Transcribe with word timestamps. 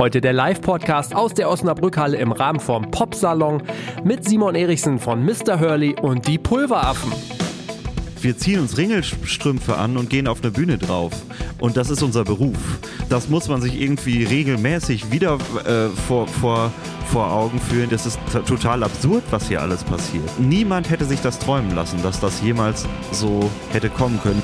Heute 0.00 0.22
der 0.22 0.32
Live-Podcast 0.32 1.14
aus 1.14 1.34
der 1.34 1.50
Osnabrückhalle 1.50 2.16
im 2.16 2.32
Rahmen 2.32 2.58
vom 2.58 2.90
Popsalon 2.90 3.62
mit 4.02 4.26
Simon 4.26 4.54
Erichsen 4.54 4.98
von 4.98 5.22
Mr. 5.22 5.60
Hurley 5.60 5.94
und 6.00 6.26
die 6.26 6.38
Pulveraffen. 6.38 7.12
Wir 8.18 8.34
ziehen 8.34 8.60
uns 8.60 8.78
Ringelstrümpfe 8.78 9.76
an 9.76 9.98
und 9.98 10.08
gehen 10.08 10.26
auf 10.26 10.40
eine 10.40 10.52
Bühne 10.52 10.78
drauf. 10.78 11.12
Und 11.58 11.76
das 11.76 11.90
ist 11.90 12.02
unser 12.02 12.24
Beruf. 12.24 12.56
Das 13.10 13.28
muss 13.28 13.48
man 13.48 13.60
sich 13.60 13.78
irgendwie 13.78 14.24
regelmäßig 14.24 15.12
wieder 15.12 15.34
äh, 15.66 15.90
vor, 16.08 16.26
vor, 16.26 16.72
vor 17.12 17.30
Augen 17.30 17.60
führen. 17.60 17.90
Das 17.90 18.06
ist 18.06 18.18
total 18.46 18.82
absurd, 18.84 19.24
was 19.30 19.48
hier 19.48 19.60
alles 19.60 19.84
passiert. 19.84 20.24
Niemand 20.38 20.88
hätte 20.88 21.04
sich 21.04 21.20
das 21.20 21.38
träumen 21.38 21.74
lassen, 21.74 22.02
dass 22.02 22.20
das 22.20 22.40
jemals 22.40 22.86
so 23.12 23.50
hätte 23.70 23.90
kommen 23.90 24.18
können. 24.22 24.42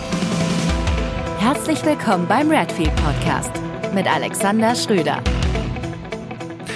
Herzlich 1.39 1.83
willkommen 1.83 2.27
beim 2.29 2.51
Redfield 2.51 2.95
Podcast 2.97 3.53
mit 3.97 4.07
Alexander 4.07 4.75
Schröder. 4.75 5.23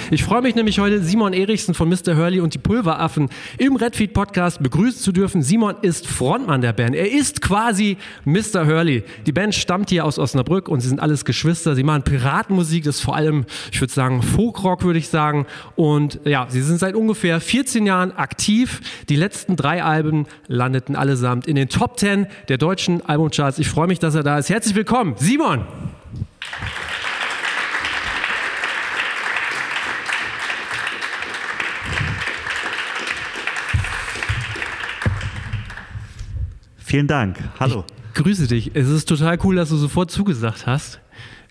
Ich 0.09 0.23
freue 0.23 0.41
mich 0.41 0.55
nämlich 0.55 0.79
heute, 0.79 1.03
Simon 1.03 1.33
Erichsen 1.33 1.75
von 1.75 1.87
Mr. 1.87 2.17
Hurley 2.17 2.39
und 2.39 2.55
die 2.55 2.57
Pulveraffen 2.57 3.29
im 3.59 3.75
Redfeed 3.75 4.11
Podcast 4.11 4.63
begrüßen 4.63 4.99
zu 4.99 5.11
dürfen. 5.11 5.43
Simon 5.43 5.75
ist 5.83 6.07
Frontmann 6.07 6.61
der 6.61 6.73
Band. 6.73 6.95
Er 6.95 7.11
ist 7.11 7.43
quasi 7.43 7.97
Mr. 8.25 8.65
Hurley. 8.65 9.03
Die 9.27 9.31
Band 9.31 9.53
stammt 9.53 9.91
hier 9.91 10.03
aus 10.03 10.17
Osnabrück 10.17 10.67
und 10.67 10.81
sie 10.81 10.89
sind 10.89 10.99
alles 10.99 11.23
Geschwister. 11.23 11.75
Sie 11.75 11.83
machen 11.83 12.01
Piratenmusik, 12.01 12.85
das 12.85 12.95
ist 12.95 13.01
vor 13.01 13.15
allem, 13.15 13.45
ich 13.71 13.79
würde 13.79 13.93
sagen, 13.93 14.23
Folkrock, 14.23 14.83
würde 14.83 14.97
ich 14.97 15.07
sagen. 15.07 15.45
Und 15.75 16.19
ja, 16.25 16.47
sie 16.49 16.63
sind 16.63 16.79
seit 16.79 16.95
ungefähr 16.95 17.39
14 17.39 17.85
Jahren 17.85 18.13
aktiv. 18.13 18.81
Die 19.09 19.15
letzten 19.15 19.55
drei 19.55 19.83
Alben 19.83 20.25
landeten 20.47 20.95
allesamt 20.95 21.45
in 21.45 21.55
den 21.55 21.69
Top 21.69 21.99
10 21.99 22.25
der 22.49 22.57
deutschen 22.57 23.05
Albumcharts. 23.05 23.59
Ich 23.59 23.69
freue 23.69 23.85
mich, 23.85 23.99
dass 23.99 24.15
er 24.15 24.23
da 24.23 24.39
ist. 24.39 24.49
Herzlich 24.49 24.73
willkommen, 24.73 25.13
Simon! 25.19 25.65
Vielen 36.91 37.07
Dank. 37.07 37.37
Hallo. 37.57 37.85
Ich 38.09 38.21
grüße 38.21 38.47
dich. 38.47 38.71
Es 38.73 38.89
ist 38.89 39.07
total 39.07 39.39
cool, 39.45 39.55
dass 39.55 39.69
du 39.69 39.77
sofort 39.77 40.11
zugesagt 40.11 40.67
hast. 40.67 40.99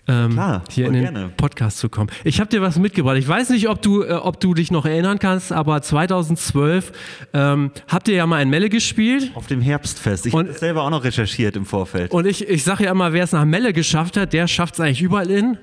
Ähm, 0.07 0.33
Klar, 0.33 0.63
hier 0.69 0.85
in 0.85 0.93
den 0.93 1.01
gerne. 1.01 1.31
Podcast 1.35 1.79
zu 1.79 1.89
kommen. 1.89 2.11
Ich 2.23 2.39
habe 2.39 2.47
dir 2.51 2.61
was 2.61 2.77
mitgebracht. 2.77 3.17
Ich 3.17 3.27
weiß 3.27 3.49
nicht, 3.49 3.67
ob 3.67 3.81
du, 3.81 4.03
äh, 4.03 4.11
ob 4.11 4.39
du 4.39 4.53
dich 4.53 4.69
noch 4.69 4.85
erinnern 4.85 5.17
kannst, 5.17 5.51
aber 5.51 5.81
2012 5.81 6.91
ähm, 7.33 7.71
habt 7.87 8.07
ihr 8.07 8.13
ja 8.13 8.27
mal 8.27 8.39
in 8.43 8.51
Melle 8.51 8.69
gespielt. 8.69 9.31
Auf 9.33 9.47
dem 9.47 9.61
Herbstfest. 9.61 10.27
Ich 10.27 10.33
habe 10.35 10.45
das 10.45 10.59
selber 10.59 10.83
auch 10.83 10.91
noch 10.91 11.03
recherchiert 11.03 11.55
im 11.55 11.65
Vorfeld. 11.65 12.11
Und 12.11 12.27
ich, 12.27 12.47
ich 12.47 12.63
sage 12.63 12.83
ja 12.83 12.91
immer, 12.91 13.11
wer 13.11 13.23
es 13.23 13.31
nach 13.31 13.45
Melle 13.45 13.73
geschafft 13.73 14.17
hat, 14.17 14.33
der 14.33 14.47
schafft 14.47 14.75
es 14.75 14.79
eigentlich 14.79 15.01
überall 15.01 15.31
in. 15.31 15.57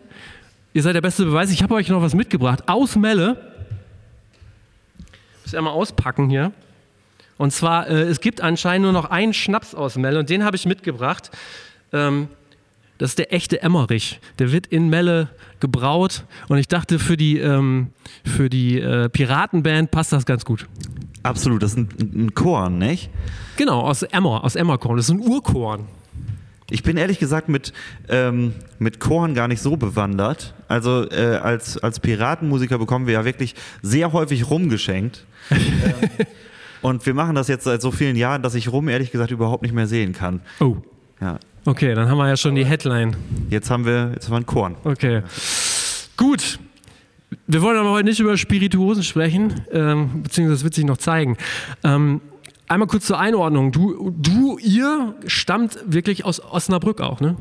Ihr 0.74 0.82
seid 0.82 0.96
der 0.96 1.02
beste 1.02 1.24
Beweis. 1.24 1.52
Ich 1.52 1.62
habe 1.62 1.74
euch 1.74 1.88
noch 1.88 2.02
was 2.02 2.16
mitgebracht. 2.16 2.64
Aus 2.66 2.96
Melle. 2.96 3.36
Muss 5.44 5.52
ich 5.52 5.56
einmal 5.56 5.72
auspacken 5.72 6.28
hier. 6.30 6.50
Und 7.38 7.52
zwar, 7.52 7.88
äh, 7.88 8.02
es 8.02 8.20
gibt 8.20 8.40
anscheinend 8.40 8.82
nur 8.82 8.92
noch 8.92 9.06
einen 9.06 9.32
Schnaps 9.32 9.74
aus 9.74 9.96
Melle 9.96 10.18
und 10.18 10.28
den 10.28 10.44
habe 10.44 10.56
ich 10.56 10.66
mitgebracht. 10.66 11.30
Ähm, 11.92 12.28
das 12.98 13.10
ist 13.10 13.18
der 13.20 13.32
echte 13.32 13.62
Emmerich. 13.62 14.20
Der 14.40 14.50
wird 14.50 14.66
in 14.66 14.88
Melle 14.90 15.28
gebraut 15.60 16.24
und 16.48 16.58
ich 16.58 16.66
dachte, 16.66 16.98
für 16.98 17.16
die, 17.16 17.38
ähm, 17.38 17.92
für 18.24 18.50
die 18.50 18.80
äh, 18.80 19.08
Piratenband 19.08 19.92
passt 19.92 20.12
das 20.12 20.26
ganz 20.26 20.44
gut. 20.44 20.66
Absolut, 21.22 21.62
das 21.62 21.72
ist 21.72 21.78
ein, 21.78 21.88
ein 22.00 22.34
Korn, 22.34 22.78
nicht? 22.78 23.08
Genau, 23.56 23.82
aus 23.82 24.02
Emmer, 24.02 24.42
aus 24.42 24.56
Emmerkorn. 24.56 24.96
Das 24.96 25.06
ist 25.06 25.14
ein 25.14 25.20
Urkorn. 25.20 25.86
Ich 26.70 26.82
bin 26.82 26.96
ehrlich 26.96 27.18
gesagt 27.18 27.48
mit, 27.48 27.72
ähm, 28.08 28.54
mit 28.78 29.00
Korn 29.00 29.34
gar 29.34 29.48
nicht 29.48 29.62
so 29.62 29.76
bewandert. 29.76 30.54
Also 30.66 31.08
äh, 31.10 31.38
als, 31.42 31.78
als 31.78 31.98
Piratenmusiker 32.00 32.78
bekommen 32.78 33.06
wir 33.06 33.14
ja 33.14 33.24
wirklich 33.24 33.54
sehr 33.80 34.12
häufig 34.12 34.50
rumgeschenkt. 34.50 35.24
ähm, 35.50 35.58
und 36.82 37.04
wir 37.06 37.14
machen 37.14 37.34
das 37.34 37.48
jetzt 37.48 37.64
seit 37.64 37.82
so 37.82 37.90
vielen 37.90 38.16
Jahren, 38.16 38.42
dass 38.42 38.54
ich 38.54 38.70
Rum 38.72 38.88
ehrlich 38.88 39.10
gesagt 39.10 39.30
überhaupt 39.30 39.62
nicht 39.62 39.74
mehr 39.74 39.86
sehen 39.86 40.12
kann. 40.12 40.40
Oh. 40.60 40.76
Ja. 41.20 41.38
Okay, 41.64 41.94
dann 41.94 42.08
haben 42.08 42.18
wir 42.18 42.28
ja 42.28 42.36
schon 42.36 42.54
die 42.54 42.64
Headline. 42.64 43.16
Jetzt 43.50 43.70
haben 43.70 43.84
wir, 43.84 44.12
jetzt 44.14 44.26
haben 44.26 44.32
wir 44.32 44.38
ein 44.38 44.46
Korn. 44.46 44.76
Okay. 44.84 45.22
Gut. 46.16 46.58
Wir 47.46 47.60
wollen 47.60 47.76
aber 47.76 47.90
heute 47.90 48.08
nicht 48.08 48.20
über 48.20 48.36
Spirituosen 48.36 49.02
sprechen, 49.02 49.60
ähm, 49.70 50.22
beziehungsweise 50.22 50.56
das 50.56 50.64
wird 50.64 50.74
sich 50.74 50.84
noch 50.84 50.96
zeigen. 50.96 51.36
Ähm, 51.84 52.20
einmal 52.68 52.88
kurz 52.88 53.06
zur 53.06 53.18
Einordnung. 53.18 53.72
Du, 53.72 54.14
du, 54.16 54.58
ihr 54.58 55.14
stammt 55.26 55.78
wirklich 55.86 56.24
aus 56.24 56.40
Osnabrück 56.40 57.00
auch, 57.00 57.20
ne? 57.20 57.36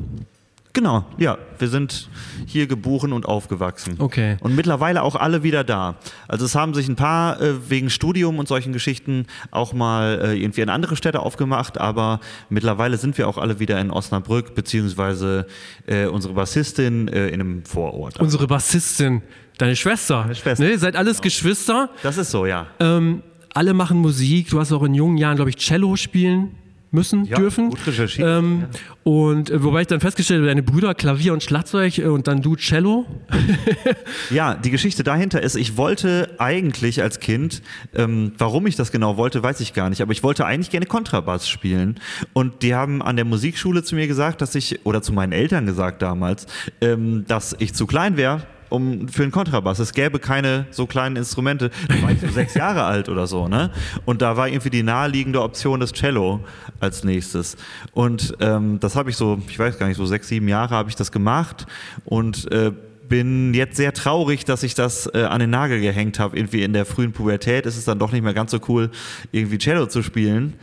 Genau, 0.78 1.04
ja. 1.16 1.38
Wir 1.58 1.66
sind 1.66 2.08
hier 2.46 2.68
geboren 2.68 3.12
und 3.12 3.26
aufgewachsen. 3.26 3.96
Okay. 3.98 4.36
Und 4.38 4.54
mittlerweile 4.54 5.02
auch 5.02 5.16
alle 5.16 5.42
wieder 5.42 5.64
da. 5.64 5.96
Also 6.28 6.44
es 6.44 6.54
haben 6.54 6.72
sich 6.72 6.86
ein 6.86 6.94
paar 6.94 7.42
äh, 7.42 7.68
wegen 7.68 7.90
Studium 7.90 8.38
und 8.38 8.46
solchen 8.46 8.72
Geschichten 8.72 9.26
auch 9.50 9.72
mal 9.72 10.20
äh, 10.22 10.40
irgendwie 10.40 10.60
in 10.60 10.68
andere 10.68 10.94
Städte 10.94 11.18
aufgemacht, 11.18 11.78
aber 11.78 12.20
mittlerweile 12.48 12.96
sind 12.96 13.18
wir 13.18 13.26
auch 13.26 13.38
alle 13.38 13.58
wieder 13.58 13.80
in 13.80 13.90
Osnabrück, 13.90 14.54
beziehungsweise 14.54 15.48
äh, 15.88 16.06
unsere 16.06 16.34
Bassistin 16.34 17.08
äh, 17.08 17.26
in 17.26 17.40
einem 17.40 17.64
Vorort. 17.64 18.20
Unsere 18.20 18.46
Bassistin, 18.46 19.22
deine 19.58 19.74
Schwester. 19.74 20.20
Meine 20.20 20.36
Schwester. 20.36 20.62
Ne, 20.62 20.70
ihr 20.70 20.78
seid 20.78 20.94
alles 20.94 21.20
Geschwister. 21.20 21.90
Das 22.04 22.18
ist 22.18 22.30
so, 22.30 22.46
ja. 22.46 22.68
Ähm, 22.78 23.24
alle 23.52 23.74
machen 23.74 23.98
Musik. 23.98 24.50
Du 24.50 24.60
hast 24.60 24.70
auch 24.70 24.84
in 24.84 24.94
jungen 24.94 25.16
Jahren, 25.16 25.34
glaube 25.34 25.50
ich, 25.50 25.56
Cello 25.56 25.96
spielen 25.96 26.54
müssen, 26.90 27.24
Ja, 27.26 27.36
dürfen. 27.36 27.70
gut 27.70 27.86
recherchiert, 27.86 28.26
Ähm, 28.26 28.64
Und 29.04 29.50
äh, 29.50 29.62
wobei 29.62 29.82
ich 29.82 29.86
dann 29.86 30.00
festgestellt 30.00 30.38
habe, 30.40 30.48
deine 30.48 30.62
Brüder 30.62 30.94
Klavier 30.94 31.32
und 31.32 31.42
Schlagzeug 31.42 31.98
äh, 31.98 32.04
und 32.06 32.26
dann 32.28 32.40
du 32.42 32.56
Cello. 32.56 33.06
Ja, 34.30 34.54
die 34.54 34.70
Geschichte 34.70 35.02
dahinter 35.04 35.42
ist, 35.42 35.54
ich 35.56 35.76
wollte 35.76 36.30
eigentlich 36.38 37.02
als 37.02 37.20
Kind, 37.20 37.62
ähm, 37.94 38.32
warum 38.38 38.66
ich 38.66 38.76
das 38.76 38.92
genau 38.92 39.16
wollte, 39.16 39.42
weiß 39.42 39.60
ich 39.60 39.72
gar 39.74 39.88
nicht, 39.90 40.02
aber 40.02 40.12
ich 40.12 40.22
wollte 40.22 40.44
eigentlich 40.46 40.70
gerne 40.70 40.86
Kontrabass 40.86 41.48
spielen. 41.48 41.98
Und 42.32 42.62
die 42.62 42.74
haben 42.74 43.00
an 43.02 43.16
der 43.16 43.24
Musikschule 43.24 43.82
zu 43.82 43.94
mir 43.94 44.06
gesagt, 44.06 44.40
dass 44.42 44.54
ich, 44.54 44.84
oder 44.84 45.02
zu 45.02 45.12
meinen 45.12 45.32
Eltern 45.32 45.66
gesagt 45.66 46.02
damals, 46.02 46.46
ähm, 46.80 47.24
dass 47.26 47.56
ich 47.58 47.74
zu 47.74 47.86
klein 47.86 48.16
wäre. 48.16 48.42
Um, 48.70 49.08
für 49.08 49.22
einen 49.22 49.32
Kontrabass. 49.32 49.78
Es 49.78 49.92
gäbe 49.92 50.18
keine 50.18 50.66
so 50.70 50.86
kleinen 50.86 51.16
Instrumente. 51.16 51.70
Da 51.88 52.02
war 52.02 52.10
ich 52.10 52.20
so 52.20 52.28
sechs 52.28 52.54
Jahre 52.54 52.84
alt 52.84 53.08
oder 53.08 53.26
so, 53.26 53.48
ne? 53.48 53.70
Und 54.04 54.20
da 54.20 54.36
war 54.36 54.48
irgendwie 54.48 54.70
die 54.70 54.82
naheliegende 54.82 55.42
Option 55.42 55.80
das 55.80 55.92
Cello 55.92 56.40
als 56.80 57.02
nächstes. 57.04 57.56
Und 57.92 58.34
ähm, 58.40 58.78
das 58.80 58.94
habe 58.94 59.10
ich 59.10 59.16
so, 59.16 59.40
ich 59.48 59.58
weiß 59.58 59.78
gar 59.78 59.88
nicht, 59.88 59.96
so 59.96 60.06
sechs, 60.06 60.28
sieben 60.28 60.48
Jahre 60.48 60.74
habe 60.74 60.90
ich 60.90 60.96
das 60.96 61.12
gemacht 61.12 61.66
und 62.04 62.50
äh, 62.52 62.72
bin 63.08 63.54
jetzt 63.54 63.76
sehr 63.76 63.94
traurig, 63.94 64.44
dass 64.44 64.62
ich 64.62 64.74
das 64.74 65.08
äh, 65.14 65.22
an 65.22 65.40
den 65.40 65.50
Nagel 65.50 65.80
gehängt 65.80 66.18
habe. 66.18 66.36
Irgendwie 66.36 66.62
in 66.62 66.72
der 66.72 66.84
frühen 66.84 67.12
Pubertät 67.12 67.66
ist 67.66 67.76
es 67.76 67.84
dann 67.84 67.98
doch 67.98 68.12
nicht 68.12 68.22
mehr 68.22 68.34
ganz 68.34 68.50
so 68.50 68.60
cool, 68.68 68.90
irgendwie 69.32 69.58
Cello 69.58 69.86
zu 69.86 70.02
spielen. 70.02 70.54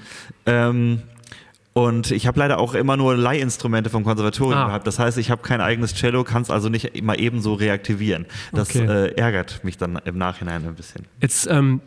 Ähm, 0.45 1.01
und 1.77 2.11
ich 2.11 2.25
habe 2.25 2.39
leider 2.39 2.57
auch 2.57 2.73
immer 2.73 2.95
nur 2.95 3.17
Leihinstrumente 3.17 3.89
vom 3.89 4.05
Konservatorium 4.05 4.57
Ah. 4.61 4.67
gehabt. 4.67 4.87
Das 4.87 4.97
heißt, 4.97 5.17
ich 5.17 5.29
habe 5.29 5.41
kein 5.41 5.59
eigenes 5.59 5.93
Cello, 5.93 6.23
kann 6.23 6.41
es 6.41 6.49
also 6.49 6.69
nicht 6.69 7.03
mal 7.03 7.19
eben 7.19 7.41
so 7.41 7.53
reaktivieren. 7.53 8.25
Das 8.53 8.69
Okay. 8.69 8.85
äh, 8.85 9.13
ärgert 9.15 9.61
mich 9.65 9.77
dann 9.77 9.99
im 10.05 10.17
Nachhinein 10.17 10.65
ein 10.65 10.75
bisschen. 10.75 11.03
Jetzt 11.21 11.47
ähm, 11.51 11.81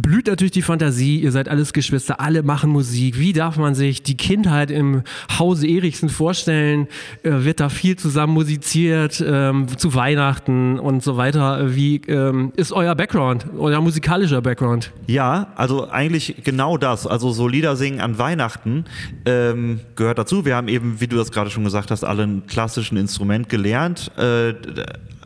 blüht 0.00 0.26
natürlich 0.26 0.52
die 0.52 0.62
Fantasie, 0.62 1.18
ihr 1.18 1.32
seid 1.32 1.48
alles 1.48 1.72
Geschwister, 1.72 2.20
alle 2.20 2.42
machen 2.42 2.70
Musik. 2.70 3.18
Wie 3.18 3.32
darf 3.32 3.56
man 3.56 3.74
sich 3.74 4.02
die 4.02 4.16
Kindheit 4.16 4.70
im 4.70 5.02
Hause 5.38 5.66
Erichsen 5.66 6.08
vorstellen? 6.08 6.88
Äh, 7.22 7.44
wird 7.44 7.60
da 7.60 7.68
viel 7.68 7.96
zusammen 7.96 8.32
musiziert, 8.32 9.22
ähm, 9.26 9.66
zu 9.76 9.94
Weihnachten 9.94 10.78
und 10.78 11.02
so 11.02 11.16
weiter? 11.16 11.74
Wie 11.74 11.96
ähm, 12.06 12.52
ist 12.56 12.72
euer 12.72 12.94
Background, 12.94 13.46
euer 13.58 13.80
musikalischer 13.80 14.40
Background? 14.40 14.92
Ja, 15.06 15.48
also 15.56 15.88
eigentlich 15.90 16.36
genau 16.44 16.76
das. 16.76 17.06
Also 17.06 17.32
so 17.32 17.48
Lieder 17.48 17.76
singen 17.76 18.00
an 18.00 18.18
Weihnachten 18.18 18.84
ähm, 19.26 19.80
gehört 19.96 20.18
dazu. 20.18 20.44
Wir 20.44 20.56
haben 20.56 20.68
eben, 20.68 21.00
wie 21.00 21.08
du 21.08 21.16
das 21.16 21.32
gerade 21.32 21.50
schon 21.50 21.64
gesagt 21.64 21.90
hast, 21.90 22.04
alle 22.04 22.22
ein 22.22 22.46
klassischen 22.46 22.96
Instrument 22.96 23.48
gelernt. 23.48 24.10
Äh, 24.16 24.54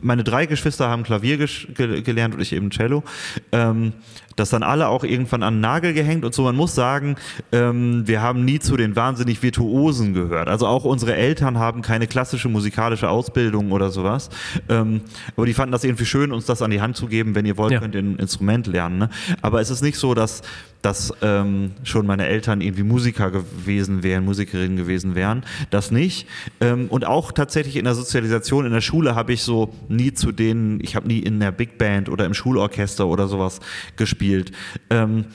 meine 0.03 0.23
drei 0.23 0.45
Geschwister 0.45 0.89
haben 0.89 1.03
Klavier 1.03 1.37
ge 1.37 2.01
gelernt 2.01 2.35
und 2.35 2.41
ich 2.41 2.53
eben 2.53 2.69
Cello. 2.69 3.03
Ähm, 3.51 3.93
das 4.35 4.49
dann 4.49 4.63
alle 4.63 4.87
auch 4.87 5.03
irgendwann 5.03 5.43
an 5.43 5.55
den 5.55 5.61
Nagel 5.61 5.93
gehängt 5.93 6.25
und 6.25 6.33
so. 6.33 6.41
Man 6.41 6.55
muss 6.55 6.73
sagen, 6.73 7.17
ähm, 7.51 8.07
wir 8.07 8.21
haben 8.23 8.43
nie 8.45 8.57
zu 8.57 8.75
den 8.77 8.95
wahnsinnig 8.95 9.43
Virtuosen 9.43 10.15
gehört. 10.15 10.47
Also 10.47 10.65
auch 10.65 10.85
unsere 10.85 11.15
Eltern 11.15 11.59
haben 11.59 11.83
keine 11.83 12.07
klassische 12.07 12.49
musikalische 12.49 13.09
Ausbildung 13.09 13.71
oder 13.71 13.91
sowas. 13.91 14.29
Ähm, 14.69 15.01
aber 15.37 15.45
die 15.45 15.53
fanden 15.53 15.71
das 15.71 15.83
irgendwie 15.83 16.05
schön, 16.05 16.31
uns 16.31 16.47
das 16.47 16.63
an 16.63 16.71
die 16.71 16.81
Hand 16.81 16.97
zu 16.97 17.05
geben. 17.05 17.35
Wenn 17.35 17.45
ihr 17.45 17.57
wollt, 17.57 17.73
Ja. 17.73 17.79
könnt 17.79 17.93
ihr 17.93 18.01
ein 18.01 18.15
Instrument 18.15 18.65
lernen. 18.65 18.97
Ne? 18.97 19.09
Aber 19.43 19.61
es 19.61 19.69
ist 19.69 19.83
nicht 19.83 19.97
so, 19.99 20.15
dass, 20.15 20.41
dass 20.81 21.13
ähm, 21.21 21.73
schon 21.83 22.07
meine 22.07 22.25
Eltern 22.25 22.59
irgendwie 22.61 22.83
Musiker 22.83 23.29
gewesen 23.29 24.01
wären, 24.01 24.25
Musikerinnen 24.25 24.77
gewesen 24.77 25.13
wären. 25.13 25.45
Das 25.69 25.91
nicht. 25.91 26.27
Ähm, 26.59 26.87
und 26.89 27.05
auch 27.05 27.31
tatsächlich 27.33 27.75
in 27.75 27.85
der 27.85 27.93
Sozialisation 27.93 28.65
in 28.65 28.71
der 28.73 28.81
Schule 28.81 29.13
habe 29.13 29.31
ich 29.31 29.43
so 29.43 29.71
nie 29.95 30.13
zu 30.13 30.31
denen, 30.31 30.79
ich 30.81 30.95
habe 30.95 31.07
nie 31.07 31.19
in 31.19 31.39
der 31.39 31.51
Big 31.51 31.77
Band 31.77 32.09
oder 32.09 32.25
im 32.25 32.33
Schulorchester 32.33 33.07
oder 33.07 33.27
sowas 33.27 33.59
gespielt. 33.95 34.51
Ähm, 34.89 35.25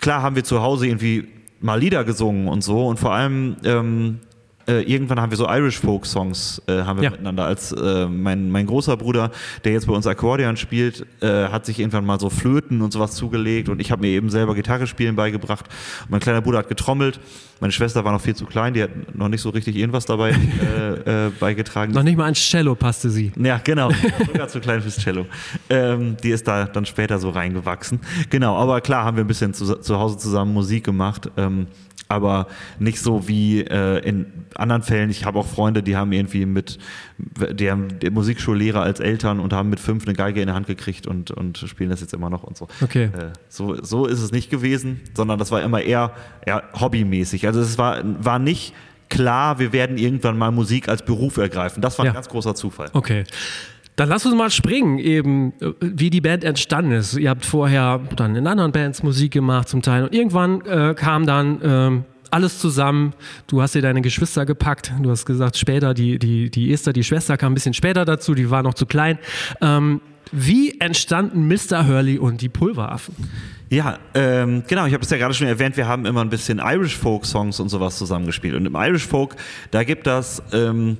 klar 0.00 0.22
haben 0.22 0.36
wir 0.36 0.44
zu 0.44 0.62
Hause 0.62 0.86
irgendwie 0.86 1.28
mal 1.60 1.78
Lieder 1.78 2.04
gesungen 2.04 2.48
und 2.48 2.62
so 2.62 2.86
und 2.86 2.98
vor 2.98 3.12
allem 3.12 3.56
ähm, 3.64 4.20
äh, 4.66 4.82
irgendwann 4.82 5.20
haben 5.20 5.30
wir 5.30 5.36
so 5.36 5.48
Irish 5.48 5.78
Folk 5.80 6.06
Songs 6.06 6.60
äh, 6.66 6.82
haben 6.82 6.98
wir 6.98 7.04
Ja. 7.04 7.10
miteinander. 7.10 7.44
Als 7.44 7.72
äh, 7.72 8.06
mein, 8.06 8.50
mein 8.50 8.66
großer 8.66 8.96
Bruder, 8.96 9.30
der 9.64 9.72
jetzt 9.72 9.86
bei 9.86 9.92
uns 9.92 10.06
Akkordeon 10.06 10.56
spielt, 10.56 11.06
äh, 11.20 11.48
hat 11.48 11.66
sich 11.66 11.78
irgendwann 11.80 12.04
mal 12.06 12.20
so 12.20 12.30
Flöten 12.30 12.80
und 12.82 12.92
sowas 12.92 13.12
zugelegt 13.14 13.68
und 13.68 13.80
ich 13.80 13.90
habe 13.90 14.02
mir 14.02 14.08
eben 14.08 14.30
selber 14.30 14.54
Gitarre 14.54 14.86
spielen 14.86 15.16
beigebracht. 15.16 15.66
Und 16.04 16.10
mein 16.10 16.20
kleiner 16.20 16.40
Bruder 16.40 16.58
hat 16.58 16.68
getrommelt. 16.68 17.20
Meine 17.60 17.72
Schwester 17.72 18.04
war 18.04 18.10
noch 18.12 18.20
viel 18.20 18.34
zu 18.34 18.44
klein, 18.44 18.74
die 18.74 18.82
hat 18.82 18.90
noch 19.14 19.28
nicht 19.28 19.40
so 19.40 19.50
richtig 19.50 19.76
irgendwas 19.76 20.04
dabei 20.04 20.30
äh, 20.30 21.30
beigetragen. 21.40 21.92
Noch 21.92 22.02
nicht 22.02 22.16
mal 22.16 22.24
ans 22.24 22.40
Cello 22.40 22.74
passte 22.74 23.08
sie. 23.10 23.30
Ja, 23.40 23.60
genau. 23.62 23.90
Sogar 24.26 24.48
zu 24.48 24.60
klein 24.60 24.82
fürs 24.82 24.96
Cello. 24.96 25.26
Ähm, 25.70 26.16
die 26.22 26.30
ist 26.30 26.48
da 26.48 26.64
dann 26.64 26.86
später 26.86 27.18
so 27.20 27.30
reingewachsen. 27.30 28.00
Genau, 28.30 28.56
aber 28.56 28.80
klar 28.80 29.04
haben 29.04 29.16
wir 29.16 29.24
ein 29.24 29.28
bisschen 29.28 29.54
zu, 29.54 29.76
zu 29.76 29.98
Hause 29.98 30.18
zusammen 30.18 30.52
Musik 30.52 30.84
gemacht. 30.84 31.30
Ähm, 31.36 31.66
aber 32.12 32.46
nicht 32.78 33.00
so 33.00 33.26
wie 33.26 33.60
äh, 33.62 33.98
in 34.06 34.26
anderen 34.54 34.82
Fällen. 34.82 35.10
Ich 35.10 35.24
habe 35.24 35.38
auch 35.38 35.46
Freunde, 35.46 35.82
die 35.82 35.96
haben 35.96 36.12
irgendwie 36.12 36.46
mit, 36.46 36.78
die 37.54 37.70
haben 37.70 37.88
Musikschullehrer 38.10 38.82
als 38.82 39.00
Eltern 39.00 39.40
und 39.40 39.52
haben 39.52 39.70
mit 39.70 39.80
fünf 39.80 40.04
eine 40.06 40.14
Geige 40.14 40.40
in 40.40 40.46
der 40.46 40.54
Hand 40.54 40.66
gekriegt 40.66 41.06
und, 41.06 41.30
und 41.30 41.58
spielen 41.58 41.90
das 41.90 42.00
jetzt 42.00 42.12
immer 42.14 42.30
noch 42.30 42.42
und 42.44 42.56
so. 42.56 42.68
Okay. 42.82 43.04
Äh, 43.04 43.30
so, 43.48 43.82
so 43.82 44.06
ist 44.06 44.20
es 44.20 44.30
nicht 44.30 44.50
gewesen, 44.50 45.00
sondern 45.14 45.38
das 45.38 45.50
war 45.50 45.62
immer 45.62 45.80
eher, 45.80 46.12
eher 46.46 46.62
hobbymäßig. 46.78 47.46
Also 47.46 47.60
es 47.60 47.78
war, 47.78 48.00
war 48.04 48.38
nicht 48.38 48.74
klar, 49.08 49.58
wir 49.58 49.72
werden 49.72 49.98
irgendwann 49.98 50.38
mal 50.38 50.50
Musik 50.50 50.88
als 50.88 51.04
Beruf 51.04 51.36
ergreifen. 51.36 51.82
Das 51.82 51.98
war 51.98 52.04
Ja. 52.06 52.12
ein 52.12 52.14
ganz 52.14 52.28
großer 52.28 52.54
Zufall. 52.54 52.88
Okay. 52.92 53.24
Dann 53.96 54.08
lass 54.08 54.24
uns 54.24 54.34
mal 54.34 54.50
springen, 54.50 54.98
eben, 54.98 55.52
äh, 55.60 55.72
wie 55.80 56.10
die 56.10 56.20
Band 56.20 56.44
entstanden 56.44 56.92
ist. 56.92 57.16
Ihr 57.16 57.30
habt 57.30 57.44
vorher 57.44 58.00
dann 58.16 58.36
in 58.36 58.46
anderen 58.46 58.72
Bands 58.72 59.02
Musik 59.02 59.32
gemacht 59.32 59.68
zum 59.68 59.82
Teil 59.82 60.04
und 60.04 60.14
irgendwann 60.14 60.62
äh, 60.62 60.94
kam 60.94 61.26
dann 61.26 61.60
ähm, 61.62 62.04
alles 62.30 62.58
zusammen. 62.58 63.12
Du 63.46 63.60
hast 63.60 63.74
dir 63.74 63.82
deine 63.82 64.00
Geschwister 64.00 64.46
gepackt. 64.46 64.92
Du 65.02 65.10
hast 65.10 65.26
gesagt, 65.26 65.58
später, 65.58 65.92
die, 65.92 66.18
die, 66.18 66.50
die 66.50 66.72
Esther, 66.72 66.92
die 66.92 67.04
Schwester, 67.04 67.36
kam 67.36 67.52
ein 67.52 67.54
bisschen 67.54 67.74
später 67.74 68.04
dazu, 68.04 68.34
die 68.34 68.50
war 68.50 68.62
noch 68.62 68.74
zu 68.74 68.86
klein. 68.86 69.18
Ähm, 69.60 70.00
wie 70.32 70.80
entstanden 70.80 71.46
Mr. 71.46 71.86
Hurley 71.86 72.18
und 72.18 72.40
die 72.40 72.48
Pulveraffen? 72.48 73.14
Ja, 73.68 73.98
ähm, 74.14 74.64
genau, 74.66 74.86
ich 74.86 74.94
habe 74.94 75.04
es 75.04 75.10
ja 75.10 75.18
gerade 75.18 75.34
schon 75.34 75.46
erwähnt, 75.46 75.76
wir 75.76 75.86
haben 75.86 76.06
immer 76.06 76.22
ein 76.22 76.30
bisschen 76.30 76.58
Irish 76.58 76.96
Folk 76.96 77.26
Songs 77.26 77.60
und 77.60 77.68
sowas 77.68 77.98
zusammengespielt. 77.98 78.54
Und 78.54 78.64
im 78.64 78.74
Irish 78.74 79.06
Folk, 79.06 79.36
da 79.70 79.84
gibt 79.84 80.06
das 80.06 80.42
ähm, 80.52 80.96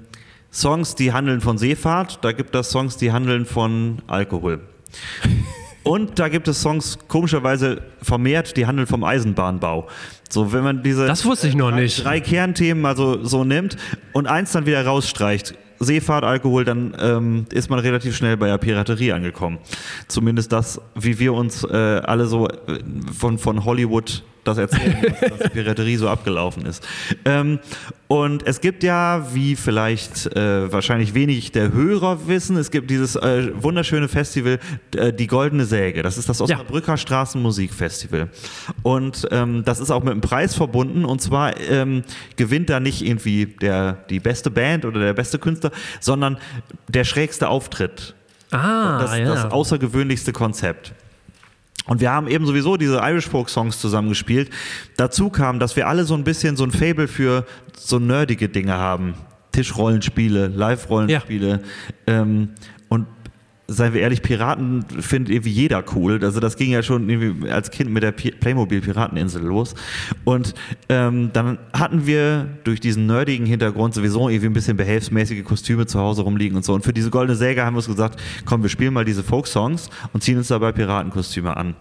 Songs, 0.52 0.94
die 0.94 1.12
handeln 1.12 1.40
von 1.40 1.56
Seefahrt, 1.56 2.18
da 2.22 2.32
gibt 2.32 2.54
es 2.54 2.70
Songs, 2.70 2.96
die 2.98 3.10
handeln 3.10 3.46
von 3.46 4.02
Alkohol. 4.06 4.60
Und 5.84 6.18
da 6.18 6.28
gibt 6.28 6.46
es 6.46 6.60
Songs, 6.62 6.98
komischerweise 7.08 7.82
vermehrt, 8.02 8.56
die 8.56 8.66
handeln 8.66 8.86
vom 8.86 9.02
Eisenbahnbau. 9.02 9.88
So, 10.28 10.52
wenn 10.52 10.62
man 10.62 10.82
diese 10.82 11.06
Das 11.06 11.24
wusste 11.24 11.48
ich 11.48 11.56
noch 11.56 11.70
drei, 11.70 11.80
nicht. 11.80 12.04
drei 12.04 12.20
Kernthemen 12.20 12.86
also 12.86 13.24
so 13.24 13.42
nimmt 13.42 13.76
und 14.12 14.26
eins 14.28 14.52
dann 14.52 14.64
wieder 14.66 14.84
rausstreicht, 14.86 15.54
Seefahrt, 15.80 16.22
Alkohol, 16.24 16.64
dann 16.64 16.94
ähm, 17.00 17.46
ist 17.50 17.68
man 17.68 17.80
relativ 17.80 18.14
schnell 18.16 18.36
bei 18.36 18.46
der 18.46 18.58
Piraterie 18.58 19.12
angekommen. 19.12 19.58
Zumindest 20.06 20.52
das, 20.52 20.80
wie 20.94 21.18
wir 21.18 21.34
uns 21.34 21.64
äh, 21.64 21.76
alle 22.04 22.26
so 22.26 22.46
äh, 22.46 22.54
von, 23.12 23.38
von 23.38 23.64
Hollywood 23.64 24.22
das 24.44 24.58
erzählen, 24.58 24.96
dass, 25.20 25.38
die 25.38 25.48
Piraterie 25.50 25.96
so 25.96 26.08
abgelaufen 26.08 26.66
ist. 26.66 26.86
Ähm, 27.24 27.58
und 28.08 28.46
es 28.46 28.60
gibt 28.60 28.82
ja, 28.82 29.26
wie 29.32 29.56
vielleicht 29.56 30.26
äh, 30.36 30.70
wahrscheinlich 30.70 31.14
wenig 31.14 31.52
der 31.52 31.72
Hörer 31.72 32.26
wissen, 32.26 32.56
es 32.56 32.70
gibt 32.70 32.90
dieses 32.90 33.16
äh, 33.16 33.50
wunderschöne 33.54 34.08
Festival, 34.08 34.58
äh, 34.94 35.12
die 35.12 35.26
Goldene 35.26 35.64
Säge. 35.64 36.02
Das 36.02 36.18
ist 36.18 36.28
das 36.28 36.40
Osnabrücker 36.40 36.96
Straßenmusikfestival. 36.96 38.28
Und 38.82 39.26
ähm, 39.30 39.64
das 39.64 39.80
ist 39.80 39.90
auch 39.90 40.02
mit 40.02 40.12
einem 40.12 40.20
Preis 40.20 40.54
verbunden. 40.54 41.04
Und 41.04 41.22
zwar 41.22 41.58
ähm, 41.60 42.02
gewinnt 42.36 42.68
da 42.68 42.80
nicht 42.80 43.02
irgendwie 43.02 43.46
der, 43.46 44.04
die 44.10 44.20
beste 44.20 44.50
Band 44.50 44.84
oder 44.84 45.00
der 45.00 45.14
beste 45.14 45.38
Künstler, 45.38 45.70
sondern 46.00 46.38
der 46.88 47.04
schrägste 47.04 47.48
Auftritt. 47.48 48.14
Ah, 48.50 48.98
Das, 49.00 49.18
ja. 49.18 49.24
das 49.24 49.44
außergewöhnlichste 49.50 50.32
Konzept. 50.32 50.92
Und 51.86 52.00
wir 52.00 52.12
haben 52.12 52.28
eben 52.28 52.46
sowieso 52.46 52.76
diese 52.76 52.98
Irish 53.02 53.28
Folk 53.28 53.48
Songs 53.48 53.80
zusammengespielt. 53.80 54.50
Dazu 54.96 55.30
kam, 55.30 55.58
dass 55.58 55.74
wir 55.76 55.88
alle 55.88 56.04
so 56.04 56.14
ein 56.14 56.24
bisschen 56.24 56.56
so 56.56 56.64
ein 56.64 56.70
Fable 56.70 57.08
für 57.08 57.44
so 57.76 57.98
nerdige 57.98 58.48
Dinge 58.48 58.74
haben. 58.74 59.14
Tischrollenspiele, 59.52 60.48
Live-Rollenspiele. 60.48 61.62
Ähm, 62.06 62.40
und 62.40 62.50
seien 63.68 63.94
wir 63.94 64.00
ehrlich, 64.02 64.22
Piraten 64.22 64.82
findet 65.00 65.32
irgendwie 65.32 65.50
jeder 65.50 65.82
cool. 65.94 66.20
Also 66.22 66.40
das 66.40 66.56
ging 66.56 66.70
ja 66.70 66.82
schon 66.82 67.08
irgendwie 67.08 67.48
als 67.50 67.70
Kind 67.70 67.90
mit 67.90 68.02
der 68.02 68.12
Pi- 68.12 68.32
Playmobil 68.32 68.80
Pirateninsel 68.80 69.42
los. 69.42 69.74
Und 70.24 70.54
ähm, 70.88 71.30
dann 71.32 71.58
hatten 71.72 72.06
wir 72.06 72.48
durch 72.64 72.80
diesen 72.80 73.06
nerdigen 73.06 73.46
Hintergrund 73.46 73.94
sowieso 73.94 74.28
irgendwie 74.28 74.48
ein 74.48 74.52
bisschen 74.52 74.76
behelfsmäßige 74.76 75.44
Kostüme 75.44 75.86
zu 75.86 75.98
Hause 76.00 76.22
rumliegen 76.22 76.56
und 76.56 76.64
so. 76.64 76.74
Und 76.74 76.84
für 76.84 76.92
diese 76.92 77.10
goldene 77.10 77.36
Säge 77.36 77.64
haben 77.64 77.74
wir 77.74 77.78
uns 77.78 77.86
gesagt, 77.86 78.20
komm, 78.44 78.62
wir 78.62 78.68
spielen 78.68 78.92
mal 78.92 79.04
diese 79.04 79.22
Folk-Songs 79.22 79.90
und 80.12 80.22
ziehen 80.22 80.38
uns 80.38 80.48
dabei 80.48 80.72
Piratenkostüme 80.72 81.56
an. 81.56 81.74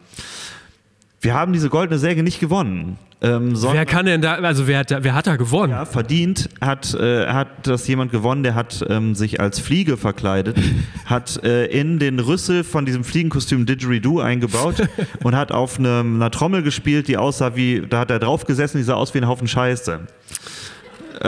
Wir 1.21 1.35
haben 1.35 1.53
diese 1.53 1.69
goldene 1.69 1.99
Säge 1.99 2.23
nicht 2.23 2.39
gewonnen. 2.39 2.97
Ähm, 3.23 3.53
Wer 3.55 3.85
kann 3.85 4.07
denn 4.07 4.23
da, 4.23 4.33
also 4.33 4.65
wer 4.65 4.79
hat 4.79 4.89
da, 4.89 5.03
wer 5.03 5.13
hat 5.13 5.27
da 5.27 5.35
gewonnen? 5.35 5.71
ja, 5.71 5.85
verdient 5.85 6.49
hat, 6.59 6.95
äh, 6.95 7.27
hat 7.27 7.67
das 7.67 7.87
jemand 7.87 8.11
gewonnen, 8.11 8.41
der 8.41 8.55
hat 8.55 8.83
ähm, 8.89 9.13
sich 9.13 9.39
als 9.39 9.59
Fliege 9.59 9.97
verkleidet, 9.97 10.57
hat 11.05 11.43
äh, 11.43 11.67
in 11.67 11.99
den 11.99 12.19
Rüssel 12.19 12.63
von 12.63 12.87
diesem 12.87 13.03
Fliegenkostüm 13.03 13.67
Didgeridoo 13.67 14.19
eingebaut 14.19 14.87
und 15.23 15.35
hat 15.35 15.51
auf 15.51 15.77
einem, 15.77 16.15
einer 16.15 16.31
Trommel 16.31 16.63
gespielt, 16.63 17.07
die 17.07 17.17
aussah 17.17 17.55
wie, 17.55 17.83
da 17.87 17.99
hat 17.99 18.09
er 18.09 18.17
drauf 18.17 18.45
gesessen, 18.45 18.77
die 18.77 18.83
sah 18.83 18.95
aus 18.95 19.13
wie 19.13 19.19
ein 19.19 19.27
Haufen 19.27 19.47
Scheiße. 19.47 19.99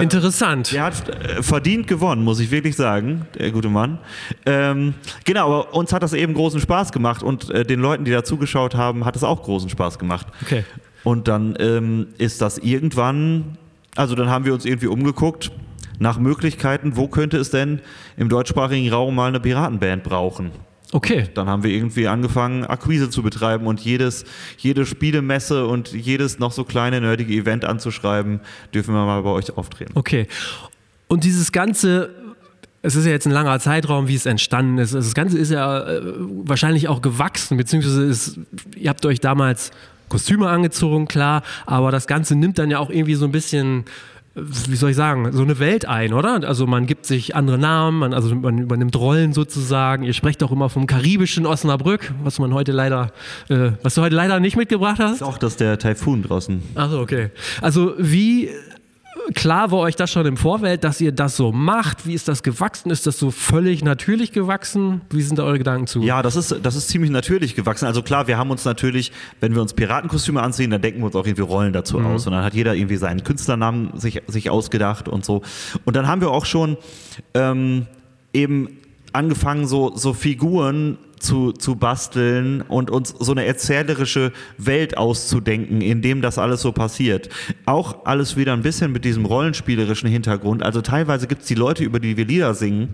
Interessant. 0.01 0.71
Der 0.71 0.83
hat 0.83 1.09
äh, 1.09 1.43
verdient 1.43 1.87
gewonnen, 1.87 2.23
muss 2.23 2.39
ich 2.39 2.51
wirklich 2.51 2.75
sagen, 2.75 3.27
der 3.37 3.51
gute 3.51 3.69
Mann. 3.69 3.99
Ähm, 4.45 4.95
genau, 5.25 5.45
aber 5.45 5.73
uns 5.73 5.93
hat 5.93 6.03
das 6.03 6.13
eben 6.13 6.33
großen 6.33 6.59
Spaß 6.59 6.91
gemacht 6.91 7.21
und 7.21 7.49
äh, 7.49 7.63
den 7.63 7.79
Leuten, 7.79 8.05
die 8.05 8.11
da 8.11 8.23
zugeschaut 8.23 8.75
haben, 8.75 9.05
hat 9.05 9.15
es 9.15 9.23
auch 9.23 9.43
großen 9.43 9.69
Spaß 9.69 9.99
gemacht. 9.99 10.27
Okay. 10.41 10.63
Und 11.03 11.27
dann 11.27 11.55
ähm, 11.59 12.07
ist 12.17 12.41
das 12.41 12.57
irgendwann, 12.57 13.57
also 13.95 14.15
dann 14.15 14.29
haben 14.29 14.45
wir 14.45 14.53
uns 14.53 14.65
irgendwie 14.65 14.87
umgeguckt 14.87 15.51
nach 15.99 16.17
Möglichkeiten, 16.17 16.97
wo 16.97 17.07
könnte 17.07 17.37
es 17.37 17.51
denn 17.51 17.81
im 18.17 18.29
deutschsprachigen 18.29 18.91
Raum 18.91 19.15
mal 19.15 19.27
eine 19.27 19.39
Piratenband 19.39 20.03
brauchen. 20.03 20.51
Okay. 20.93 21.27
Dann 21.33 21.47
haben 21.49 21.63
wir 21.63 21.71
irgendwie 21.71 22.07
angefangen, 22.07 22.65
Akquise 22.65 23.09
zu 23.09 23.23
betreiben 23.23 23.65
und 23.65 23.79
jedes, 23.81 24.25
jede 24.59 24.85
Spielemesse 24.85 25.65
und 25.65 25.91
jedes 25.91 26.37
noch 26.37 26.51
so 26.51 26.63
kleine 26.63 27.01
nerdige 27.01 27.33
Event 27.33 27.65
anzuschreiben, 27.65 28.41
dürfen 28.75 28.93
wir 28.93 29.03
mal 29.03 29.21
bei 29.23 29.31
euch 29.31 29.57
auftreten. 29.57 29.93
Okay. 29.95 30.27
Und 31.07 31.23
dieses 31.23 31.51
Ganze, 31.51 32.11
es 32.83 32.95
ist 32.95 33.05
ja 33.05 33.11
jetzt 33.11 33.25
ein 33.25 33.31
langer 33.31 33.59
Zeitraum, 33.59 34.07
wie 34.07 34.13
es 34.13 34.27
entstanden 34.27 34.77
ist. 34.77 34.93
Das 34.93 35.15
Ganze 35.15 35.39
ist 35.39 35.49
ja 35.49 35.81
äh, 35.81 36.01
wahrscheinlich 36.05 36.87
auch 36.87 37.01
gewachsen, 37.01 37.57
beziehungsweise 37.57 38.03
ist, 38.03 38.39
ihr 38.77 38.91
habt 38.91 39.03
euch 39.07 39.19
damals 39.19 39.71
Kostüme 40.09 40.47
angezogen, 40.47 41.07
klar, 41.07 41.41
aber 41.65 41.89
das 41.89 42.05
Ganze 42.05 42.35
nimmt 42.35 42.59
dann 42.59 42.69
ja 42.69 42.77
auch 42.77 42.91
irgendwie 42.91 43.15
so 43.15 43.25
ein 43.25 43.31
bisschen 43.31 43.85
wie 44.35 44.75
soll 44.75 44.89
ich 44.89 44.95
sagen, 44.95 45.31
so 45.31 45.43
eine 45.43 45.59
Welt 45.59 45.85
ein, 45.85 46.11
oder? 46.11 46.41
Also 46.47 46.65
man 46.65 46.87
gibt 46.87 47.05
sich 47.05 47.35
andere 47.35 47.59
Namen, 47.59 47.99
man, 47.99 48.13
also 48.13 48.33
man 48.33 48.57
übernimmt 48.57 48.95
Rollen 48.95 49.31
sozusagen. 49.31 50.03
Ihr 50.03 50.13
sprecht 50.13 50.41
auch 50.41 50.51
immer 50.51 50.69
vom 50.69 50.87
karibischen 50.87 51.45
Osnabrück, 51.45 52.11
was 52.23 52.39
man 52.39 52.51
heute 52.53 52.71
leider, 52.71 53.11
äh, 53.49 53.71
was 53.83 53.93
du 53.93 54.01
heute 54.01 54.15
leider 54.15 54.39
nicht 54.39 54.57
mitgebracht 54.57 54.97
hast. 54.99 55.21
Auch, 55.21 55.37
dass 55.37 55.55
der 55.57 55.77
Taifun 55.77 56.23
draußen. 56.23 56.63
Achso, 56.73 56.99
okay. 56.99 57.29
Also 57.61 57.93
wie 57.99 58.49
klar 59.33 59.71
war 59.71 59.79
euch 59.79 59.95
das 59.95 60.11
schon 60.11 60.25
im 60.25 60.37
Vorfeld, 60.37 60.83
dass 60.83 60.99
ihr 61.01 61.11
das 61.11 61.37
so 61.37 61.51
macht? 61.51 62.05
Wie 62.05 62.13
ist 62.13 62.27
das 62.27 62.43
gewachsen? 62.43 62.89
Ist 62.89 63.07
das 63.07 63.17
so 63.17 63.31
völlig 63.31 63.83
natürlich 63.83 64.31
gewachsen? 64.31 65.01
Wie 65.09 65.21
sind 65.21 65.39
da 65.39 65.43
eure 65.43 65.57
Gedanken 65.57 65.87
zu? 65.87 66.01
Ja, 66.01 66.21
das 66.21 66.35
ist, 66.35 66.55
das 66.63 66.75
ist 66.75 66.89
ziemlich 66.89 67.11
natürlich 67.11 67.55
gewachsen. 67.55 67.85
Also 67.85 68.01
klar, 68.01 68.27
wir 68.27 68.37
haben 68.37 68.51
uns 68.51 68.65
natürlich, 68.65 69.11
wenn 69.39 69.55
wir 69.55 69.61
uns 69.61 69.73
Piratenkostüme 69.73 70.41
anziehen, 70.41 70.69
dann 70.69 70.81
denken 70.81 70.99
wir 71.01 71.05
uns 71.07 71.15
auch 71.15 71.25
irgendwie 71.25 71.43
Rollen 71.43 71.73
dazu 71.73 71.99
aus. 71.99 72.27
Und 72.27 72.33
dann 72.33 72.43
hat 72.43 72.53
jeder 72.53 72.75
irgendwie 72.75 72.97
seinen 72.97 73.23
Künstlernamen 73.23 73.91
sich, 73.99 74.21
sich 74.27 74.49
ausgedacht 74.49 75.07
und 75.07 75.25
so. 75.25 75.41
Und 75.85 75.95
dann 75.95 76.07
haben 76.07 76.21
wir 76.21 76.31
auch 76.31 76.45
schon 76.45 76.77
ähm, 77.33 77.87
eben 78.33 78.77
angefangen, 79.13 79.67
so, 79.67 79.95
so 79.95 80.13
Figuren 80.13 80.97
zu, 81.23 81.51
zu 81.53 81.75
basteln 81.75 82.61
und 82.61 82.91
uns 82.91 83.09
so 83.17 83.31
eine 83.31 83.45
erzählerische 83.45 84.31
Welt 84.57 84.97
auszudenken, 84.97 85.81
in 85.81 86.01
dem 86.01 86.21
das 86.21 86.37
alles 86.37 86.61
so 86.61 86.71
passiert. 86.71 87.29
Auch 87.65 88.05
alles 88.05 88.35
wieder 88.35 88.53
ein 88.53 88.61
bisschen 88.61 88.91
mit 88.91 89.05
diesem 89.05 89.25
rollenspielerischen 89.25 90.09
Hintergrund. 90.09 90.63
Also 90.63 90.81
teilweise 90.81 91.27
gibt 91.27 91.43
es 91.43 91.47
die 91.47 91.55
Leute, 91.55 91.83
über 91.83 91.99
die 91.99 92.17
wir 92.17 92.25
Lieder 92.25 92.53
singen, 92.53 92.89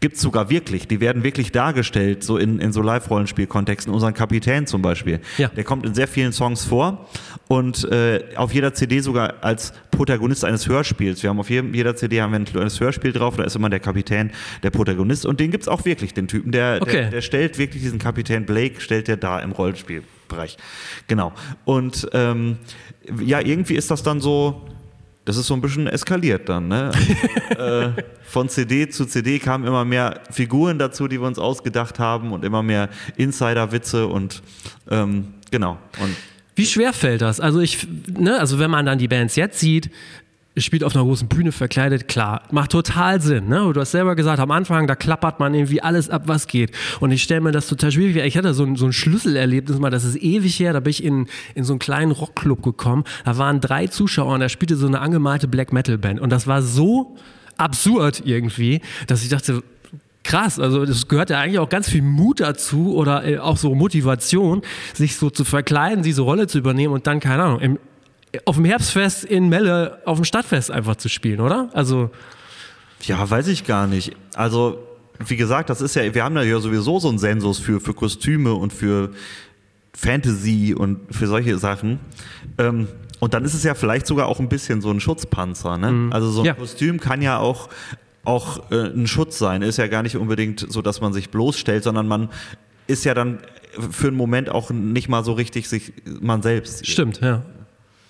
gibt's 0.00 0.20
sogar 0.20 0.48
wirklich. 0.50 0.86
Die 0.86 1.00
werden 1.00 1.24
wirklich 1.24 1.50
dargestellt, 1.52 2.22
so 2.22 2.36
in, 2.36 2.60
in 2.60 2.72
so 2.72 2.82
Live-Rollenspiel-Kontexten. 2.82 3.92
Unseren 3.92 4.14
Kapitän 4.14 4.66
zum 4.66 4.80
Beispiel. 4.82 5.20
Ja. 5.38 5.48
Der 5.48 5.64
kommt 5.64 5.84
in 5.84 5.94
sehr 5.94 6.06
vielen 6.08 6.32
Songs 6.32 6.64
vor 6.64 7.08
und 7.48 7.84
äh, 7.90 8.22
auf 8.36 8.52
jeder 8.54 8.74
CD 8.74 9.00
sogar 9.00 9.34
als 9.40 9.72
Protagonist 9.90 10.44
eines 10.44 10.68
Hörspiels. 10.68 11.22
Wir 11.22 11.30
haben 11.30 11.40
auf 11.40 11.50
jedem, 11.50 11.74
jeder 11.74 11.96
CD 11.96 12.20
haben 12.22 12.32
wir 12.32 12.38
ein 12.38 12.44
kleines 12.44 12.78
Hörspiel 12.80 13.12
drauf, 13.12 13.36
da 13.36 13.44
ist 13.44 13.56
immer 13.56 13.70
der 13.70 13.80
Kapitän, 13.80 14.30
der 14.62 14.70
Protagonist 14.70 15.26
und 15.26 15.40
den 15.40 15.50
gibt's 15.50 15.66
auch 15.68 15.84
wirklich, 15.84 16.14
den 16.14 16.28
Typen. 16.28 16.52
Der, 16.52 16.78
Okay. 16.80 16.92
der, 16.92 17.10
der 17.10 17.20
stellt 17.22 17.58
wirklich 17.58 17.82
diesen 17.82 17.98
Kapitän 17.98 18.46
Blake, 18.46 18.80
stellt 18.80 19.08
der 19.08 19.16
da 19.16 19.40
im 19.40 19.52
Rollenspielbereich. 19.52 20.56
Genau. 21.08 21.32
Und 21.64 22.08
ähm, 22.12 22.58
ja, 23.24 23.40
irgendwie 23.40 23.74
ist 23.74 23.90
das 23.90 24.02
dann 24.02 24.20
so, 24.20 24.66
das 25.28 25.36
ist 25.36 25.46
so 25.46 25.52
ein 25.52 25.60
bisschen 25.60 25.86
eskaliert 25.86 26.48
dann. 26.48 26.68
Ne? 26.68 26.90
äh, 27.50 28.02
von 28.22 28.48
CD 28.48 28.88
zu 28.88 29.04
CD 29.04 29.38
kamen 29.38 29.66
immer 29.66 29.84
mehr 29.84 30.22
Figuren 30.30 30.78
dazu, 30.78 31.06
die 31.06 31.20
wir 31.20 31.26
uns 31.26 31.38
ausgedacht 31.38 31.98
haben 31.98 32.32
und 32.32 32.46
immer 32.46 32.62
mehr 32.62 32.88
Insider-Witze 33.18 34.06
und 34.06 34.42
ähm, 34.90 35.34
genau. 35.50 35.76
Und 36.00 36.16
Wie 36.56 36.64
schwer 36.64 36.94
fällt 36.94 37.20
das? 37.20 37.40
Also 37.40 37.60
ich, 37.60 37.86
ne, 38.06 38.40
also 38.40 38.58
wenn 38.58 38.70
man 38.70 38.86
dann 38.86 38.98
die 38.98 39.06
Bands 39.06 39.36
jetzt 39.36 39.60
sieht, 39.60 39.90
spielt 40.64 40.84
auf 40.84 40.94
einer 40.94 41.04
großen 41.04 41.28
Bühne 41.28 41.52
verkleidet, 41.52 42.08
klar, 42.08 42.42
macht 42.50 42.72
total 42.72 43.20
Sinn. 43.20 43.48
Ne? 43.48 43.70
Du 43.72 43.80
hast 43.80 43.92
selber 43.92 44.14
gesagt, 44.16 44.40
am 44.40 44.50
Anfang, 44.50 44.86
da 44.86 44.94
klappert 44.94 45.40
man 45.40 45.54
irgendwie 45.54 45.82
alles 45.82 46.10
ab, 46.10 46.22
was 46.26 46.46
geht. 46.46 46.72
Und 47.00 47.10
ich 47.10 47.22
stelle 47.22 47.40
mir 47.40 47.52
das 47.52 47.66
total 47.66 47.92
schwierig. 47.92 48.16
Ich 48.16 48.36
hatte 48.36 48.54
so 48.54 48.64
ein, 48.64 48.76
so 48.76 48.86
ein 48.86 48.92
Schlüsselerlebnis 48.92 49.78
mal, 49.78 49.90
das 49.90 50.04
ist 50.04 50.16
ewig 50.16 50.58
her, 50.60 50.72
da 50.72 50.80
bin 50.80 50.90
ich 50.90 51.04
in, 51.04 51.26
in 51.54 51.64
so 51.64 51.72
einen 51.72 51.80
kleinen 51.80 52.12
Rockclub 52.12 52.62
gekommen, 52.62 53.04
da 53.24 53.38
waren 53.38 53.60
drei 53.60 53.86
Zuschauer 53.86 54.34
und 54.34 54.40
da 54.40 54.48
spielte 54.48 54.76
so 54.76 54.86
eine 54.86 55.00
angemalte 55.00 55.48
Black 55.48 55.72
Metal 55.72 55.98
Band. 55.98 56.20
Und 56.20 56.30
das 56.30 56.46
war 56.46 56.62
so 56.62 57.16
absurd 57.56 58.22
irgendwie, 58.24 58.80
dass 59.06 59.22
ich 59.22 59.28
dachte, 59.28 59.62
krass. 60.28 60.60
Also 60.60 60.82
es 60.82 61.08
gehört 61.08 61.30
ja 61.30 61.40
eigentlich 61.40 61.58
auch 61.58 61.68
ganz 61.68 61.88
viel 61.88 62.02
Mut 62.02 62.40
dazu 62.40 62.94
oder 62.94 63.24
äh, 63.24 63.38
auch 63.38 63.56
so 63.56 63.74
Motivation, 63.74 64.62
sich 64.94 65.16
so 65.16 65.30
zu 65.30 65.44
verkleiden, 65.44 66.02
diese 66.02 66.22
Rolle 66.22 66.46
zu 66.46 66.58
übernehmen 66.58 66.92
und 66.94 67.06
dann, 67.06 67.18
keine 67.18 67.42
Ahnung, 67.42 67.60
im, 67.60 67.78
auf 68.44 68.56
dem 68.56 68.64
Herbstfest 68.64 69.24
in 69.24 69.48
Melle 69.48 70.00
auf 70.04 70.18
dem 70.18 70.24
Stadtfest 70.24 70.70
einfach 70.70 70.96
zu 70.96 71.08
spielen, 71.08 71.40
oder? 71.40 71.70
Also 71.72 72.10
Ja, 73.02 73.28
weiß 73.28 73.48
ich 73.48 73.64
gar 73.64 73.86
nicht. 73.86 74.14
Also, 74.34 74.78
wie 75.26 75.36
gesagt, 75.36 75.70
das 75.70 75.80
ist 75.80 75.94
ja, 75.96 76.14
wir 76.14 76.24
haben 76.24 76.34
da 76.34 76.42
ja 76.42 76.58
sowieso 76.60 76.98
so 77.00 77.08
einen 77.08 77.18
Sensus 77.18 77.58
für, 77.58 77.80
für 77.80 77.94
Kostüme 77.94 78.54
und 78.54 78.72
für 78.72 79.10
Fantasy 79.94 80.74
und 80.76 81.00
für 81.14 81.26
solche 81.26 81.58
Sachen. 81.58 81.98
Ähm, 82.58 82.88
und 83.20 83.34
dann 83.34 83.44
ist 83.44 83.54
es 83.54 83.64
ja 83.64 83.74
vielleicht 83.74 84.06
sogar 84.06 84.26
auch 84.26 84.38
ein 84.38 84.48
bisschen 84.48 84.80
so 84.80 84.90
ein 84.90 85.00
Schutzpanzer. 85.00 85.76
Ne? 85.76 86.10
Also 86.12 86.30
so 86.30 86.40
ein 86.42 86.46
Ja. 86.46 86.54
Kostüm 86.54 87.00
kann 87.00 87.20
ja 87.20 87.38
auch, 87.38 87.68
auch 88.24 88.70
äh, 88.70 88.92
ein 88.92 89.06
Schutz 89.08 89.38
sein. 89.38 89.62
Ist 89.62 89.76
ja 89.78 89.88
gar 89.88 90.02
nicht 90.04 90.16
unbedingt 90.16 90.64
so, 90.68 90.82
dass 90.82 91.00
man 91.00 91.12
sich 91.12 91.30
bloßstellt, 91.30 91.82
sondern 91.82 92.06
man 92.06 92.28
ist 92.86 93.04
ja 93.04 93.14
dann 93.14 93.38
für 93.90 94.08
einen 94.08 94.16
Moment 94.16 94.50
auch 94.50 94.70
nicht 94.70 95.08
mal 95.08 95.24
so 95.24 95.32
richtig 95.32 95.68
sich 95.68 95.92
man 96.20 96.42
selbst. 96.42 96.86
stimmt, 96.86 97.20
ja. 97.20 97.42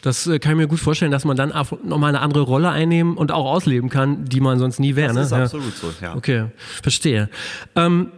Das 0.03 0.27
äh, 0.27 0.39
kann 0.39 0.53
ich 0.53 0.59
mir 0.59 0.69
gut 0.69 0.79
vorstellen, 0.79 1.11
dass 1.11 1.25
man 1.25 1.37
dann 1.37 1.53
auch 1.53 1.73
nochmal 1.85 2.11
eine 2.11 2.21
andere 2.21 2.43
Rolle 2.43 2.71
einnehmen 2.71 3.17
und 3.17 3.33
auch 3.33 3.47
ausleben 3.47 3.91
kann, 3.91 4.25
die 4.27 4.41
man 4.41 4.59
sonst 4.59 4.79
nie 4.79 4.97
wäre. 4.97 5.09
Das 5.09 5.17
ne? 5.17 5.23
ist 5.23 5.31
ja. 5.33 5.43
absolut 5.43 5.77
so, 5.77 5.93
ja. 6.01 6.15
Okay, 6.15 6.47
verstehe. 6.83 7.29
Ähm, 7.75 8.13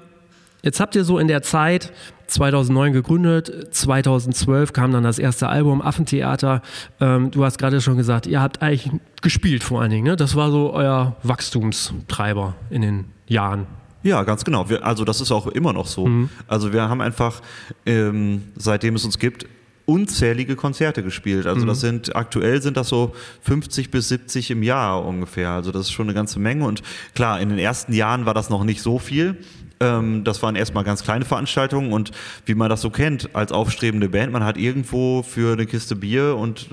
jetzt 0.63 0.81
habt 0.81 0.95
ihr 0.95 1.05
so 1.05 1.19
in 1.19 1.29
der 1.29 1.43
Zeit 1.43 1.93
2009 2.27 2.93
gegründet, 2.93 3.75
2012 3.75 4.73
kam 4.73 4.93
dann 4.93 5.03
das 5.03 5.19
erste 5.19 5.49
Album 5.49 5.83
Affentheater. 5.83 6.63
Ähm, 7.01 7.31
du 7.31 7.45
hast 7.45 7.59
gerade 7.59 7.81
schon 7.81 7.97
gesagt, 7.97 8.27
ihr 8.27 8.41
habt 8.41 8.63
eigentlich 8.63 8.91
gespielt 9.23 9.65
vor 9.65 9.81
allen 9.81 9.91
Dingen. 9.91 10.05
Ne? 10.05 10.17
Das 10.17 10.37
war 10.37 10.51
so 10.51 10.73
euer 10.73 11.17
Wachstumstreiber 11.23 12.55
in 12.71 12.83
den 12.83 13.05
Jahren. 13.27 13.67
Ja, 14.03 14.23
ganz 14.23 14.45
genau. 14.45 14.71
Wir, 14.71 14.85
also 14.85 15.05
das 15.05 15.21
ist 15.21 15.31
auch 15.31 15.47
immer 15.47 15.73
noch 15.73 15.87
so. 15.87 16.09
Also 16.47 16.73
wir 16.73 16.89
haben 16.89 17.03
einfach, 17.03 17.43
ähm, 17.85 18.45
seitdem 18.57 18.95
es 18.95 19.05
uns 19.05 19.19
gibt, 19.19 19.47
unzählige 19.91 20.57
Konzerte 20.57 21.03
gespielt. 21.03 21.47
Also 21.47 21.67
das 21.67 21.81
sind, 21.81 22.15
aktuell 22.15 22.63
sind 22.63 22.77
das 22.77 22.89
so 22.89 23.13
50 23.43 23.91
bis 23.91 24.09
70 24.09 24.51
im 24.53 24.63
Jahr 24.63 25.05
ungefähr. 25.05 25.51
Also 25.51 25.73
das 25.73 25.83
ist 25.83 25.93
schon 25.93 26.07
eine 26.07 26.15
ganze 26.15 26.39
Menge. 26.39 26.65
Und 26.67 26.83
klar, 27.15 27.41
in 27.41 27.49
den 27.49 27.59
ersten 27.59 27.93
Jahren 27.93 28.25
war 28.27 28.35
das 28.35 28.51
noch 28.51 28.65
nicht 28.65 28.81
so 28.83 28.99
viel. 28.99 29.37
Ähm, 29.81 30.25
das 30.25 30.43
waren 30.43 30.57
erstmal 30.57 30.85
ganz 30.85 31.03
kleine 31.03 31.25
Veranstaltungen 31.25 31.93
und 31.93 32.11
wie 32.47 32.55
man 32.55 32.69
das 32.69 32.83
so 32.83 32.91
kennt 32.91 33.35
als 33.35 33.51
aufstrebende 33.51 34.09
Band, 34.11 34.31
man 34.31 34.45
hat 34.45 34.59
irgendwo 34.59 35.23
für 35.23 35.55
eine 35.55 35.65
Kiste 35.67 35.97
Bier 35.97 36.37
und 36.37 36.69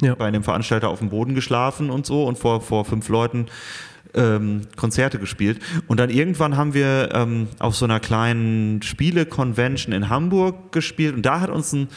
äh, 0.00 0.06
Ja. 0.06 0.14
bei 0.14 0.26
einem 0.26 0.44
Veranstalter 0.44 0.88
auf 0.88 1.00
dem 1.00 1.10
Boden 1.10 1.34
geschlafen 1.34 1.90
und 1.90 2.06
so 2.06 2.24
und 2.24 2.38
vor, 2.38 2.60
vor 2.60 2.84
fünf 2.84 3.08
Leuten 3.08 3.46
ähm, 4.14 4.62
Konzerte 4.76 5.18
gespielt. 5.18 5.58
Und 5.88 5.98
dann 6.00 6.10
irgendwann 6.10 6.56
haben 6.56 6.74
wir 6.74 7.10
ähm, 7.12 7.48
auf 7.58 7.74
so 7.74 7.84
einer 7.84 7.98
kleinen 8.00 8.82
Spiele-Convention 8.82 9.92
in 9.92 10.08
Hamburg 10.08 10.70
gespielt 10.72 11.14
und 11.16 11.22
da 11.26 11.40
hat 11.40 11.50
uns 11.50 11.72
ein, 11.72 11.88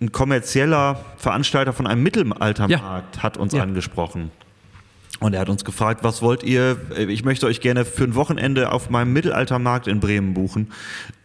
ein 0.00 0.12
kommerzieller 0.12 1.00
Veranstalter 1.16 1.72
von 1.72 1.86
einem 1.86 2.02
Mittelaltermarkt 2.02 3.22
hat 3.22 3.36
uns 3.36 3.52
Ja. 3.52 3.62
angesprochen. 3.62 4.30
Und 5.20 5.34
er 5.34 5.40
hat 5.40 5.50
uns 5.50 5.64
gefragt, 5.66 6.02
was 6.02 6.22
wollt 6.22 6.42
ihr? 6.42 6.78
Ich 6.96 7.24
möchte 7.24 7.46
euch 7.46 7.60
gerne 7.60 7.84
für 7.84 8.04
ein 8.04 8.14
Wochenende 8.14 8.72
auf 8.72 8.88
meinem 8.88 9.12
Mittelaltermarkt 9.12 9.86
in 9.86 10.00
Bremen 10.00 10.32
buchen. 10.32 10.72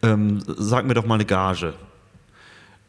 Ähm, 0.03 0.43
sag 0.45 0.85
mir 0.85 0.93
doch 0.95 1.05
mal 1.05 1.15
eine 1.15 1.23
Gage. 1.25 1.73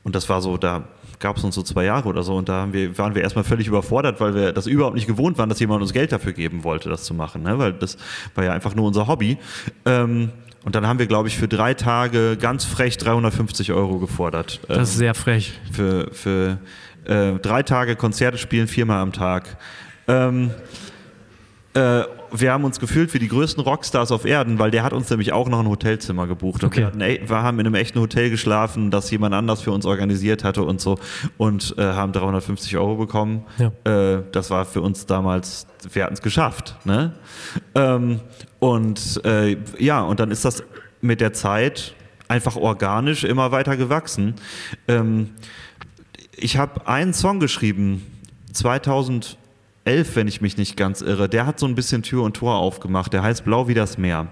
Und 0.03 0.17
das 0.17 0.29
war 0.29 0.43
so, 0.43 0.57
da 0.57 0.83
gab 1.21 1.37
es 1.37 1.45
uns 1.45 1.55
so 1.55 1.63
zwei 1.63 1.85
Jahre 1.85 2.09
oder 2.09 2.23
so 2.25 2.37
und 2.37 2.49
da 2.49 2.73
wir, 2.73 2.99
waren 2.99 3.15
wir 3.15 3.23
erstmal 3.23 3.45
völlig 3.45 3.69
überfordert, 3.69 4.21
weil 4.21 4.35
wir 4.35 4.53
das 4.53 4.67
überhaupt 4.67 4.95
nicht 4.97 5.07
gewohnt 5.07 5.39
waren, 5.39 5.49
dass 5.49 5.61
jemand 5.61 5.81
uns 5.83 5.93
Geld 5.93 6.13
dafür 6.13 6.33
geben 6.33 6.63
wollte, 6.65 6.89
das 6.89 7.05
zu 7.05 7.15
machen, 7.15 7.43
ne? 7.43 7.59
weil 7.59 7.73
das 7.73 7.97
war 8.35 8.45
ja 8.45 8.53
einfach 8.53 8.75
nur 8.75 8.85
unser 8.87 9.07
Hobby. 9.07 9.39
Ähm, 9.85 10.31
und 10.67 10.75
dann 10.75 10.85
haben 10.89 10.99
wir, 10.99 11.07
glaube 11.07 11.29
ich, 11.29 11.39
für 11.39 11.47
drei 11.47 11.75
Tage 11.75 12.37
ganz 12.37 12.65
frech 12.65 12.99
350 12.99 13.71
Euro 13.73 14.01
gefordert. 14.01 14.59
Ähm, 14.69 14.79
Das 14.79 14.91
ist 14.91 14.97
sehr 14.97 15.15
frech. 15.15 15.53
für, 15.71 16.11
für 16.13 16.59
äh, 17.05 17.35
drei 17.35 17.63
Tage 17.63 17.95
Konzerte 17.95 18.37
spielen, 18.37 18.67
viermal 18.67 19.01
am 19.01 19.13
Tag. 19.13 19.59
Ähm, 20.09 20.51
äh, 21.75 22.03
wir 22.33 22.53
haben 22.53 22.65
uns 22.65 22.81
gefühlt 22.81 23.13
wie 23.15 23.19
die 23.19 23.29
größten 23.29 23.63
Rockstars 23.63 24.13
auf 24.13 24.25
Erden, 24.25 24.59
weil 24.59 24.71
der 24.71 24.83
hat 24.83 24.93
uns 24.93 25.09
nämlich 25.11 25.33
auch 25.33 25.49
noch 25.49 25.61
ein 25.61 25.69
Hotelzimmer 25.69 26.27
gebucht. 26.27 26.63
Und 26.63 26.69
Okay. 26.69 26.81
wir, 26.81 26.87
hatten, 26.87 27.01
ey, 27.01 27.21
wir 27.27 27.43
haben 27.43 27.59
in 27.61 27.67
einem 27.67 27.75
echten 27.75 28.01
Hotel 28.01 28.31
geschlafen, 28.31 28.91
das 28.91 29.11
jemand 29.11 29.35
anders 29.35 29.63
für 29.63 29.73
uns 29.73 29.87
organisiert 29.87 30.45
hatte 30.45 30.63
und 30.63 30.81
so 30.81 30.99
und 31.37 31.75
äh, 31.79 31.83
haben 31.83 32.13
350 32.13 32.77
Euro 32.77 32.97
bekommen. 32.97 33.45
Ja. 33.59 33.73
Äh, 34.17 34.23
das 34.33 34.51
war 34.51 34.65
für 34.65 34.81
uns 34.83 35.07
damals, 35.07 35.67
wir 35.93 36.05
hatten 36.05 36.15
es 36.15 36.23
geschafft. 36.23 36.77
Ne? 36.85 37.13
Ähm, 37.75 38.21
und 38.59 39.21
äh, 39.25 39.57
ja, 39.79 40.03
und 40.03 40.21
dann 40.21 40.31
ist 40.31 40.45
das 40.45 40.63
mit 41.01 41.21
der 41.21 41.33
Zeit 41.33 41.95
einfach 42.29 42.57
organisch 42.57 43.25
immer 43.25 43.53
weiter 43.53 43.77
gewachsen. 43.77 44.35
Ähm, 44.89 45.31
ich 46.37 46.57
habe 46.59 46.87
einen 46.87 47.15
Song 47.15 47.41
geschrieben, 47.41 48.05
2011, 49.87 50.17
wenn 50.17 50.29
ich 50.29 50.41
mich 50.41 50.57
nicht 50.57 50.77
ganz 50.77 51.01
irre. 51.01 51.29
Der 51.29 51.47
hat 51.47 51.59
so 51.61 51.67
ein 51.67 51.75
bisschen 51.75 52.03
Tür 52.03 52.23
und 52.23 52.35
Tor 52.35 52.57
aufgemacht. 52.57 53.13
Der 53.13 53.23
heißt 53.23 53.45
Blau 53.45 53.69
wie 53.69 53.75
das 53.75 53.99
Meer. 53.99 54.29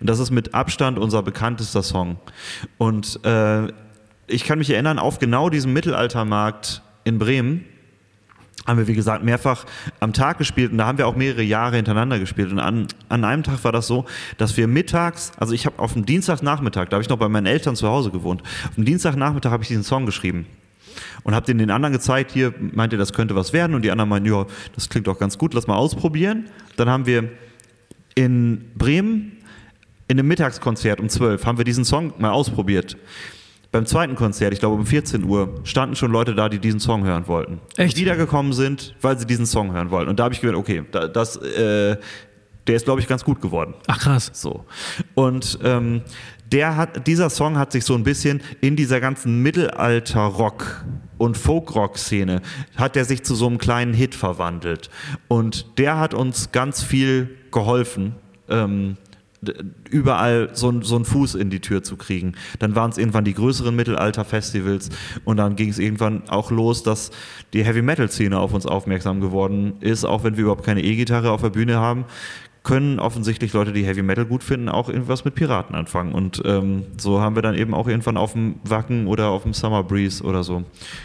Und 0.00 0.08
das 0.08 0.18
ist 0.18 0.30
mit 0.30 0.54
Abstand 0.54 0.98
unser 0.98 1.22
bekanntester 1.22 1.82
Song. 1.82 2.16
Und 2.78 3.20
äh, 3.24 3.68
ich 4.26 4.44
kann 4.44 4.58
mich 4.58 4.70
erinnern, 4.70 4.98
auf 4.98 5.18
genau 5.18 5.50
diesem 5.50 5.72
Mittelaltermarkt 5.72 6.82
in 7.04 7.18
Bremen 7.18 7.66
haben 8.66 8.78
wir, 8.78 8.86
wie 8.86 8.94
gesagt, 8.94 9.22
mehrfach 9.22 9.66
am 10.00 10.14
Tag 10.14 10.38
gespielt 10.38 10.72
und 10.72 10.78
da 10.78 10.86
haben 10.86 10.96
wir 10.96 11.06
auch 11.06 11.16
mehrere 11.16 11.42
Jahre 11.42 11.76
hintereinander 11.76 12.18
gespielt. 12.18 12.50
Und 12.50 12.60
an, 12.60 12.86
an 13.10 13.22
einem 13.22 13.42
Tag 13.42 13.62
war 13.62 13.72
das 13.72 13.86
so, 13.86 14.06
dass 14.38 14.56
wir 14.56 14.68
mittags, 14.68 15.32
also 15.36 15.52
ich 15.52 15.66
habe 15.66 15.78
auf 15.78 15.92
dem 15.92 16.06
Dienstagnachmittag, 16.06 16.86
da 16.88 16.94
habe 16.94 17.02
ich 17.02 17.10
noch 17.10 17.18
bei 17.18 17.28
meinen 17.28 17.44
Eltern 17.44 17.76
zu 17.76 17.88
Hause 17.88 18.10
gewohnt, 18.10 18.42
auf 18.42 18.74
dem 18.76 18.86
Dienstagnachmittag 18.86 19.50
habe 19.50 19.64
ich 19.64 19.68
diesen 19.68 19.84
Song 19.84 20.06
geschrieben 20.06 20.46
und 21.24 21.34
habe 21.34 21.46
den 21.46 21.58
den 21.58 21.70
anderen 21.70 21.92
gezeigt, 21.92 22.30
hier 22.30 22.54
meint 22.58 22.92
ihr, 22.92 22.98
das 22.98 23.12
könnte 23.12 23.34
was 23.34 23.52
werden 23.52 23.74
und 23.74 23.82
die 23.82 23.90
anderen 23.90 24.08
meinen, 24.08 24.26
ja, 24.26 24.46
das 24.74 24.88
klingt 24.88 25.06
doch 25.06 25.18
ganz 25.18 25.36
gut, 25.36 25.54
lass 25.54 25.66
mal 25.66 25.76
ausprobieren. 25.76 26.48
Dann 26.76 26.88
haben 26.88 27.06
wir 27.06 27.30
in 28.14 28.70
Bremen 28.76 29.32
in 30.06 30.18
einem 30.18 30.28
Mittagskonzert 30.28 31.00
um 31.00 31.08
12 31.08 31.46
haben 31.46 31.58
wir 31.58 31.64
diesen 31.64 31.84
Song 31.84 32.12
mal 32.18 32.30
ausprobiert. 32.30 32.96
Beim 33.72 33.86
zweiten 33.86 34.14
Konzert, 34.14 34.52
ich 34.52 34.60
glaube 34.60 34.76
um 34.76 34.86
14 34.86 35.24
Uhr, 35.24 35.60
standen 35.64 35.96
schon 35.96 36.12
Leute 36.12 36.34
da, 36.34 36.48
die 36.48 36.60
diesen 36.60 36.78
Song 36.78 37.04
hören 37.04 37.26
wollten. 37.26 37.60
Echt? 37.76 37.96
Die 37.96 38.02
wiedergekommen 38.02 38.52
sind, 38.52 38.94
weil 39.00 39.18
sie 39.18 39.26
diesen 39.26 39.46
Song 39.46 39.72
hören 39.72 39.90
wollten. 39.90 40.10
Und 40.10 40.20
da 40.20 40.24
habe 40.24 40.34
ich 40.34 40.40
gedacht, 40.40 40.56
okay, 40.56 40.84
da, 40.92 41.08
das, 41.08 41.36
äh, 41.36 41.96
der 42.66 42.76
ist, 42.76 42.84
glaube 42.84 43.00
ich, 43.00 43.08
ganz 43.08 43.24
gut 43.24 43.40
geworden. 43.40 43.74
Ach 43.88 43.98
krass. 43.98 44.30
So. 44.32 44.64
Und 45.14 45.58
ähm, 45.64 46.02
der 46.52 46.76
hat, 46.76 47.06
dieser 47.08 47.30
Song 47.30 47.58
hat 47.58 47.72
sich 47.72 47.84
so 47.84 47.94
ein 47.94 48.04
bisschen 48.04 48.42
in 48.60 48.76
dieser 48.76 49.00
ganzen 49.00 49.42
Mittelalter-Rock- 49.42 50.84
und 51.18 51.36
Folk-Rock-Szene, 51.36 52.42
hat 52.76 52.96
der 52.96 53.04
sich 53.04 53.22
zu 53.22 53.34
so 53.34 53.46
einem 53.46 53.58
kleinen 53.58 53.94
Hit 53.94 54.14
verwandelt. 54.14 54.90
Und 55.28 55.78
der 55.78 55.98
hat 55.98 56.14
uns 56.14 56.52
ganz 56.52 56.82
viel 56.82 57.36
geholfen, 57.50 58.16
ähm, 58.48 58.96
überall 59.90 60.50
so, 60.54 60.80
so 60.82 60.96
einen 60.96 61.04
Fuß 61.04 61.34
in 61.34 61.50
die 61.50 61.60
Tür 61.60 61.82
zu 61.82 61.96
kriegen. 61.96 62.32
Dann 62.58 62.74
waren 62.74 62.90
es 62.90 62.98
irgendwann 62.98 63.24
die 63.24 63.34
größeren 63.34 63.74
Mittelalter-Festivals 63.76 64.88
und 65.24 65.36
dann 65.36 65.56
ging 65.56 65.68
es 65.68 65.78
irgendwann 65.78 66.28
auch 66.28 66.50
los, 66.50 66.82
dass 66.82 67.10
die 67.52 67.64
Heavy-Metal-Szene 67.64 68.38
auf 68.38 68.54
uns 68.54 68.66
aufmerksam 68.66 69.20
geworden 69.20 69.74
ist, 69.80 70.04
auch 70.04 70.24
wenn 70.24 70.36
wir 70.36 70.44
überhaupt 70.44 70.64
keine 70.64 70.82
E-Gitarre 70.82 71.30
auf 71.30 71.42
der 71.42 71.50
Bühne 71.50 71.76
haben 71.76 72.06
können 72.64 72.98
offensichtlich 72.98 73.52
Leute, 73.52 73.72
die 73.72 73.84
Heavy 73.84 74.02
Metal 74.02 74.24
gut 74.24 74.42
finden, 74.42 74.68
auch 74.68 74.88
irgendwas 74.88 75.24
mit 75.24 75.34
Piraten 75.34 75.76
anfangen. 75.76 76.12
Und 76.12 76.42
ähm, 76.44 76.84
so 76.96 77.20
haben 77.20 77.36
wir 77.36 77.42
dann 77.42 77.54
eben 77.54 77.74
auch 77.74 77.86
irgendwann 77.86 78.16
auf 78.16 78.32
dem 78.32 78.56
Wacken 78.64 79.06
oder 79.06 79.28
auf 79.28 79.42
dem 79.42 79.52
Summer 79.52 79.84
Breeze 79.84 80.24
oder 80.24 80.42
so 80.42 80.64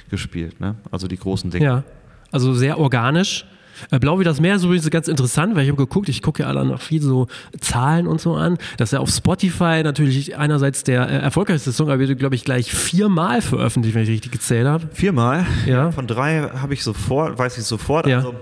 gespielt. 0.09 0.59
Ne? 0.59 0.75
Also 0.89 1.07
die 1.07 1.17
großen 1.17 1.51
Dinge. 1.51 1.65
Ja, 1.65 1.83
also 2.31 2.53
sehr 2.53 2.79
organisch. 2.79 3.45
Äh, 3.91 3.99
Blau 3.99 4.19
wie 4.19 4.23
das 4.23 4.39
Meer 4.39 4.55
ist 4.55 4.63
übrigens 4.63 4.89
ganz 4.89 5.07
interessant, 5.07 5.55
weil 5.55 5.63
ich 5.63 5.69
habe 5.69 5.77
geguckt, 5.77 6.09
ich 6.09 6.21
gucke 6.21 6.43
ja 6.43 6.49
alle 6.49 6.65
noch 6.65 6.81
viel 6.81 7.01
so 7.01 7.27
Zahlen 7.59 8.07
und 8.07 8.21
so 8.21 8.35
an, 8.35 8.57
dass 8.77 8.93
er 8.93 9.01
auf 9.01 9.09
Spotify 9.09 9.81
natürlich 9.83 10.37
einerseits 10.37 10.83
der 10.83 11.09
äh, 11.09 11.17
erfolgreichste 11.19 11.71
Song, 11.71 11.89
aber 11.89 11.99
wird, 11.99 12.17
glaube 12.19 12.35
ich, 12.35 12.43
gleich 12.45 12.71
viermal 12.71 13.41
veröffentlicht, 13.41 13.95
wenn 13.95 14.03
ich 14.03 14.09
richtig 14.09 14.31
gezählt 14.31 14.67
habe. 14.67 14.87
Viermal. 14.93 15.45
Ja. 15.65 15.91
Von 15.91 16.07
drei 16.07 16.41
habe 16.41 16.73
ich 16.73 16.83
sofort, 16.83 17.37
weiß 17.37 17.57
ich 17.57 17.65
sofort. 17.65 18.07
Ja. 18.07 18.17
Also 18.17 18.35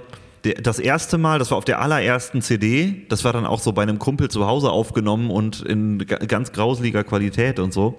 das 0.43 0.79
erste 0.79 1.17
Mal, 1.17 1.39
das 1.39 1.51
war 1.51 1.57
auf 1.57 1.65
der 1.65 1.81
allerersten 1.81 2.41
CD, 2.41 3.05
das 3.09 3.23
war 3.23 3.33
dann 3.33 3.45
auch 3.45 3.59
so 3.59 3.73
bei 3.73 3.81
einem 3.81 3.99
Kumpel 3.99 4.29
zu 4.29 4.45
Hause 4.45 4.71
aufgenommen 4.71 5.29
und 5.29 5.61
in 5.61 5.99
ganz 6.05 6.51
grauseliger 6.51 7.03
Qualität 7.03 7.59
und 7.59 7.73
so. 7.73 7.97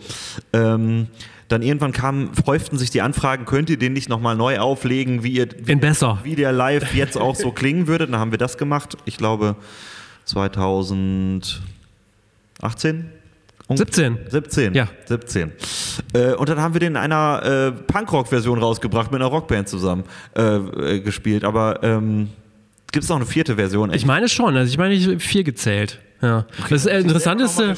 Ähm, 0.52 1.09
dann 1.49 1.62
irgendwann 1.62 1.92
kamen, 1.92 2.30
häuften 2.47 2.76
sich 2.78 2.90
die 2.90 3.00
Anfragen, 3.00 3.47
könnt 3.47 3.71
ihr 3.71 3.78
den 3.78 3.95
nicht 3.95 4.09
nochmal 4.09 4.37
neu 4.37 4.59
auflegen, 4.59 5.23
wie 5.23 5.33
ihr 5.33 5.49
In 5.66 5.80
besser. 5.80 6.18
wie 6.23 6.37
der 6.37 6.52
live 6.52 6.95
jetzt 6.95 7.16
auch 7.16 7.35
so 7.37 7.50
klingen 7.52 7.87
würde. 7.87 8.07
Dann 8.07 8.21
haben 8.21 8.30
wir 8.30 8.38
das 8.38 8.59
gemacht. 8.59 8.99
Ich 9.07 9.16
glaube 9.16 9.57
2018. 10.26 11.59
17. 13.76 14.18
17. 14.28 14.75
Ja. 14.75 14.88
17. 15.06 15.52
Äh, 16.14 16.34
und 16.34 16.48
dann 16.48 16.60
haben 16.60 16.75
wir 16.75 16.80
den 16.80 16.92
in 16.92 16.96
einer 16.96 17.42
äh, 17.44 17.72
Punkrock-Version 17.72 18.58
rausgebracht 18.58 19.12
mit 19.12 19.20
einer 19.20 19.30
Rockband 19.30 19.68
zusammen 19.68 20.04
äh, 20.37 20.56
äh, 20.56 21.00
gespielt. 21.00 21.44
Aber 21.44 21.82
ähm, 21.82 22.30
gibt 22.92 23.04
es 23.04 23.10
noch 23.10 23.16
eine 23.16 23.26
vierte 23.26 23.56
Version? 23.56 23.92
Ich 23.92 24.06
meine 24.06 24.28
schon, 24.28 24.56
also 24.56 24.70
ich 24.70 24.78
meine, 24.78 24.94
ich 24.94 25.22
vier 25.22 25.44
gezählt. 25.44 26.00
Ja. 26.22 26.46
Das 26.70 26.87
äh, 26.87 26.98
Interessanteste, 26.98 27.75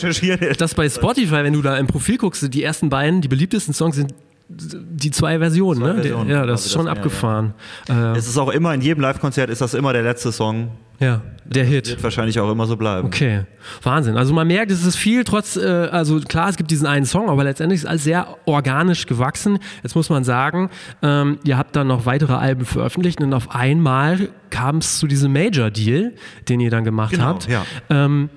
dass 0.56 0.74
bei 0.74 0.88
Spotify, 0.88 1.44
wenn 1.44 1.52
du 1.52 1.62
da 1.62 1.76
im 1.76 1.86
Profil 1.86 2.18
guckst, 2.18 2.54
die 2.54 2.62
ersten 2.62 2.88
beiden, 2.88 3.20
die 3.20 3.28
beliebtesten 3.28 3.74
Songs 3.74 3.96
sind 3.96 4.14
die 4.52 5.12
zwei 5.12 5.38
Versionen, 5.38 5.80
Zwei 5.80 5.88
ne? 5.88 5.94
Versionen, 5.94 6.30
ja, 6.30 6.44
das 6.44 6.66
ist 6.66 6.72
schon 6.72 6.86
das, 6.86 6.96
abgefahren. 6.96 7.54
Ja, 7.88 8.16
es 8.16 8.26
ist 8.26 8.36
auch 8.36 8.48
immer 8.48 8.74
in 8.74 8.80
jedem 8.80 9.00
Live-Konzert 9.00 9.48
ist 9.48 9.60
das 9.60 9.74
immer 9.74 9.92
der 9.92 10.02
letzte 10.02 10.32
Song. 10.32 10.72
Ja 11.00 11.22
der 11.52 11.64
Hit. 11.64 11.88
Wird 11.88 12.02
wahrscheinlich 12.04 12.38
auch 12.38 12.50
immer 12.52 12.66
so 12.66 12.76
bleiben. 12.76 13.08
Okay, 13.08 13.42
Wahnsinn. 13.82 14.16
Also 14.16 14.32
man 14.32 14.46
merkt, 14.46 14.70
es 14.70 14.86
ist 14.86 14.94
viel, 14.94 15.24
trotz, 15.24 15.56
äh, 15.56 15.66
also 15.90 16.20
klar, 16.20 16.48
es 16.48 16.56
gibt 16.56 16.70
diesen 16.70 16.86
einen 16.86 17.06
Song, 17.06 17.28
aber 17.28 17.42
letztendlich 17.42 17.80
ist 17.80 17.86
alles 17.86 18.04
sehr 18.04 18.36
organisch 18.44 19.06
gewachsen. 19.06 19.58
Jetzt 19.82 19.96
muss 19.96 20.08
man 20.10 20.22
sagen, 20.22 20.70
ähm, 21.02 21.40
ihr 21.42 21.58
habt 21.58 21.74
dann 21.74 21.88
noch 21.88 22.06
weitere 22.06 22.34
Alben 22.34 22.64
veröffentlicht 22.64 23.20
und 23.20 23.34
auf 23.34 23.52
einmal 23.52 24.28
kam 24.50 24.76
es 24.78 25.00
zu 25.00 25.08
diesem 25.08 25.32
Major-Deal, 25.32 26.12
den 26.48 26.60
ihr 26.60 26.70
dann 26.70 26.84
gemacht 26.84 27.10
Genau, 27.10 27.24
habt. 27.24 27.48
ja. 27.48 27.64
Ähm, 27.88 28.30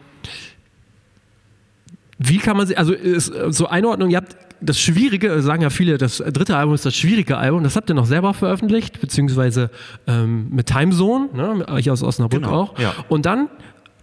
wie 2.18 2.38
kann 2.40 2.58
man 2.58 2.66
sie, 2.66 2.78
also 2.78 2.94
ist, 2.94 3.30
äh, 3.30 3.52
so 3.52 3.68
Einordnung, 3.68 4.10
ihr 4.10 4.18
habt 4.18 4.36
das 4.64 4.80
Schwierige, 4.80 5.42
sagen 5.42 5.62
ja 5.62 5.70
viele, 5.70 5.98
das 5.98 6.18
dritte 6.18 6.56
Album 6.58 6.74
ist 6.74 6.86
das 6.86 6.96
schwierige 6.96 7.38
Album, 7.38 7.64
das 7.64 7.76
habt 7.76 7.90
ihr 7.90 7.96
noch 7.96 8.06
selber 8.06 8.34
veröffentlicht, 8.34 9.00
beziehungsweise 9.02 9.70
ähm, 10.08 10.50
mit 10.50 10.68
Timezone, 10.68 11.30
ne, 11.34 11.66
hier 11.80 11.94
aus 11.94 12.02
Osnabrück 12.04 12.44
Genau, 12.44 12.54
auch. 12.62 12.80
ja. 12.80 12.94
Und 13.10 13.26
dann 13.26 13.50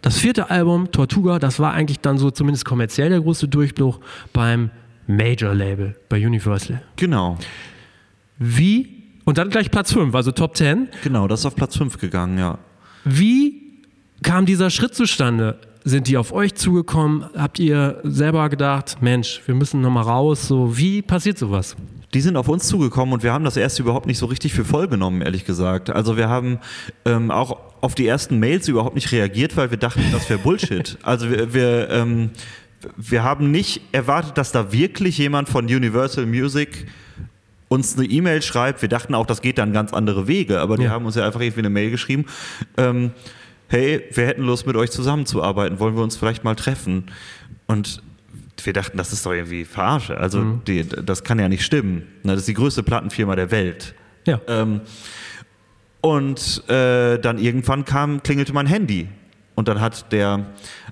das 0.03 0.19
vierte 0.19 0.51
Album, 0.51 0.91
Tortuga, 0.93 1.39
das 1.39 1.59
war 1.59 1.73
eigentlich 1.73 2.01
dann 2.01 2.17
so 2.19 2.31
zumindest 2.31 2.65
kommerziell 2.65 3.11
der 3.11 3.21
große 3.21 3.49
Durchbruch 3.49 4.01
beim 4.33 4.71
Major-Label, 5.07 5.97
bei 6.09 6.25
Universal. 6.27 6.83
Genau. 6.97 7.37
Wie, 8.39 9.03
und 9.25 9.39
dann 9.39 9.51
gleich 9.51 9.71
Platz 9.71 9.93
5, 9.93 10.15
also 10.15 10.33
Top 10.33 10.57
10, 10.57 10.89
Genau, 11.03 11.29
das 11.29 11.41
ist 11.41 11.47
auf 11.47 11.57
Platz 11.57 11.77
5 11.77 11.99
gegangen, 11.99 12.39
ja. 12.39 12.59
Wie 13.05 13.83
kam 14.23 14.47
dieser 14.47 14.71
Schritt 14.71 14.95
zustande? 14.95 15.59
Sind 15.85 16.09
die 16.09 16.17
auf 16.19 16.33
euch 16.33 16.55
zugekommen? 16.55 17.25
Habt 17.37 17.59
ihr 17.59 18.01
selber 18.05 18.49
gedacht, 18.51 18.99
Mensch, 19.01 19.41
wir 19.47 19.55
müssen 19.55 19.81
nochmal 19.81 20.05
raus? 20.05 20.47
So, 20.47 20.77
wie 20.77 21.01
passiert 21.01 21.39
sowas? 21.39 21.75
Die 22.13 22.21
sind 22.21 22.37
auf 22.37 22.49
uns 22.49 22.67
zugekommen 22.67 23.15
und 23.15 23.23
wir 23.23 23.33
haben 23.33 23.45
das 23.45 23.57
erst 23.57 23.79
überhaupt 23.79 24.07
nicht 24.07 24.19
so 24.19 24.27
richtig 24.27 24.53
für 24.53 24.65
voll 24.65 24.89
genommen, 24.89 25.23
ehrlich 25.23 25.45
gesagt. 25.45 25.89
Also 25.91 26.17
wir 26.17 26.29
haben 26.29 26.59
ähm, 27.07 27.31
auch 27.31 27.57
auf 27.81 27.95
die 27.95 28.07
ersten 28.07 28.39
Mails 28.41 28.69
überhaupt 28.69 28.95
nicht 28.95 29.11
reagiert, 29.13 29.57
weil 29.57 29.71
wir 29.71 29.79
dachten, 29.79 30.03
das 30.13 30.29
wäre 30.29 30.39
Bullshit. 30.41 30.99
Also 31.03 31.31
wir, 31.31 31.55
wir, 31.55 31.89
ähm, 31.91 32.31
wir 32.97 33.23
haben 33.23 33.51
nicht 33.51 33.81
erwartet, 33.93 34.37
dass 34.37 34.53
da 34.53 34.73
wirklich 34.73 35.17
jemand 35.19 35.49
von 35.49 35.65
Universal 35.65 36.27
Music 36.27 36.89
uns 37.69 37.97
eine 37.97 38.07
E-Mail 38.07 38.43
schreibt. 38.43 38.83
Wir 38.83 38.89
dachten 38.89 39.15
auch, 39.15 39.25
das 39.27 39.41
geht 39.41 39.57
dann 39.59 39.73
ganz 39.73 39.93
andere 39.93 40.27
Wege, 40.27 40.61
aber 40.61 40.77
die 40.77 40.85
Ja. 40.85 40.91
haben 40.91 41.07
uns 41.07 41.15
ja 41.15 41.25
einfach 41.25 41.41
irgendwie 41.41 41.61
eine 41.61 41.71
Mail 41.71 41.91
geschrieben. 41.93 42.27
Ähm, 42.77 43.13
hey, 43.71 44.03
wir 44.13 44.27
hätten 44.27 44.43
Lust, 44.43 44.67
mit 44.67 44.77
euch 44.77 44.91
zusammenzuarbeiten. 44.91 45.79
Wollen 45.79 45.97
wir 45.97 46.03
uns 46.03 46.17
vielleicht 46.17 46.45
mal 46.45 46.57
treffen? 46.57 47.05
Und 47.67 48.03
wir 48.63 48.73
dachten, 48.73 48.99
das 48.99 49.13
ist 49.13 49.25
doch 49.25 49.33
irgendwie 49.33 49.65
Verarsche. 49.65 50.19
Also 50.19 50.61
die, 50.67 50.87
das 50.87 51.25
kann 51.25 51.39
ja 51.39 51.49
nicht 51.49 51.65
stimmen. 51.65 52.03
Na, 52.23 52.33
Das 52.33 52.41
ist 52.41 52.49
die 52.49 52.55
größte 52.55 52.83
Plattenfirma 52.83 53.37
der 53.37 53.51
Welt. 53.51 53.95
Ja. 54.27 54.41
Ähm, 54.49 54.83
und 56.03 56.69
äh, 56.69 57.19
dann 57.19 57.39
irgendwann 57.39 57.85
kam, 57.85 58.23
klingelte 58.23 58.53
mein 58.53 58.67
Handy. 58.67 59.09
Und 59.55 59.69
dann 59.69 59.81
hat 59.81 60.13
der 60.13 60.47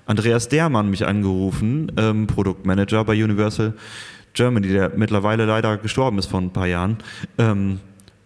Andreas 0.05 0.47
Dermann 0.47 0.89
mich 0.89 1.05
angerufen, 1.05 1.91
ähm, 1.97 2.27
Produktmanager 2.27 3.03
bei 3.03 3.13
Universal 3.23 3.73
Germany, 4.33 4.67
der 4.69 4.91
mittlerweile 4.95 5.45
leider 5.45 5.77
gestorben 5.77 6.17
ist 6.17 6.27
vor 6.27 6.39
ein 6.39 6.53
paar 6.53 6.67
Jahren. 6.67 6.97
Ähm, 7.37 7.79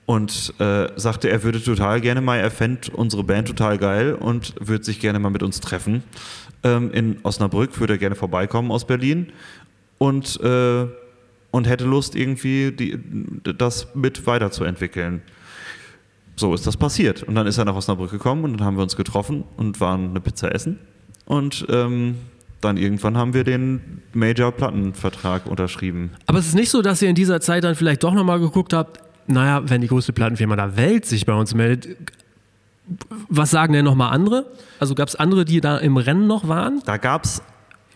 und 0.06 0.54
äh, 0.60 0.88
sagte, 0.96 1.30
er 1.30 1.44
würde 1.44 1.64
total 1.64 2.02
gerne 2.02 2.22
mal, 2.22 2.38
er 2.38 2.52
fände 2.52 2.92
unsere 2.92 3.24
Band 3.24 3.48
total 3.48 3.78
geil 3.78 4.16
und 4.16 4.54
würde 4.60 4.84
sich 4.84 5.00
gerne 5.00 5.20
mal 5.20 5.30
mit 5.30 5.44
uns 5.44 5.62
treffen. 5.62 6.04
Ähm, 6.64 6.92
in 6.92 7.18
Osnabrück 7.24 7.80
würde 7.80 7.94
er 7.94 7.98
gerne 7.98 8.16
vorbeikommen 8.16 8.72
aus 8.72 8.86
Berlin 8.86 9.32
und, 9.98 10.40
äh, 10.42 10.86
und 11.52 11.68
hätte 11.68 11.86
Lust, 11.86 12.16
irgendwie 12.16 12.72
die, 12.72 13.00
das 13.58 13.96
mit 13.96 14.26
weiterzuentwickeln. 14.28 15.22
So 16.36 16.54
ist 16.54 16.66
das 16.66 16.78
passiert. 16.78 17.24
Und 17.24 17.36
dann 17.36 17.48
ist 17.48 17.58
er 17.58 17.66
nach 17.66 17.76
Osnabrück 17.76 18.12
gekommen 18.12 18.44
und 18.44 18.54
dann 18.54 18.66
haben 18.66 18.76
wir 18.76 18.84
uns 18.84 18.96
getroffen 18.96 19.44
und 19.56 19.80
waren 19.80 20.10
eine 20.10 20.20
Pizza 20.20 20.54
essen. 20.54 20.80
Und 21.26 21.66
ähm, 21.70 22.16
dann 22.60 22.78
irgendwann 22.78 23.18
haben 23.18 23.34
wir 23.34 23.44
den 23.44 24.02
Major-Plattenvertrag 24.14 25.46
unterschrieben. 25.46 26.12
Aber 26.26 26.40
es 26.40 26.48
ist 26.48 26.56
nicht 26.56 26.70
so, 26.70 26.82
dass 26.82 27.02
ihr 27.02 27.10
in 27.10 27.16
dieser 27.16 27.40
Zeit 27.40 27.64
dann 27.64 27.76
vielleicht 27.76 28.04
doch 28.04 28.14
nochmal 28.14 28.40
geguckt 28.40 28.74
habt, 28.74 29.00
naja, 29.28 29.62
wenn 29.70 29.82
die 29.82 29.88
größte 29.88 30.14
Plattenfirma 30.14 30.56
der 30.56 30.76
Welt 30.78 31.06
sich 31.06 31.26
bei 31.26 31.34
uns 31.34 31.54
meldet, 31.54 31.98
was 33.30 33.52
sagen 33.52 33.74
denn 33.74 33.86
nochmal 33.86 34.14
andere? 34.14 34.46
Also 34.80 34.96
gab 34.96 35.08
es 35.08 35.16
andere, 35.16 35.46
die 35.46 35.62
da 35.62 35.78
im 35.78 35.98
Rennen 35.98 36.28
noch 36.28 36.48
waren? 36.48 36.82
Da 36.86 36.98
gab 36.98 37.24
es 37.24 37.42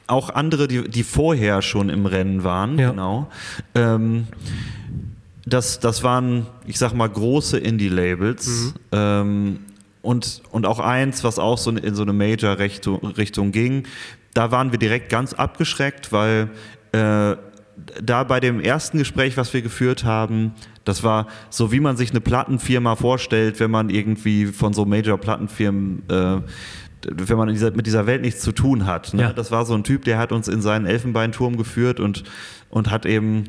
auch 0.07 0.29
andere, 0.29 0.67
die, 0.67 0.87
die 0.89 1.03
vorher 1.03 1.61
schon 1.61 1.89
im 1.89 2.05
Rennen 2.05 2.43
waren, 2.43 2.79
Ja. 2.79 2.91
genau. 2.91 3.29
Ähm, 3.75 4.27
das, 5.45 5.79
das 5.79 6.03
waren, 6.03 6.45
ich 6.65 6.77
sag 6.77 6.93
mal, 6.93 7.07
große 7.09 7.57
Indie-Labels. 7.57 8.73
Ähm, 8.91 9.59
und, 10.01 10.41
und 10.51 10.65
auch 10.65 10.79
eins, 10.79 11.23
was 11.23 11.39
auch 11.39 11.57
so 11.57 11.71
in 11.71 11.95
so 11.95 12.03
eine 12.03 12.13
Major-Richtung 12.13 13.05
Richtung 13.05 13.51
ging. 13.51 13.83
Da 14.33 14.51
waren 14.51 14.71
wir 14.71 14.79
direkt 14.79 15.09
ganz 15.09 15.33
abgeschreckt, 15.33 16.11
weil 16.13 16.49
äh, 16.93 17.35
da 18.03 18.23
bei 18.23 18.39
dem 18.39 18.60
ersten 18.60 18.97
Gespräch, 18.97 19.38
was 19.38 19.53
wir 19.53 19.62
geführt 19.62 20.03
haben, 20.03 20.53
das 20.83 21.03
war 21.03 21.27
so, 21.49 21.71
wie 21.71 21.79
man 21.79 21.97
sich 21.97 22.12
eine 22.12 22.21
Plattenfirma 22.21 22.95
vorstellt, 22.95 23.60
wenn 23.60 23.71
man 23.71 23.89
irgendwie 23.89 24.47
von 24.47 24.73
so 24.73 24.86
Major-Plattenfirmen, 24.86 26.03
äh, 26.10 26.38
wenn 27.10 27.38
man 27.38 27.49
dieser, 27.49 27.71
mit 27.71 27.86
dieser 27.86 28.07
Welt 28.07 28.21
nichts 28.21 28.41
zu 28.41 28.51
tun 28.51 28.86
hat. 28.86 29.13
Ne? 29.13 29.23
Ja. 29.23 29.33
Das 29.33 29.51
war 29.51 29.65
so 29.65 29.73
ein 29.73 29.83
Typ, 29.83 30.05
der 30.05 30.17
hat 30.17 30.31
uns 30.31 30.47
in 30.47 30.62
seinen 30.62 30.86
Elfenbeinturm 30.86 31.57
geführt 31.57 31.99
und, 31.99 32.23
und 32.69 32.89
hat 32.89 33.05
eben 33.05 33.45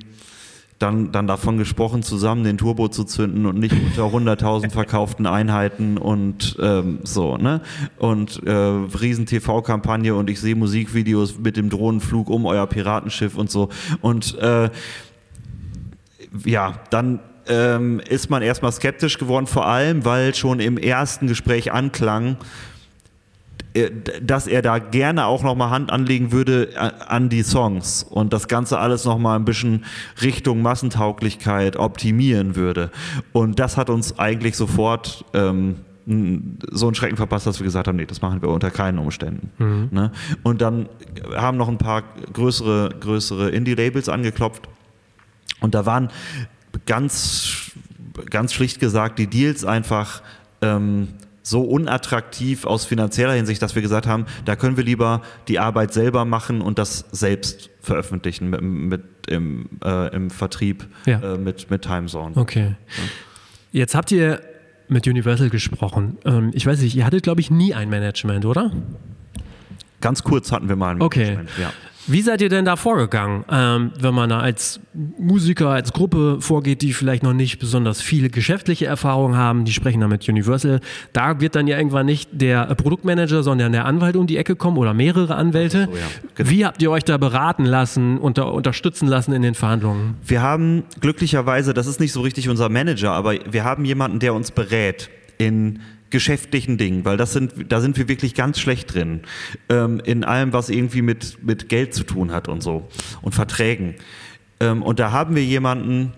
dann, 0.79 1.11
dann 1.11 1.27
davon 1.27 1.59
gesprochen, 1.59 2.03
zusammen 2.03 2.45
den 2.45 2.57
Turbo 2.57 2.89
zu 2.89 3.05
zünden 3.05 3.47
und 3.47 3.59
nicht 3.59 3.75
unter 3.75 4.05
100.000 4.05 4.71
verkauften 4.71 5.27
Einheiten 5.27 5.99
und 5.99 6.57
ähm, 6.61 7.01
so, 7.03 7.37
ne? 7.37 7.61
Und 7.99 8.43
äh, 8.47 8.53
riesen 8.53 9.27
TV-Kampagne 9.27 10.15
und 10.15 10.31
ich 10.31 10.41
sehe 10.41 10.55
Musikvideos 10.55 11.39
mit 11.39 11.57
dem 11.57 11.69
Drohnenflug 11.69 12.31
um 12.31 12.47
euer 12.47 12.67
Piratenschiff 12.67 13.37
und 13.37 13.51
so. 13.51 13.71
Und 14.01 14.39
äh, 14.39 14.71
ja, 16.45 16.81
dann 16.91 17.21
ähm, 17.49 18.01
ist 18.09 18.31
man 18.31 18.43
erstmal 18.43 18.73
skeptisch 18.73 19.19
geworden, 19.19 19.47
vor 19.47 19.67
allem, 19.67 20.05
weil 20.05 20.35
schon 20.35 20.61
im 20.61 20.79
ersten 20.79 21.27
Gespräch 21.27 21.73
anklang, 21.73 22.37
dass 24.23 24.47
er 24.47 24.63
da 24.63 24.79
gerne 24.79 25.27
auch 25.27 25.43
nochmal 25.43 25.71
Hand 25.71 25.91
anlegen 25.91 26.33
würde 26.33 26.71
a- 26.77 26.89
an 27.15 27.29
die 27.29 27.43
Songs 27.43 28.03
und 28.03 28.33
das 28.33 28.49
Ganze 28.49 28.79
alles 28.79 29.05
nochmal 29.05 29.39
ein 29.39 29.45
bisschen 29.45 29.85
Richtung 30.23 30.63
Massentauglichkeit 30.63 31.77
optimieren 31.77 32.57
würde. 32.57 32.91
Und 33.33 33.59
das 33.59 33.77
hat 33.77 33.91
uns 33.91 34.19
eigentlich 34.19 34.57
sofort 34.57 35.25
ähm, 35.35 35.77
so 36.71 36.87
einen 36.87 36.95
Schrecken 36.95 37.17
verpasst, 37.19 37.47
dass 37.47 37.59
wir 37.61 37.65
gesagt 37.65 37.87
haben, 37.87 37.97
nee, 37.97 38.07
das 38.07 38.23
machen 38.23 38.41
wir 38.41 38.49
unter 38.49 38.71
keinen 38.71 38.99
Umständen. 38.99 39.51
Ne? 39.91 40.11
Und 40.43 40.63
dann 40.63 40.89
haben 41.37 41.59
noch 41.59 41.69
ein 41.69 41.77
paar 41.79 42.03
größere, 42.33 42.95
größere 42.99 43.51
Indie-Labels 43.51 44.09
angeklopft 44.09 44.69
und 45.61 45.75
da 45.75 45.85
waren 45.85 46.09
ganz, 46.87 47.73
ganz 48.31 48.53
schlicht 48.55 48.81
gesagt 48.81 49.19
die 49.19 49.27
Deals 49.27 49.65
einfach 49.67 50.23
ähm, 50.63 51.09
so 51.49 51.63
unattraktiv 51.63 52.65
aus 52.65 52.85
finanzieller 52.85 53.33
Hinsicht, 53.33 53.63
dass 53.63 53.75
wir 53.75 53.83
gesagt 53.83 54.07
haben, 54.07 54.27
da 54.45 54.57
können 54.57 54.77
wir 54.77 54.85
lieber 54.85 55.23
die 55.49 55.59
Arbeit 55.59 55.93
selber 55.93 56.25
machen 56.25 56.61
und 56.61 56.79
das 56.79 57.05
selbst 57.13 57.71
veröffentlichen 57.81 58.51
mit, 58.51 58.61
mit 58.63 59.03
im, 59.29 59.69
äh, 59.85 60.15
im 60.15 60.31
Vertrieb 60.31 60.87
Ja. 61.07 61.35
äh, 61.35 61.39
mit, 61.39 61.71
mit 61.71 61.83
Timezone. 61.83 62.37
Okay. 62.37 62.75
Jetzt 63.73 63.95
habt 63.95 64.11
ihr 64.13 64.41
mit 64.89 65.07
Universal 65.07 65.51
gesprochen. 65.51 66.17
Ähm, 66.25 66.51
ich 66.55 66.65
weiß 66.67 66.81
nicht, 66.81 66.97
ihr 66.97 67.05
hattet, 67.05 67.23
glaube 67.23 67.41
ich, 67.41 67.51
nie 67.51 67.75
ein 67.75 67.91
Management, 67.91 68.45
oder? 68.47 68.71
Ganz 70.01 70.23
kurz 70.23 70.53
hatten 70.53 70.69
wir 70.69 70.77
mal 70.77 70.95
ein 70.95 71.03
Okay. 71.03 71.33
Management, 71.37 71.51
ja. 71.61 71.73
Wie 72.09 72.23
seid 72.23 72.41
ihr 72.41 72.49
denn 72.49 72.65
da 72.65 72.77
vorgegangen, 72.77 73.45
ähm, 73.51 73.93
wenn 74.01 74.15
man 74.15 74.31
da 74.31 74.41
als 74.41 74.81
Musiker, 75.19 75.69
als 75.69 75.93
Gruppe 75.93 76.39
vorgeht, 76.41 76.81
die 76.81 76.95
vielleicht 76.95 77.23
noch 77.23 77.35
nicht 77.35 77.59
besonders 77.59 78.01
viele 78.01 78.31
geschäftliche 78.31 78.87
Erfahrungen 78.87 79.37
haben, 79.37 79.67
die 79.67 79.73
sprechen 79.73 80.01
da 80.01 80.09
mit 80.09 80.27
Universal, 80.27 80.81
da 81.13 81.41
wird 81.41 81.55
dann 81.55 81.67
ja 81.67 81.77
irgendwann 81.77 82.07
nicht 82.07 82.31
der 82.33 82.65
Produktmanager, 82.75 83.43
sondern 83.43 83.73
der 83.73 83.85
Anwalt 83.85 84.17
um 84.17 84.27
die 84.27 84.39
Ecke 84.39 84.57
kommen 84.57 84.79
oder 84.79 84.95
mehrere 84.95 85.35
Anwälte. 85.35 85.89
so, 85.91 85.97
ja. 85.97 86.07
Genau. 86.35 86.51
Wie 86.51 86.65
habt 86.65 86.81
ihr 86.81 86.91
euch 86.91 87.05
da 87.05 87.19
beraten 87.19 87.67
lassen, 87.67 88.17
unter, 88.17 88.55
unterstützen 88.55 89.07
lassen 89.07 89.33
in 89.33 89.43
den 89.43 89.55
Verhandlungen? 89.55 90.15
Wir 90.27 90.41
haben 90.41 90.85
glücklicherweise, 91.01 91.75
das 91.75 91.87
ist 91.87 92.01
nicht 92.01 92.13
so 92.13 92.23
richtig 92.23 92.49
unser 92.49 92.71
Manager, 92.71 93.13
aber 93.13 93.35
wir 93.51 93.65
haben 93.65 93.85
jemanden, 93.85 94.19
der 94.19 94.33
uns 94.33 94.51
berät 94.51 95.11
in 95.37 95.81
geschäftlichen 96.11 96.79
Dingen, 96.79 97.05
weil 97.05 97.17
das 97.17 97.33
sind, 97.33 97.53
da 97.71 97.81
sind 97.81 97.97
wir 97.99 98.09
wirklich 98.09 98.35
ganz 98.35 98.59
schlecht 98.59 98.95
drin. 98.95 99.21
Ähm, 99.69 100.01
in 100.05 100.25
allem, 100.25 100.53
was 100.53 100.71
irgendwie 100.71 101.03
mit, 101.03 101.45
mit 101.45 101.69
Geld 101.69 101.95
zu 101.95 102.05
tun 102.05 102.33
hat 102.33 102.49
und 102.49 102.63
so 102.63 102.89
und 103.23 103.35
Verträgen. 103.35 103.95
Ähm, 104.61 104.83
und 104.83 104.99
da 104.99 105.13
haben 105.13 105.35
wir 105.35 105.45
jemanden, 105.45 106.13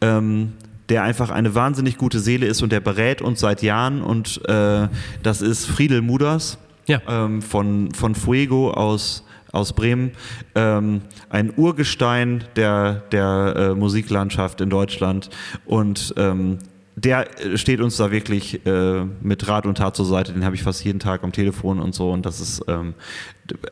ähm, 0.00 0.52
der 0.88 1.02
einfach 1.02 1.30
eine 1.30 1.54
wahnsinnig 1.54 1.96
gute 1.96 2.18
Seele 2.20 2.46
ist 2.46 2.62
und 2.62 2.70
der 2.72 2.80
berät 2.80 3.22
uns 3.22 3.40
seit 3.40 3.62
Jahren 3.62 4.02
und 4.02 4.40
äh, 4.48 4.88
das 5.22 5.40
ist 5.40 5.66
Friedel 5.66 6.02
Muders 6.02 6.58
Ja. 6.86 7.00
ähm, 7.08 7.40
von, 7.40 7.92
von 7.92 8.14
Fuego 8.14 8.70
aus, 8.72 9.24
aus 9.52 9.72
Bremen. 9.72 10.12
Ähm, 10.54 11.02
ein 11.30 11.52
Urgestein 11.56 12.44
der, 12.56 13.04
der 13.12 13.54
äh, 13.56 13.74
Musiklandschaft 13.74 14.60
in 14.60 14.70
Deutschland. 14.70 15.30
Und 15.64 16.12
ähm, 16.16 16.58
der 16.96 17.40
äh, 17.40 17.56
steht 17.56 17.80
uns 17.80 17.96
da 17.96 18.10
wirklich 18.10 18.64
äh, 18.66 19.04
mit 19.22 19.48
Rat 19.48 19.66
und 19.66 19.78
Tat 19.78 19.96
zur 19.96 20.06
Seite. 20.06 20.32
Den 20.32 20.44
habe 20.44 20.54
ich 20.54 20.62
fast 20.62 20.84
jeden 20.84 20.98
Tag 20.98 21.24
am 21.24 21.32
Telefon 21.32 21.80
und 21.80 21.94
so. 21.94 22.10
Und 22.10 22.26
das 22.26 22.40
ist 22.40 22.62
ähm, 22.68 22.94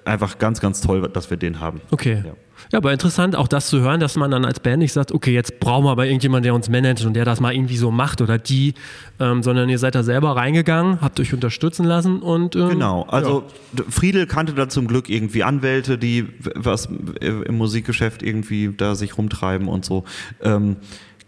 einfach 0.04 0.38
ganz, 0.38 0.60
ganz 0.60 0.80
toll, 0.80 1.08
dass 1.12 1.30
wir 1.30 1.36
den 1.36 1.60
haben. 1.60 1.80
Okay. 1.90 2.22
Ja. 2.26 2.32
Ja. 2.70 2.76
aber 2.78 2.92
interessant 2.92 3.36
auch 3.36 3.48
das 3.48 3.68
zu 3.70 3.80
hören, 3.80 4.00
dass 4.00 4.16
man 4.16 4.30
dann 4.30 4.44
als 4.44 4.60
Band 4.60 4.80
nicht 4.80 4.92
sagt, 4.92 5.12
okay, 5.12 5.32
jetzt 5.32 5.60
brauchen 5.60 5.86
wir 5.86 5.90
aber 5.92 6.04
irgendjemanden, 6.04 6.42
der 6.44 6.54
uns 6.54 6.68
managt 6.68 7.06
und 7.06 7.14
der 7.14 7.24
das 7.24 7.40
mal 7.40 7.54
irgendwie 7.54 7.78
so 7.78 7.90
macht 7.90 8.20
oder 8.20 8.36
die, 8.36 8.74
ähm, 9.18 9.42
sondern 9.42 9.70
ihr 9.70 9.78
seid 9.78 9.94
da 9.94 10.02
selber 10.02 10.36
reingegangen, 10.36 11.00
habt 11.00 11.18
euch 11.20 11.32
unterstützen 11.32 11.86
lassen 11.86 12.20
und 12.20 12.56
ähm, 12.56 12.68
Genau, 12.68 13.04
also 13.04 13.44
d- 13.72 13.84
Friedel 13.88 14.26
kannte 14.26 14.52
da 14.52 14.68
zum 14.68 14.88
Glück 14.88 15.08
irgendwie 15.08 15.42
Anwälte, 15.42 15.96
die 15.96 16.26
was 16.54 16.90
äh, 17.22 17.28
im 17.28 17.56
Musikgeschäft 17.56 18.22
irgendwie 18.22 18.74
da 18.76 18.94
sich 18.94 19.16
rumtreiben 19.16 19.66
und 19.66 19.86
so. 19.86 20.04
Ähm, 20.42 20.76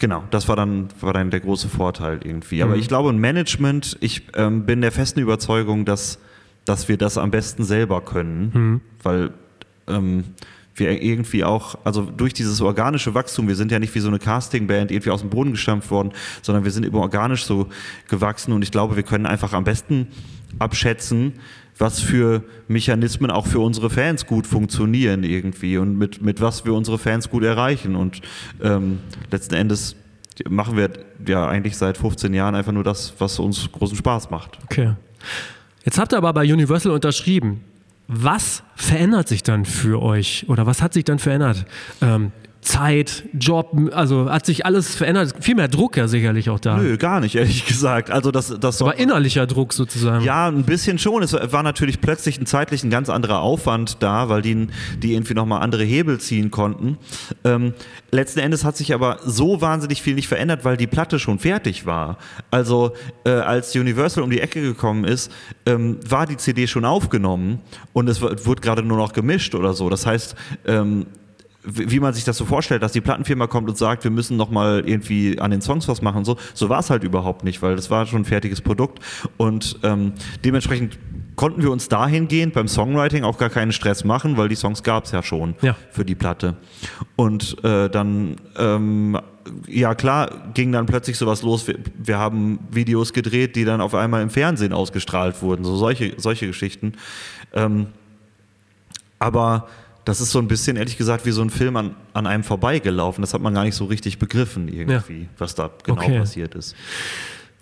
genau, 0.02 0.24
das 0.32 0.48
war 0.48 0.56
dann, 0.56 0.88
war 1.00 1.12
dann 1.12 1.30
der 1.30 1.38
große 1.38 1.68
Vorteil 1.68 2.18
irgendwie. 2.24 2.60
Aber 2.64 2.74
ich 2.74 2.88
glaube, 2.88 3.08
ein 3.10 3.18
Management, 3.18 3.96
ich 4.00 4.22
ähm, 4.34 4.66
bin 4.66 4.80
der 4.80 4.90
festen 4.90 5.20
Überzeugung, 5.20 5.84
dass, 5.84 6.18
dass 6.64 6.88
wir 6.88 6.96
das 6.96 7.18
am 7.18 7.30
besten 7.30 7.62
selber 7.62 8.00
können, 8.00 8.80
weil 9.04 9.30
ähm, 9.86 10.24
wir 10.74 11.00
irgendwie 11.00 11.44
auch, 11.44 11.76
also 11.84 12.02
durch 12.02 12.34
dieses 12.34 12.60
organische 12.60 13.14
Wachstum, 13.14 13.46
wir 13.46 13.54
sind 13.54 13.70
ja 13.70 13.78
nicht 13.78 13.94
wie 13.94 14.00
so 14.00 14.08
eine 14.08 14.18
Castingband 14.18 14.90
irgendwie 14.90 15.10
aus 15.10 15.20
dem 15.20 15.30
Boden 15.30 15.52
gestampft 15.52 15.92
worden, 15.92 16.10
sondern 16.42 16.64
wir 16.64 16.72
sind 16.72 16.84
eben 16.84 16.96
organisch 16.96 17.44
so 17.44 17.68
gewachsen 18.08 18.52
und 18.52 18.62
ich 18.62 18.72
glaube, 18.72 18.96
wir 18.96 19.04
können 19.04 19.26
einfach 19.26 19.52
am 19.52 19.62
besten 19.62 20.08
abschätzen, 20.58 21.34
was 21.82 22.00
für 22.00 22.44
Mechanismen 22.68 23.32
auch 23.32 23.48
für 23.48 23.58
unsere 23.58 23.90
Fans 23.90 24.24
gut 24.26 24.46
funktionieren 24.46 25.24
irgendwie 25.24 25.78
und 25.78 25.98
mit, 25.98 26.22
mit 26.22 26.40
was 26.40 26.64
wir 26.64 26.74
unsere 26.74 26.96
Fans 26.96 27.28
gut 27.28 27.42
erreichen. 27.42 27.96
Und 27.96 28.22
ähm, 28.62 29.00
letzten 29.32 29.54
Endes 29.54 29.96
machen 30.48 30.76
wir 30.76 30.90
ja 31.26 31.48
eigentlich 31.48 31.76
seit 31.76 31.98
15 31.98 32.32
Jahren 32.34 32.54
einfach 32.54 32.70
nur 32.70 32.84
das, 32.84 33.14
was 33.18 33.40
uns 33.40 33.70
großen 33.72 33.96
Spaß 33.96 34.30
macht. 34.30 34.58
Okay. 34.64 34.94
Jetzt 35.84 35.98
habt 35.98 36.12
ihr 36.14 36.18
aber 36.18 36.32
bei 36.32 36.50
Universal 36.50 36.92
unterschrieben. 36.92 37.64
Was 38.06 38.62
verändert 38.76 39.26
sich 39.26 39.42
dann 39.42 39.64
für 39.64 40.00
euch 40.02 40.46
oder 40.48 40.66
was 40.66 40.82
hat 40.82 40.92
sich 40.92 41.02
dann 41.02 41.18
verändert? 41.18 41.66
Ähm, 42.00 42.30
Zeit, 42.62 43.24
Job, 43.32 43.72
also 43.92 44.30
hat 44.30 44.46
sich 44.46 44.64
alles 44.64 44.94
verändert. 44.94 45.34
Viel 45.40 45.56
mehr 45.56 45.66
Druck 45.66 45.96
ja 45.96 46.06
sicherlich 46.06 46.48
auch 46.48 46.60
da. 46.60 46.76
Nö, 46.76 46.96
gar 46.96 47.18
nicht, 47.18 47.34
ehrlich 47.34 47.66
gesagt. 47.66 48.08
Also 48.10 48.30
das, 48.30 48.54
das 48.60 48.80
Aber 48.80 48.98
innerlicher 48.98 49.48
Druck 49.48 49.72
sozusagen. 49.72 50.24
Ja, 50.24 50.46
ein 50.46 50.62
bisschen 50.62 50.98
schon. 51.00 51.24
Es 51.24 51.32
war 51.32 51.64
natürlich 51.64 52.00
plötzlich 52.00 52.40
ein 52.40 52.46
zeitlich 52.46 52.84
ein 52.84 52.90
ganz 52.90 53.10
anderer 53.10 53.40
Aufwand 53.40 53.96
da, 54.00 54.28
weil 54.28 54.42
die, 54.42 54.68
die 55.02 55.12
irgendwie 55.14 55.34
nochmal 55.34 55.60
andere 55.60 55.82
Hebel 55.82 56.20
ziehen 56.20 56.52
konnten. 56.52 56.98
Ähm, 57.42 57.74
letzten 58.12 58.38
Endes 58.38 58.64
hat 58.64 58.76
sich 58.76 58.94
aber 58.94 59.18
so 59.24 59.60
wahnsinnig 59.60 60.00
viel 60.00 60.14
nicht 60.14 60.28
verändert, 60.28 60.64
weil 60.64 60.76
die 60.76 60.86
Platte 60.86 61.18
schon 61.18 61.40
fertig 61.40 61.84
war. 61.84 62.16
Also 62.52 62.92
äh, 63.24 63.30
als 63.30 63.74
Universal 63.74 64.22
um 64.22 64.30
die 64.30 64.40
Ecke 64.40 64.62
gekommen 64.62 65.02
ist, 65.04 65.32
ähm, 65.66 65.98
war 66.08 66.26
die 66.26 66.36
CD 66.36 66.68
schon 66.68 66.84
aufgenommen 66.84 67.58
und 67.92 68.08
es 68.08 68.22
w- 68.22 68.28
wurde 68.44 68.60
gerade 68.60 68.84
nur 68.84 68.98
noch 68.98 69.12
gemischt 69.14 69.56
oder 69.56 69.72
so. 69.72 69.90
Das 69.90 70.06
heißt, 70.06 70.36
ähm, 70.66 71.06
wie 71.64 72.00
man 72.00 72.12
sich 72.12 72.24
das 72.24 72.36
so 72.36 72.44
vorstellt, 72.44 72.82
dass 72.82 72.92
die 72.92 73.00
Plattenfirma 73.00 73.46
kommt 73.46 73.68
und 73.68 73.78
sagt, 73.78 74.04
wir 74.04 74.10
müssen 74.10 74.36
noch 74.36 74.50
mal 74.50 74.82
irgendwie 74.84 75.38
an 75.38 75.50
den 75.52 75.60
Songs 75.62 75.86
was 75.88 76.02
machen 76.02 76.24
so. 76.24 76.36
So 76.54 76.68
war 76.68 76.80
es 76.80 76.90
halt 76.90 77.04
überhaupt 77.04 77.44
nicht, 77.44 77.62
weil 77.62 77.76
das 77.76 77.90
war 77.90 78.04
schon 78.06 78.22
ein 78.22 78.24
fertiges 78.24 78.60
Produkt 78.60 78.98
und 79.36 79.78
ähm, 79.82 80.12
dementsprechend 80.44 80.98
konnten 81.36 81.62
wir 81.62 81.70
uns 81.70 81.88
dahingehend 81.88 82.52
beim 82.52 82.68
Songwriting 82.68 83.24
auch 83.24 83.38
gar 83.38 83.48
keinen 83.48 83.72
Stress 83.72 84.04
machen, 84.04 84.36
weil 84.36 84.48
die 84.48 84.54
Songs 84.54 84.82
gab 84.82 85.04
es 85.04 85.12
ja 85.12 85.22
schon 85.22 85.54
Ja. 85.62 85.76
für 85.90 86.04
die 86.04 86.14
Platte. 86.14 86.56
Und 87.16 87.56
äh, 87.64 87.88
dann, 87.88 88.36
ähm, 88.58 89.18
ja 89.66 89.94
klar, 89.94 90.50
ging 90.52 90.72
dann 90.72 90.84
plötzlich 90.86 91.16
sowas 91.16 91.42
los. 91.42 91.66
Wir, 91.66 91.78
wir 91.96 92.18
haben 92.18 92.58
Videos 92.70 93.12
gedreht, 93.14 93.56
die 93.56 93.64
dann 93.64 93.80
auf 93.80 93.94
einmal 93.94 94.20
im 94.22 94.28
Fernsehen 94.30 94.72
ausgestrahlt 94.74 95.40
wurden, 95.42 95.64
so 95.64 95.74
solche, 95.76 96.12
solche 96.18 96.46
Geschichten. 96.48 96.92
Ähm, 97.54 97.86
aber 99.18 99.68
das 100.04 100.20
ist 100.20 100.30
so 100.30 100.38
ein 100.38 100.48
bisschen, 100.48 100.76
ehrlich 100.76 100.96
gesagt, 100.98 101.26
wie 101.26 101.30
so 101.30 101.42
ein 101.42 101.50
Film 101.50 101.76
an, 101.76 101.94
an 102.12 102.26
einem 102.26 102.42
vorbeigelaufen. 102.44 103.22
Das 103.22 103.34
hat 103.34 103.40
man 103.40 103.54
gar 103.54 103.64
nicht 103.64 103.74
so 103.76 103.84
richtig 103.84 104.18
begriffen, 104.18 104.68
irgendwie, 104.68 105.28
was 105.38 105.54
da 105.54 105.70
genau 105.84 106.00
Okay. 106.00 106.18
passiert 106.18 106.54
ist. 106.54 106.74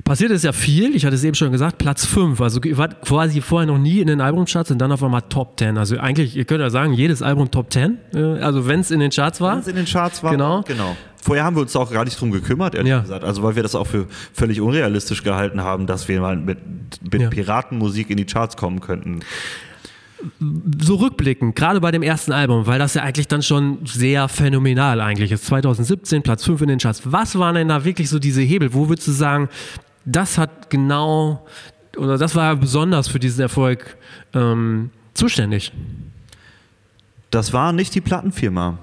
Passiert 0.02 0.30
ist 0.30 0.44
ja 0.44 0.52
viel, 0.52 0.96
ich 0.96 1.04
hatte 1.04 1.14
es 1.14 1.22
eben 1.24 1.34
schon 1.34 1.52
gesagt, 1.52 1.76
Platz 1.76 2.06
5. 2.06 2.40
Also 2.40 2.58
ihr 2.62 2.78
wart 2.78 3.02
quasi 3.02 3.42
vorher 3.42 3.66
noch 3.66 3.78
nie 3.78 4.00
in 4.00 4.06
den 4.06 4.22
Albumcharts 4.22 4.70
und 4.70 4.78
dann 4.78 4.90
auf 4.90 5.02
einmal 5.02 5.20
Top 5.28 5.58
10. 5.58 5.76
Also 5.76 5.98
eigentlich, 5.98 6.34
ihr 6.36 6.46
könnt 6.46 6.60
ja 6.62 6.70
sagen, 6.70 6.94
jedes 6.94 7.20
Album 7.20 7.50
Top 7.50 7.70
10. 7.70 7.98
Äh, 8.14 8.18
Also 8.40 8.66
wenn 8.66 8.80
es 8.80 8.90
in 8.90 9.00
den 9.00 9.10
Charts 9.10 9.42
war. 9.42 9.52
Wenn 9.52 9.60
es 9.60 9.68
in 9.68 9.76
den 9.76 9.84
Charts 9.84 10.22
war. 10.22 10.32
Genau. 10.32 10.62
genau. 10.62 10.96
Vorher 11.22 11.44
haben 11.44 11.54
wir 11.54 11.60
uns 11.60 11.76
auch 11.76 11.92
gar 11.92 12.04
nicht 12.06 12.18
drum 12.18 12.30
gekümmert, 12.30 12.74
ehrlich 12.74 12.88
Ja. 12.90 13.00
gesagt. 13.00 13.24
Also 13.24 13.42
weil 13.42 13.56
wir 13.56 13.62
das 13.62 13.74
auch 13.74 13.86
für 13.86 14.06
völlig 14.32 14.62
unrealistisch 14.62 15.22
gehalten 15.22 15.60
haben, 15.60 15.86
dass 15.86 16.08
wir 16.08 16.18
mal 16.22 16.34
mit, 16.34 16.58
mit 17.12 17.20
Ja. 17.20 17.28
Piratenmusik 17.28 18.08
in 18.08 18.16
die 18.16 18.24
Charts 18.24 18.56
kommen 18.56 18.80
könnten. 18.80 19.20
So 20.80 20.96
rückblickend, 20.96 21.56
gerade 21.56 21.80
bei 21.80 21.90
dem 21.90 22.02
ersten 22.02 22.32
Album, 22.32 22.66
weil 22.66 22.78
das 22.78 22.94
ja 22.94 23.02
eigentlich 23.02 23.28
dann 23.28 23.42
schon 23.42 23.78
sehr 23.86 24.28
phänomenal 24.28 25.00
eigentlich 25.00 25.32
ist. 25.32 25.46
2017, 25.46 26.22
Platz 26.22 26.44
5 26.44 26.62
in 26.62 26.68
den 26.68 26.78
Charts. 26.78 27.02
Was 27.04 27.38
waren 27.38 27.54
denn 27.54 27.68
da 27.68 27.84
wirklich 27.84 28.08
so 28.08 28.18
diese 28.18 28.42
Hebel? 28.42 28.74
Wo 28.74 28.88
würdest 28.88 29.08
du 29.08 29.12
sagen, 29.12 29.48
das 30.04 30.38
hat 30.38 30.70
genau, 30.70 31.46
oder 31.96 32.18
das 32.18 32.34
war 32.34 32.56
besonders 32.56 33.08
für 33.08 33.18
diesen 33.18 33.40
Erfolg 33.40 33.96
ähm, 34.34 34.90
zuständig? 35.14 35.72
Das 37.30 37.52
war 37.52 37.72
nicht 37.72 37.94
die 37.94 38.00
Plattenfirma. 38.00 38.78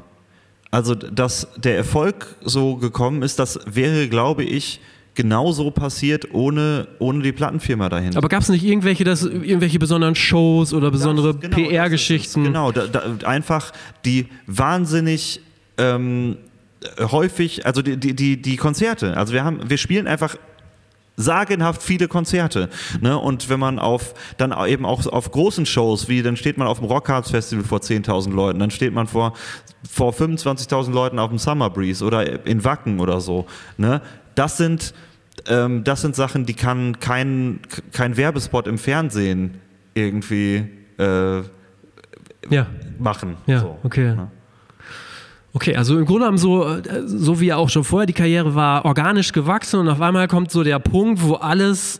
Also, 0.71 0.95
dass 0.95 1.47
der 1.57 1.77
Erfolg 1.77 2.35
so 2.43 2.75
gekommen 2.75 3.21
ist, 3.21 3.39
das 3.39 3.59
wäre, 3.65 4.07
glaube 4.09 4.43
ich, 4.43 4.81
genauso 5.17 5.71
passiert 5.71 6.33
ohne, 6.33 6.87
ohne 6.99 7.23
die 7.23 7.31
Plattenfirma 7.31 7.89
dahinter. 7.89 8.19
Aber 8.19 8.29
gab 8.29 8.43
es 8.43 8.49
nicht 8.49 8.63
irgendwelche, 8.63 9.03
das, 9.03 9.23
irgendwelche 9.23 9.79
besonderen 9.79 10.13
Shows 10.13 10.73
oder 10.73 10.91
besondere 10.91 11.35
genau, 11.35 11.57
PR-Geschichten? 11.57 12.41
es. 12.41 12.47
Genau, 12.47 12.71
da, 12.71 12.85
da, 12.85 13.27
einfach 13.27 13.73
die 14.05 14.27
wahnsinnig 14.45 15.41
ähm, 15.79 16.37
häufig, 16.99 17.65
also 17.65 17.81
die, 17.81 17.97
die, 17.97 18.39
die, 18.39 18.57
Konzerte. 18.57 19.17
Also 19.17 19.33
wir 19.33 19.43
haben, 19.43 19.67
wir 19.67 19.77
spielen 19.77 20.05
einfach 20.05 20.37
sagenhaft 21.15 21.81
viele 21.81 22.07
Konzerte. 22.07 22.69
Ne? 23.01 23.17
Und 23.17 23.49
wenn 23.49 23.59
man 23.59 23.79
auf 23.79 24.13
dann 24.37 24.53
eben 24.67 24.85
auch 24.85 25.03
auf 25.07 25.31
großen 25.31 25.65
Shows, 25.65 26.07
wie 26.09 26.21
dann 26.21 26.37
steht 26.37 26.59
man 26.59 26.67
auf 26.67 26.77
dem 26.77 26.87
Rockhards 26.87 27.31
Festival 27.31 27.65
vor 27.65 27.79
10.000 27.79 28.31
Leuten, 28.33 28.59
dann 28.59 28.69
steht 28.69 28.93
man 28.93 29.07
vor, 29.07 29.33
vor 29.89 30.13
25.000 30.13 30.91
Leuten 30.91 31.17
auf 31.17 31.29
dem 31.29 31.39
Summer 31.39 31.71
Breeze 31.71 32.05
oder 32.05 32.45
in 32.45 32.63
Wacken 32.63 32.99
oder 32.99 33.19
so. 33.19 33.47
Ne? 33.77 33.99
Das 34.35 34.57
sind 34.57 34.93
ähm, 35.47 35.83
das 35.83 36.01
sind 36.01 36.15
Sachen, 36.15 36.45
die 36.45 36.53
kann 36.53 36.99
kein, 36.99 37.59
kein 37.91 38.17
Werbespot 38.17 38.67
im 38.67 38.77
Fernsehen 38.77 39.55
irgendwie 39.93 40.65
äh, 40.97 41.37
Ja, 42.49 42.67
machen. 42.99 43.37
ja, 43.45 43.59
So. 43.59 43.77
okay. 43.83 44.07
Ja. 44.15 44.31
Okay, 45.53 45.75
also 45.75 45.97
im 45.97 46.05
Grunde 46.05 46.21
genommen 46.21 46.37
so, 46.37 46.65
äh, 46.67 46.81
so 47.05 47.39
wie 47.39 47.51
auch 47.53 47.69
schon 47.69 47.83
vorher 47.83 48.05
die 48.05 48.13
Karriere 48.13 48.53
war, 48.53 48.85
organisch 48.85 49.31
gewachsen 49.31 49.79
und 49.79 49.89
auf 49.89 50.01
einmal 50.01 50.27
kommt 50.27 50.51
so 50.51 50.63
der 50.63 50.77
Punkt, 50.79 51.21
wo 51.23 51.33
alles 51.35 51.99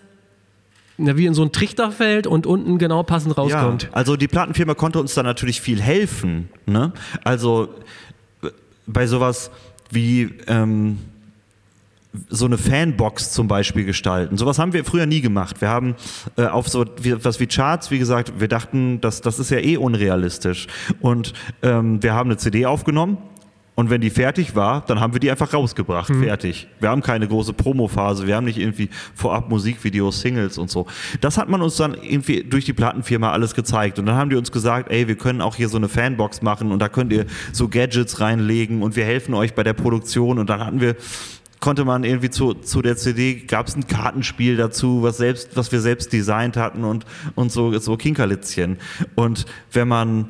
na, 1.00 1.16
wie 1.16 1.28
in 1.28 1.34
so 1.36 1.44
ein 1.44 1.52
Trichter 1.52 1.92
fällt 1.92 2.26
und 2.28 2.48
unten 2.48 2.78
genau 2.80 3.04
passend 3.04 3.38
rauskommt. 3.38 3.84
Ja, 3.84 3.90
also 3.94 4.16
die 4.16 4.28
Plattenfirma 4.28 4.74
konnte 4.74 5.00
uns 5.00 5.14
da 5.14 5.22
natürlich 5.24 5.62
viel 5.62 5.80
helfen. 5.82 6.50
Ne? 6.66 6.92
Also 7.24 7.70
äh, 8.44 8.50
bei 8.88 9.06
sowas 9.08 9.52
wie, 9.92 10.30
ähm, 10.48 10.98
so 12.30 12.46
eine 12.46 12.58
Fanbox 12.58 13.32
zum 13.32 13.48
Beispiel 13.48 13.86
gestalten. 13.86 14.38
Sowas 14.38 14.60
haben 14.60 14.74
wir 14.74 14.86
früher 14.86 15.06
nie 15.06 15.22
gemacht. 15.22 15.62
Wir 15.62 15.70
haben 15.70 15.96
äh, 16.38 16.46
auf 16.46 16.68
so 16.68 16.86
wie, 17.02 17.24
was 17.24 17.40
wie 17.40 17.48
Charts, 17.48 17.92
wie 17.92 18.00
gesagt, 18.00 18.34
wir 18.40 18.48
dachten, 18.48 19.02
das, 19.02 19.22
das 19.22 19.40
ist 19.40 19.52
ja 19.52 19.60
eh 19.60 19.78
unrealistisch. 19.78 20.68
Und 21.00 21.34
ähm, 21.62 22.02
wir 22.02 22.14
haben 22.14 22.30
eine 22.30 22.38
CD 22.38 22.66
aufgenommen 22.66 23.18
und 23.78 23.92
wenn 23.92 24.02
die 24.02 24.10
fertig 24.10 24.56
war, 24.56 24.84
dann 24.88 25.00
haben 25.00 25.14
wir 25.14 25.20
die 25.20 25.30
einfach 25.30 25.54
rausgebracht, 25.54 26.10
mhm. 26.10 26.24
fertig. 26.24 26.68
Wir 26.80 26.90
haben 26.90 27.04
keine 27.04 27.28
große 27.28 27.54
Promophase, 27.54 28.26
wir 28.26 28.36
haben 28.36 28.46
nicht 28.46 28.58
irgendwie 28.58 28.90
vorab 29.14 29.52
Musikvideos, 29.52 30.20
Singles 30.20 30.58
und 30.58 30.72
so. 30.72 30.88
Das 31.22 31.38
hat 31.38 31.48
man 31.48 31.62
uns 31.62 31.76
dann 31.76 31.94
irgendwie 31.94 32.44
durch 32.44 32.66
die 32.66 32.74
Plattenfirma 32.74 33.32
alles 33.32 33.54
gezeigt. 33.54 34.00
Und 34.00 34.08
dann 34.08 34.16
haben 34.16 34.32
die 34.32 34.36
uns 34.36 34.52
gesagt, 34.52 34.90
ey, 34.92 35.08
wir 35.08 35.16
können 35.16 35.42
auch 35.42 35.56
hier 35.56 35.70
so 35.70 35.78
eine 35.78 35.90
Fanbox 35.90 36.42
machen 36.42 36.72
und 36.72 36.80
da 36.80 36.90
könnt 36.90 37.14
ihr 37.14 37.28
so 37.54 37.68
Gadgets 37.68 38.20
reinlegen 38.20 38.82
und 38.82 38.96
wir 38.96 39.06
helfen 39.06 39.36
euch 39.36 39.54
bei 39.54 39.62
der 39.62 39.74
Produktion. 39.74 40.40
Und 40.40 40.50
dann 40.50 40.66
hatten 40.66 40.82
wir 40.82 40.96
konnte 41.60 41.86
man 41.86 42.04
irgendwie 42.04 42.30
zu, 42.30 42.54
zu 42.54 42.82
der 42.82 42.98
CD, 42.98 43.36
gab 43.36 43.68
es 43.68 43.76
ein 43.76 43.88
Kartenspiel 43.88 44.58
dazu, 44.58 45.04
was 45.04 45.18
selbst, 45.18 45.56
was 45.56 45.72
wir 45.72 45.82
selbst 45.82 46.14
designt 46.14 46.58
hatten 46.58 46.84
und, 46.84 47.06
und 47.36 47.52
so, 47.52 47.78
so 47.80 47.98
Kinkerlitzchen. 47.98 48.78
Und 49.16 49.46
wenn 49.72 49.88
man 49.88 50.28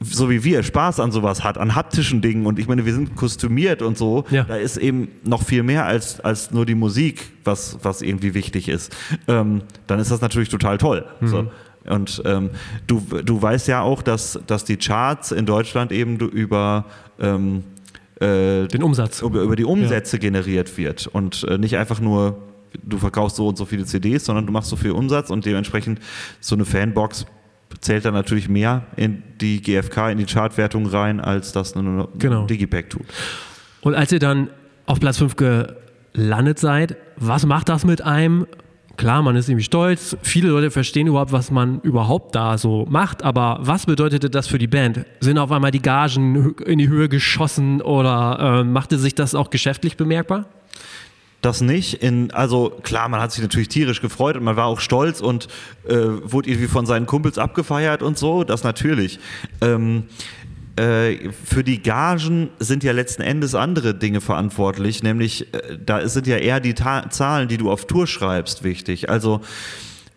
so 0.00 0.28
wie 0.30 0.44
wir 0.44 0.62
Spaß 0.62 1.00
an 1.00 1.12
sowas 1.12 1.44
hat, 1.44 1.58
an 1.58 1.74
haptischen 1.74 2.20
Dingen 2.20 2.46
und 2.46 2.58
ich 2.58 2.68
meine, 2.68 2.84
wir 2.84 2.92
sind 2.92 3.16
kostümiert 3.16 3.82
und 3.82 3.96
so, 3.96 4.24
ja. 4.30 4.44
da 4.44 4.56
ist 4.56 4.76
eben 4.76 5.08
noch 5.24 5.42
viel 5.42 5.62
mehr 5.62 5.86
als, 5.86 6.20
als 6.20 6.50
nur 6.50 6.66
die 6.66 6.74
Musik, 6.74 7.30
was, 7.44 7.78
was 7.82 8.02
irgendwie 8.02 8.34
wichtig 8.34 8.68
ist. 8.68 8.94
Ähm, 9.28 9.62
dann 9.86 9.98
ist 9.98 10.10
das 10.10 10.20
natürlich 10.20 10.48
total 10.48 10.78
toll. 10.78 11.06
Mhm. 11.20 11.28
So. 11.28 11.50
Und 11.86 12.22
ähm, 12.24 12.50
du, 12.86 13.00
du 13.00 13.40
weißt 13.40 13.68
ja 13.68 13.82
auch, 13.82 14.02
dass, 14.02 14.38
dass 14.46 14.64
die 14.64 14.76
Charts 14.76 15.32
in 15.32 15.46
Deutschland 15.46 15.92
eben 15.92 16.18
über 16.18 16.86
ähm, 17.20 17.62
äh, 18.20 18.66
den 18.68 18.82
Umsatz 18.82 19.22
über, 19.22 19.42
über 19.42 19.56
die 19.56 19.64
Umsätze 19.64 20.16
ja. 20.16 20.20
generiert 20.20 20.76
wird 20.76 21.06
und 21.06 21.44
äh, 21.48 21.58
nicht 21.58 21.76
einfach 21.76 22.00
nur 22.00 22.38
du 22.82 22.98
verkaufst 22.98 23.36
so 23.36 23.48
und 23.48 23.56
so 23.56 23.64
viele 23.64 23.84
CDs, 23.84 24.24
sondern 24.24 24.46
du 24.46 24.52
machst 24.52 24.68
so 24.68 24.76
viel 24.76 24.90
Umsatz 24.90 25.30
und 25.30 25.44
dementsprechend 25.46 26.00
so 26.40 26.54
eine 26.54 26.64
Fanbox 26.64 27.26
zählt 27.80 28.04
dann 28.04 28.14
natürlich 28.14 28.48
mehr 28.48 28.84
in 28.96 29.22
die 29.40 29.60
GfK, 29.60 30.10
in 30.10 30.18
die 30.18 30.26
Chartwertung 30.26 30.86
rein, 30.86 31.20
als 31.20 31.52
das 31.52 31.76
eine 31.76 32.08
genau. 32.18 32.46
Digipack 32.46 32.90
tut. 32.90 33.06
Und 33.80 33.94
als 33.94 34.12
ihr 34.12 34.18
dann 34.18 34.50
auf 34.86 35.00
Platz 35.00 35.18
5 35.18 35.36
gelandet 35.36 36.58
seid, 36.58 36.96
was 37.16 37.46
macht 37.46 37.68
das 37.68 37.84
mit 37.84 38.02
einem? 38.02 38.46
Klar, 38.96 39.22
man 39.22 39.34
ist 39.36 39.48
irgendwie 39.48 39.64
stolz. 39.64 40.16
Viele 40.22 40.48
Leute 40.48 40.70
verstehen 40.70 41.06
überhaupt, 41.06 41.32
was 41.32 41.50
man 41.50 41.80
überhaupt 41.80 42.34
da 42.34 42.58
so 42.58 42.86
macht. 42.88 43.22
Aber 43.22 43.58
was 43.60 43.86
bedeutete 43.86 44.30
das 44.30 44.46
für 44.46 44.58
die 44.58 44.68
Band? 44.68 45.04
Sind 45.20 45.38
auf 45.38 45.50
einmal 45.50 45.72
die 45.72 45.82
Gagen 45.82 46.54
in 46.64 46.78
die 46.78 46.88
Höhe 46.88 47.08
geschossen 47.08 47.82
oder 47.82 48.60
äh, 48.60 48.64
machte 48.64 48.98
sich 48.98 49.14
das 49.14 49.34
auch 49.34 49.50
geschäftlich 49.50 49.96
bemerkbar? 49.96 50.46
das 51.44 51.60
nicht. 51.60 52.02
In, 52.02 52.30
also 52.30 52.70
klar, 52.82 53.08
man 53.08 53.20
hat 53.20 53.32
sich 53.32 53.42
natürlich 53.42 53.68
tierisch 53.68 54.00
gefreut 54.00 54.36
und 54.36 54.44
man 54.44 54.56
war 54.56 54.66
auch 54.66 54.80
stolz 54.80 55.20
und 55.20 55.48
äh, 55.86 55.94
wurde 55.94 56.48
irgendwie 56.48 56.68
von 56.68 56.86
seinen 56.86 57.06
Kumpels 57.06 57.38
abgefeiert 57.38 58.02
und 58.02 58.18
so, 58.18 58.44
das 58.44 58.64
natürlich. 58.64 59.18
Ähm, 59.60 60.04
äh, 60.04 60.43
für 60.76 61.62
die 61.62 61.82
Gagen 61.82 62.50
sind 62.58 62.82
ja 62.82 62.92
letzten 62.92 63.22
Endes 63.22 63.54
andere 63.54 63.94
Dinge 63.94 64.20
verantwortlich, 64.20 65.02
nämlich 65.02 65.54
äh, 65.54 65.78
da 65.84 66.08
sind 66.08 66.26
ja 66.26 66.36
eher 66.36 66.58
die 66.58 66.74
Ta 66.74 67.10
Zahlen, 67.10 67.48
die 67.48 67.58
du 67.58 67.70
auf 67.70 67.86
Tour 67.86 68.06
schreibst, 68.06 68.64
wichtig. 68.64 69.08
Also 69.08 69.40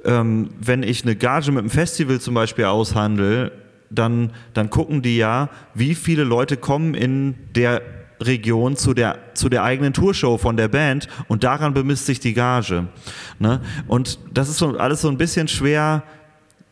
ähm, 0.03 0.49
wenn 0.59 0.81
ich 0.81 1.03
eine 1.03 1.15
Gage 1.15 1.51
mit 1.51 1.59
einem 1.59 1.69
Festival 1.69 2.19
zum 2.19 2.33
Beispiel 2.33 2.65
aushandle, 2.65 3.51
dann, 3.89 4.31
dann 4.53 4.69
gucken 4.69 5.01
die 5.01 5.17
ja, 5.17 5.49
wie 5.73 5.95
viele 5.95 6.23
Leute 6.23 6.57
kommen 6.57 6.93
in 6.93 7.35
der 7.55 7.81
Region 8.19 8.75
zu 8.75 8.93
der, 8.93 9.19
zu 9.35 9.49
der 9.49 9.63
eigenen 9.63 9.93
Tourshow 9.93 10.37
von 10.37 10.57
der 10.57 10.67
Band 10.67 11.07
und 11.27 11.43
daran 11.43 11.73
bemisst 11.73 12.07
sich 12.07 12.19
die 12.19 12.33
Gage. 12.33 12.87
Ne? 13.39 13.61
Und 13.87 14.19
das 14.33 14.49
ist 14.49 14.57
so 14.57 14.77
alles 14.77 15.01
so 15.01 15.09
ein 15.09 15.17
bisschen 15.17 15.47
schwer, 15.47 16.03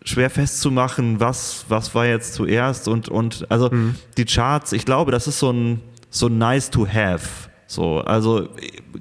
schwer 0.06 0.30
festzumachen, 0.30 1.20
was, 1.20 1.66
was 1.68 1.94
war 1.94 2.06
jetzt 2.06 2.36
zuerst 2.36 2.88
und, 2.88 3.10
und 3.10 3.46
also 3.50 3.70
mhm. 3.70 3.96
die 4.18 4.26
Charts, 4.26 4.72
ich 4.72 4.86
glaube, 4.86 5.12
das 5.12 5.28
ist 5.28 5.40
so 5.40 5.52
ein, 5.52 5.82
so 6.10 6.30
nice 6.30 6.70
to 6.70 6.88
have. 6.88 7.50
So, 7.68 8.00
also 8.02 8.48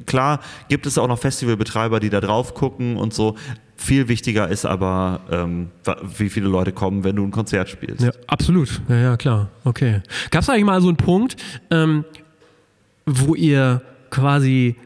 klar 0.07 0.41
gibt 0.69 0.87
es 0.87 0.97
auch 0.97 1.07
noch 1.07 1.19
Festivalbetreiber, 1.19 2.01
die 2.01 2.11
da 2.11 2.21
drauf 2.21 2.55
gucken 2.55 2.97
und 2.97 3.13
so. 3.13 3.37
Viel 3.77 4.09
wichtiger 4.09 4.49
ist 4.49 4.65
aber, 4.65 5.21
ähm, 5.31 5.71
wie 6.17 6.31
viele 6.31 6.49
Leute 6.49 6.73
kommen, 6.73 7.05
wenn 7.05 7.17
du 7.17 7.25
ein 7.25 7.31
Konzert 7.31 7.69
spielst. 7.69 8.03
Ja, 8.03 8.13
absolut. 8.27 8.81
Ja, 8.89 8.97
ja 8.97 9.17
klar. 9.19 9.51
Okay. 9.65 10.01
Gab 10.31 10.43
es 10.43 10.49
eigentlich 10.49 10.65
mal 10.65 10.81
so 10.81 10.89
einen 10.89 10.97
Punkt, 10.97 11.37
ähm, 11.71 12.05
wo 13.05 13.35
ihr 13.35 13.83
quasi 14.11 14.77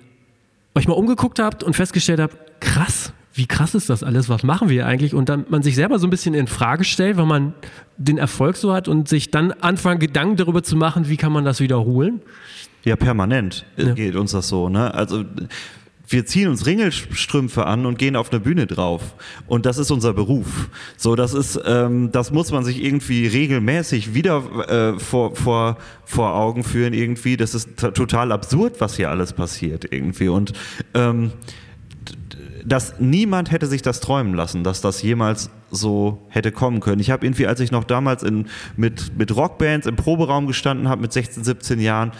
euch 0.74 0.88
mal 0.88 0.94
umgeguckt 0.94 1.38
habt 1.38 1.62
und 1.62 1.74
festgestellt 1.76 2.18
habt, 2.18 2.61
krass, 2.61 3.12
wie 3.38 3.46
krass 3.46 3.77
ist 3.77 3.88
das 3.88 4.03
alles, 4.03 4.29
was 4.29 4.42
machen 4.42 4.68
wir 4.68 4.85
eigentlich? 4.85 5.14
Und 5.14 5.29
dann 5.29 5.46
man 5.48 5.62
sich 5.62 5.77
selber 5.77 6.01
so 6.01 6.09
ein 6.09 6.11
bisschen 6.11 6.35
in 6.35 6.48
Frage 6.48 6.83
stellt, 6.83 7.16
weil 7.16 7.24
man 7.24 7.55
den 7.96 8.18
Erfolg 8.18 8.57
so 8.57 8.72
hat 8.72 8.88
und 8.88 9.09
sich 9.09 9.31
dann 9.31 9.53
anfangen, 9.53 10.01
Gedanken 10.01 10.37
darüber 10.37 10.64
zu 10.64 10.74
machen, 10.74 11.09
wie 11.09 11.16
kann 11.16 11.33
man 11.33 11.44
das 11.44 11.61
wiederholen? 11.61 12.20
Ja, 12.85 12.96
permanent 12.96 13.64
ja. 13.77 13.94
geht 13.94 14.16
uns 14.16 14.33
das 14.33 14.48
so. 14.48 14.68
Ne? 14.68 14.92
Also 14.92 15.24
wir 16.09 16.27
ziehen 16.27 16.48
uns 16.48 16.66
Ringelstrümpfe 16.66 17.64
an 17.64 17.87
und 17.87 17.96
gehen 17.96 18.16
auf 18.16 18.33
eine 18.33 18.40
Bühne 18.40 18.66
drauf. 18.66 19.14
Und 19.46 19.66
das 19.66 19.79
ist 19.79 19.92
unser 19.92 20.14
Beruf. 20.14 20.68
So, 20.96 21.14
das 21.14 21.33
ist, 21.33 21.61
ähm, 21.64 22.11
das 22.11 22.33
muss 22.33 22.51
man 22.51 22.64
sich 22.64 22.83
irgendwie 22.83 23.29
regelmäßig 23.29 24.14
wieder 24.14 24.94
äh, 24.96 24.98
vor, 24.98 25.37
vor, 25.37 25.77
vor 26.05 26.35
Augen 26.35 26.64
führen 26.64 26.92
irgendwie. 26.92 27.37
Das 27.37 27.55
ist 27.55 27.77
total 27.77 28.33
absurd, 28.33 28.81
was 28.81 28.96
hier 28.96 29.11
alles 29.11 29.33
passiert 29.33 29.92
irgendwie. 29.92 30.29
Und 30.29 30.55
ähm, 30.94 31.31
dass 32.68 32.98
niemand 32.98 33.50
hätte 33.50 33.66
sich 33.66 33.83
das 33.83 34.00
träumen 34.00 34.35
lassen, 34.35 34.64
dass 34.64 34.81
das 34.81 35.02
jemals 35.02 35.50
so 35.70 36.26
hätte 36.28 36.52
kommen 36.52 36.81
können. 36.81 37.00
Ich 37.00 37.11
habe 37.11 37.24
irgendwie, 37.24 37.46
als 37.46 37.61
ich 37.61 37.70
noch 37.70 37.85
damals 37.85 38.22
in, 38.22 38.46
mit, 38.76 39.16
mit 39.16 39.35
Rockbands 39.35 39.87
im 39.87 39.96
Proberaum 39.96 40.46
gestanden 40.46 40.88
habe, 40.88 41.02
mit 41.02 41.12
16, 41.12 41.44
17 41.44 41.81
Jahren, 41.81 42.12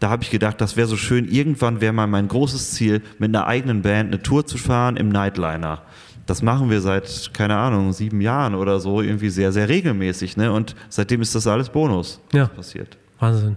da 0.00 0.10
habe 0.10 0.22
ich 0.22 0.30
gedacht, 0.30 0.60
das 0.60 0.76
wäre 0.76 0.88
so 0.88 0.96
schön, 0.96 1.28
irgendwann 1.28 1.80
wäre 1.80 1.92
mal 1.92 2.06
mein 2.06 2.28
großes 2.28 2.72
Ziel, 2.72 3.02
mit 3.18 3.34
einer 3.34 3.46
eigenen 3.46 3.82
Band 3.82 4.12
eine 4.12 4.22
Tour 4.22 4.46
zu 4.46 4.58
fahren 4.58 4.96
im 4.96 5.08
Nightliner. 5.08 5.82
Das 6.26 6.42
machen 6.42 6.70
wir 6.70 6.80
seit, 6.80 7.30
keine 7.34 7.56
Ahnung, 7.56 7.92
sieben 7.92 8.20
Jahren 8.20 8.54
oder 8.54 8.80
so, 8.80 9.00
irgendwie 9.00 9.30
sehr, 9.30 9.52
sehr 9.52 9.68
regelmäßig. 9.68 10.36
Ne? 10.36 10.52
Und 10.52 10.74
seitdem 10.88 11.20
ist 11.20 11.34
das 11.34 11.46
alles 11.46 11.68
Bonus 11.68 12.20
ja. 12.32 12.46
passiert. 12.46 12.96
Wahnsinn. 13.18 13.56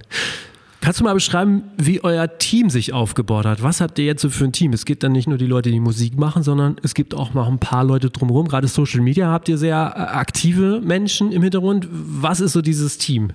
Kannst 0.86 1.00
du 1.00 1.04
mal 1.04 1.16
beschreiben, 1.16 1.64
wie 1.78 2.04
euer 2.04 2.38
Team 2.38 2.70
sich 2.70 2.94
aufgebaut 2.94 3.48
hat? 3.48 3.64
Was 3.64 3.82
habt 3.82 3.98
ihr 3.98 4.06
jetzt 4.06 4.22
so 4.22 4.30
für 4.30 4.44
ein 4.44 4.52
Team? 4.52 4.72
Es 4.72 4.86
gibt 4.86 5.02
dann 5.02 5.14
nicht 5.14 5.28
nur 5.28 5.40
die 5.40 5.48
Leute, 5.48 5.72
die 5.72 5.80
Musik 5.80 6.16
machen, 6.16 6.44
sondern 6.44 6.76
es 6.84 6.94
gibt 6.94 7.16
auch 7.16 7.34
noch 7.34 7.48
ein 7.48 7.58
paar 7.58 7.84
Leute 7.84 8.12
drumherum. 8.12 8.48
Gerade 8.48 8.68
Social 8.68 9.02
Media 9.02 9.28
habt 9.30 9.50
ihr 9.50 9.58
sehr 9.58 9.78
äh, 9.96 10.00
aktive 10.00 10.82
Menschen 10.82 11.32
im 11.32 11.42
Hintergrund. 11.42 11.88
Was 11.90 12.40
ist 12.40 12.54
so 12.54 12.62
dieses 12.62 13.00
Team? 13.00 13.32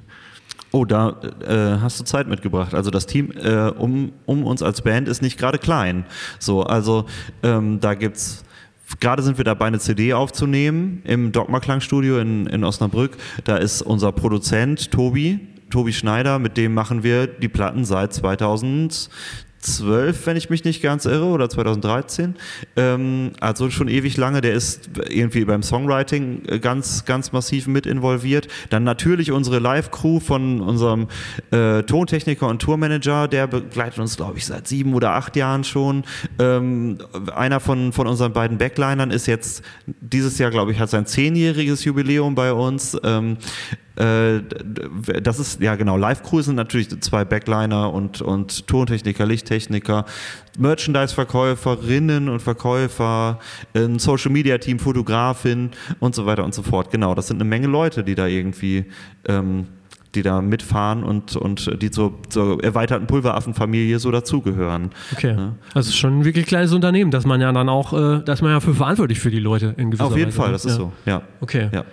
Oh, 0.71 0.85
da 0.85 1.21
äh, 1.45 1.81
hast 1.81 1.99
du 1.99 2.05
Zeit 2.05 2.29
mitgebracht. 2.29 2.73
Also 2.73 2.93
das 2.93 3.07
Team 3.07 3.33
äh, 3.33 3.71
um, 3.71 4.13
um 4.27 4.45
uns 4.45 4.63
als 4.63 4.83
Band 4.83 5.09
ist 5.09 5.21
nicht 5.21 5.37
gerade 5.37 5.59
klein. 5.59 6.05
So, 6.39 6.63
also 6.63 7.07
ähm, 7.43 7.81
da 7.81 7.95
gibt's 7.95 8.45
Gerade 8.99 9.23
sind 9.23 9.39
wir 9.39 9.45
dabei, 9.45 9.67
eine 9.67 9.79
CD 9.79 10.15
aufzunehmen 10.15 11.03
im 11.05 11.31
Dogma 11.31 11.61
Klangstudio 11.61 12.19
in, 12.19 12.47
in 12.47 12.65
Osnabrück. 12.65 13.17
Da 13.45 13.57
ist 13.57 13.83
unser 13.83 14.11
Produzent 14.11 14.91
Tobi, 14.91 15.39
Tobi 15.71 15.93
Schneider, 15.93 16.39
mit 16.39 16.57
dem 16.57 16.75
machen 16.75 17.03
wir 17.03 17.27
die 17.27 17.49
Platten 17.49 17.85
seit 17.85 18.13
2000, 18.13 19.11
2012, 19.61 20.27
wenn 20.27 20.37
ich 20.37 20.51
mich 20.51 20.65
nicht 20.65 20.83
ganz 20.83 21.05
irre, 21.05 21.27
oder 21.27 21.49
2013. 21.49 22.35
Ähm, 22.77 23.33
also 23.41 23.71
schon 23.71 23.89
ewig 23.89 24.17
lange. 24.17 24.41
Der 24.41 24.55
ist 24.55 24.91
irgendwie 25.09 25.45
beim 25.45 25.63
Songwriting 25.63 26.43
ganz, 26.61 27.05
ganz 27.05 27.33
massiv 27.33 27.67
mit 27.67 27.87
involviert. 27.87 28.49
Dann 28.71 28.85
natürlich 28.85 29.33
unsere 29.33 29.59
Live-Crew 29.59 30.21
von 30.21 30.61
unserem 30.61 31.09
äh, 31.51 31.83
Tontechniker 31.83 32.49
und 32.49 32.63
Tourmanager, 32.63 33.29
der 33.29 33.47
begleitet 33.47 33.99
uns, 33.99 34.17
glaube 34.17 34.39
ich, 34.39 34.47
seit 34.47 34.67
sieben 34.67 34.95
oder 34.95 35.13
acht 35.13 35.37
Jahren 35.37 35.65
schon. 35.65 36.05
Ähm, 36.39 36.99
einer 37.35 37.61
von, 37.61 37.93
von 37.93 38.07
unseren 38.07 38.33
beiden 38.33 38.59
Backlinern 38.59 39.11
ist 39.11 39.27
jetzt 39.27 39.63
dieses 40.01 40.39
Jahr, 40.39 40.51
glaube 40.51 40.73
ich, 40.73 40.81
hat 40.81 40.91
sein 40.91 41.07
zehnjähriges 41.07 41.85
Jubiläum 41.85 42.35
bei 42.35 42.53
uns. 42.53 42.97
Ähm, 43.05 43.37
äh, 44.01 44.43
das 45.23 45.39
ist, 45.39 45.61
ja 45.61 45.77
genau, 45.77 45.97
Live-Crew 45.99 46.41
sind 46.41 46.55
natürlich 46.55 46.89
zwei 47.01 47.25
Backliner 47.25 47.93
und, 47.93 48.23
und 48.23 48.67
Tontechniker, 48.67 49.27
Lichttechniker, 49.27 50.07
Merchandise-Verkäuferinnen 50.59 52.31
und 52.31 52.41
Verkäufer, 52.41 53.39
ein 53.75 53.99
Social-Media-Team, 53.99 54.79
Fotografin 54.79 55.71
und 55.99 56.15
so 56.15 56.25
weiter 56.25 56.45
und 56.45 56.55
so 56.55 56.63
fort. 56.63 56.91
Genau, 56.91 57.15
das 57.15 57.27
sind 57.27 57.37
eine 57.37 57.49
Menge 57.49 57.67
Leute, 57.67 58.03
die 58.03 58.15
da 58.15 58.27
irgendwie 58.27 58.87
ähm, 59.29 59.67
die 60.15 60.23
da 60.23 60.41
mitfahren 60.43 61.05
und, 61.05 61.37
und 61.37 61.81
die 61.83 61.91
zur, 61.91 62.15
zur 62.29 62.63
erweiterten 62.65 63.07
Pulveraffenfamilie 63.07 63.99
so 63.99 64.11
dazugehören. 64.11 64.91
Okay. 65.13 65.35
Ja. 65.37 65.55
Also 65.75 65.93
schon 65.93 66.21
ein 66.21 66.25
wirklich 66.25 66.47
kleines 66.47 66.73
Unternehmen, 66.73 67.11
dass 67.11 67.25
man 67.27 67.41
ja 67.41 67.53
dann 67.53 67.69
auch, 67.69 67.93
äh, 67.93 68.23
dass 68.25 68.43
man 68.43 68.51
ja 68.51 68.61
für 68.61 68.75
verantwortlich 68.75 69.21
für 69.21 69.31
die 69.31 69.39
Leute 69.39 69.75
in 69.77 69.91
gewisser 69.91 70.07
Auf 70.07 70.17
jeden 70.17 70.29
Weise, 70.29 70.37
Fall, 70.37 70.47
ne? 70.49 70.53
das 70.53 70.65
ist 70.65 70.73
ja. 70.73 70.77
so, 70.79 70.93
ja. 71.07 71.23
Okay. 71.41 71.69
Ja. 71.73 71.85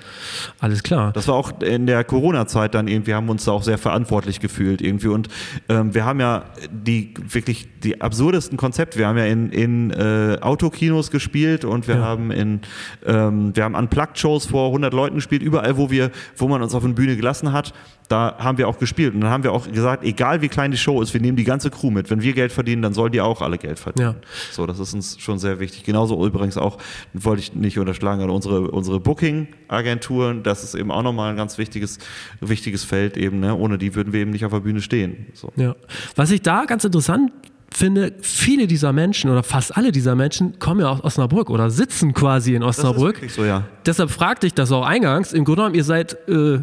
Alles 0.60 0.82
klar. 0.84 1.12
Das 1.14 1.28
war 1.28 1.36
auch 1.36 1.62
in 1.62 1.86
der 1.86 2.04
Corona-Zeit 2.04 2.74
dann 2.74 2.88
irgendwie, 2.88 3.14
haben 3.14 3.28
wir 3.28 3.32
uns 3.32 3.46
da 3.46 3.52
auch 3.52 3.64
sehr 3.64 3.78
verantwortlich 3.78 4.40
gefühlt 4.40 4.82
irgendwie. 4.82 5.08
Und 5.08 5.28
ähm, 5.70 5.94
wir 5.94 6.06
haben 6.06 6.20
ja 6.20 6.46
die 6.72 7.14
wirklich 7.30 7.68
die 7.84 8.02
absurdesten 8.02 8.58
Konzepte. 8.58 8.98
Wir 8.98 9.08
haben 9.08 9.18
ja 9.18 9.26
in, 9.26 9.52
in 9.52 9.92
äh, 9.92 10.38
Autokinos 10.42 11.12
gespielt 11.12 11.66
und 11.66 11.88
wir 11.88 11.96
Ja. 11.98 12.02
haben 12.02 12.32
in, 12.32 12.62
ähm, 13.06 13.56
wir 13.56 13.64
haben 13.64 13.76
Unplugged-Shows 13.76 14.48
vor 14.48 14.68
100 14.68 14.94
Leuten 14.94 15.16
gespielt, 15.16 15.42
überall, 15.44 15.78
wo 15.78 15.92
wir, 15.92 16.12
wo 16.36 16.48
man 16.48 16.62
uns 16.62 16.74
auf 16.74 16.84
eine 16.84 16.94
Bühne 16.94 17.16
gelassen 17.16 17.54
hat. 17.54 17.74
Da 18.08 18.38
haben 18.40 18.58
wir 18.58 18.70
auch 18.70 18.80
gespielt 18.80 19.14
und 19.14 19.22
dann 19.22 19.30
haben 19.30 19.44
wir 19.44 19.52
auch 19.52 19.70
gesagt, 19.70 20.04
egal 20.04 20.42
wie 20.42 20.48
klein 20.48 20.72
die 20.72 20.78
Show 20.78 21.02
ist, 21.02 21.14
wir 21.14 21.20
nehmen 21.20 21.36
die 21.36 21.44
ganze 21.44 21.70
Crew 21.70 21.92
mit. 21.92 22.10
Wenn 22.10 22.22
wir 22.22 22.34
Geld 22.34 22.54
verdienen, 22.54 22.82
dann 22.82 22.94
sollen 22.94 23.12
die 23.12 23.20
auch 23.20 23.42
alle 23.42 23.58
Geld 23.58 23.80
verdienen. 23.80 24.16
Ja. 24.22 24.28
So, 24.52 24.66
das 24.66 24.80
ist 24.80 24.94
uns 24.94 25.20
schon 25.20 25.40
sehr 25.40 25.60
wichtig. 25.60 25.84
Genauso 25.84 26.26
übrigens 26.26 26.58
auch, 26.58 26.78
wollte 27.14 27.42
ich 27.42 27.54
nicht 27.54 27.78
unterschlagen, 27.78 28.22
aber 28.22 28.34
unsere, 28.34 28.72
unsere 28.72 29.00
Booking-Agenturen, 29.00 30.44
das 30.44 30.64
ist 30.64 30.76
eben 30.76 30.90
auch 30.92 31.04
nochmal 31.04 31.32
ein 31.32 31.38
ganz 31.38 31.58
wichtiges, 31.58 32.00
wichtiges 32.40 32.86
Feld 32.86 33.18
eben, 33.18 33.42
ne? 33.42 33.56
ohne 33.56 33.78
die 33.78 33.94
würden 33.94 34.14
wir 34.14 34.22
eben 34.22 34.32
nicht 34.32 34.46
auf 34.46 34.52
der 34.54 34.62
Bühne 34.62 34.82
stehen. 34.82 35.28
So. 35.34 35.52
Ja. 35.58 35.76
Was 36.16 36.32
ich 36.32 36.42
da 36.42 36.64
ganz 36.66 36.86
interessant 36.86 37.32
finde, 37.70 38.14
viele 38.22 38.68
dieser 38.68 38.94
Menschen 38.94 39.30
oder 39.30 39.44
fast 39.44 39.76
alle 39.76 39.92
dieser 39.92 40.16
Menschen 40.16 40.60
kommen 40.60 40.80
ja 40.82 40.90
aus 40.90 41.04
Osnabrück 41.04 41.50
oder 41.50 41.70
sitzen 41.70 42.14
quasi 42.14 42.56
in 42.56 42.62
Das 42.62 42.78
ist 42.78 42.86
Osnabrück. 42.86 43.22
so, 43.30 43.44
ja. 43.44 43.66
Deshalb 43.86 44.10
fragte 44.10 44.48
ich 44.48 44.54
das 44.54 44.72
auch 44.72 44.86
eingangs. 44.86 45.34
Im 45.34 45.44
Grunde 45.44 45.64
genommen, 45.64 45.76
ihr 45.76 45.84
seid 45.84 46.18
äh, 46.30 46.62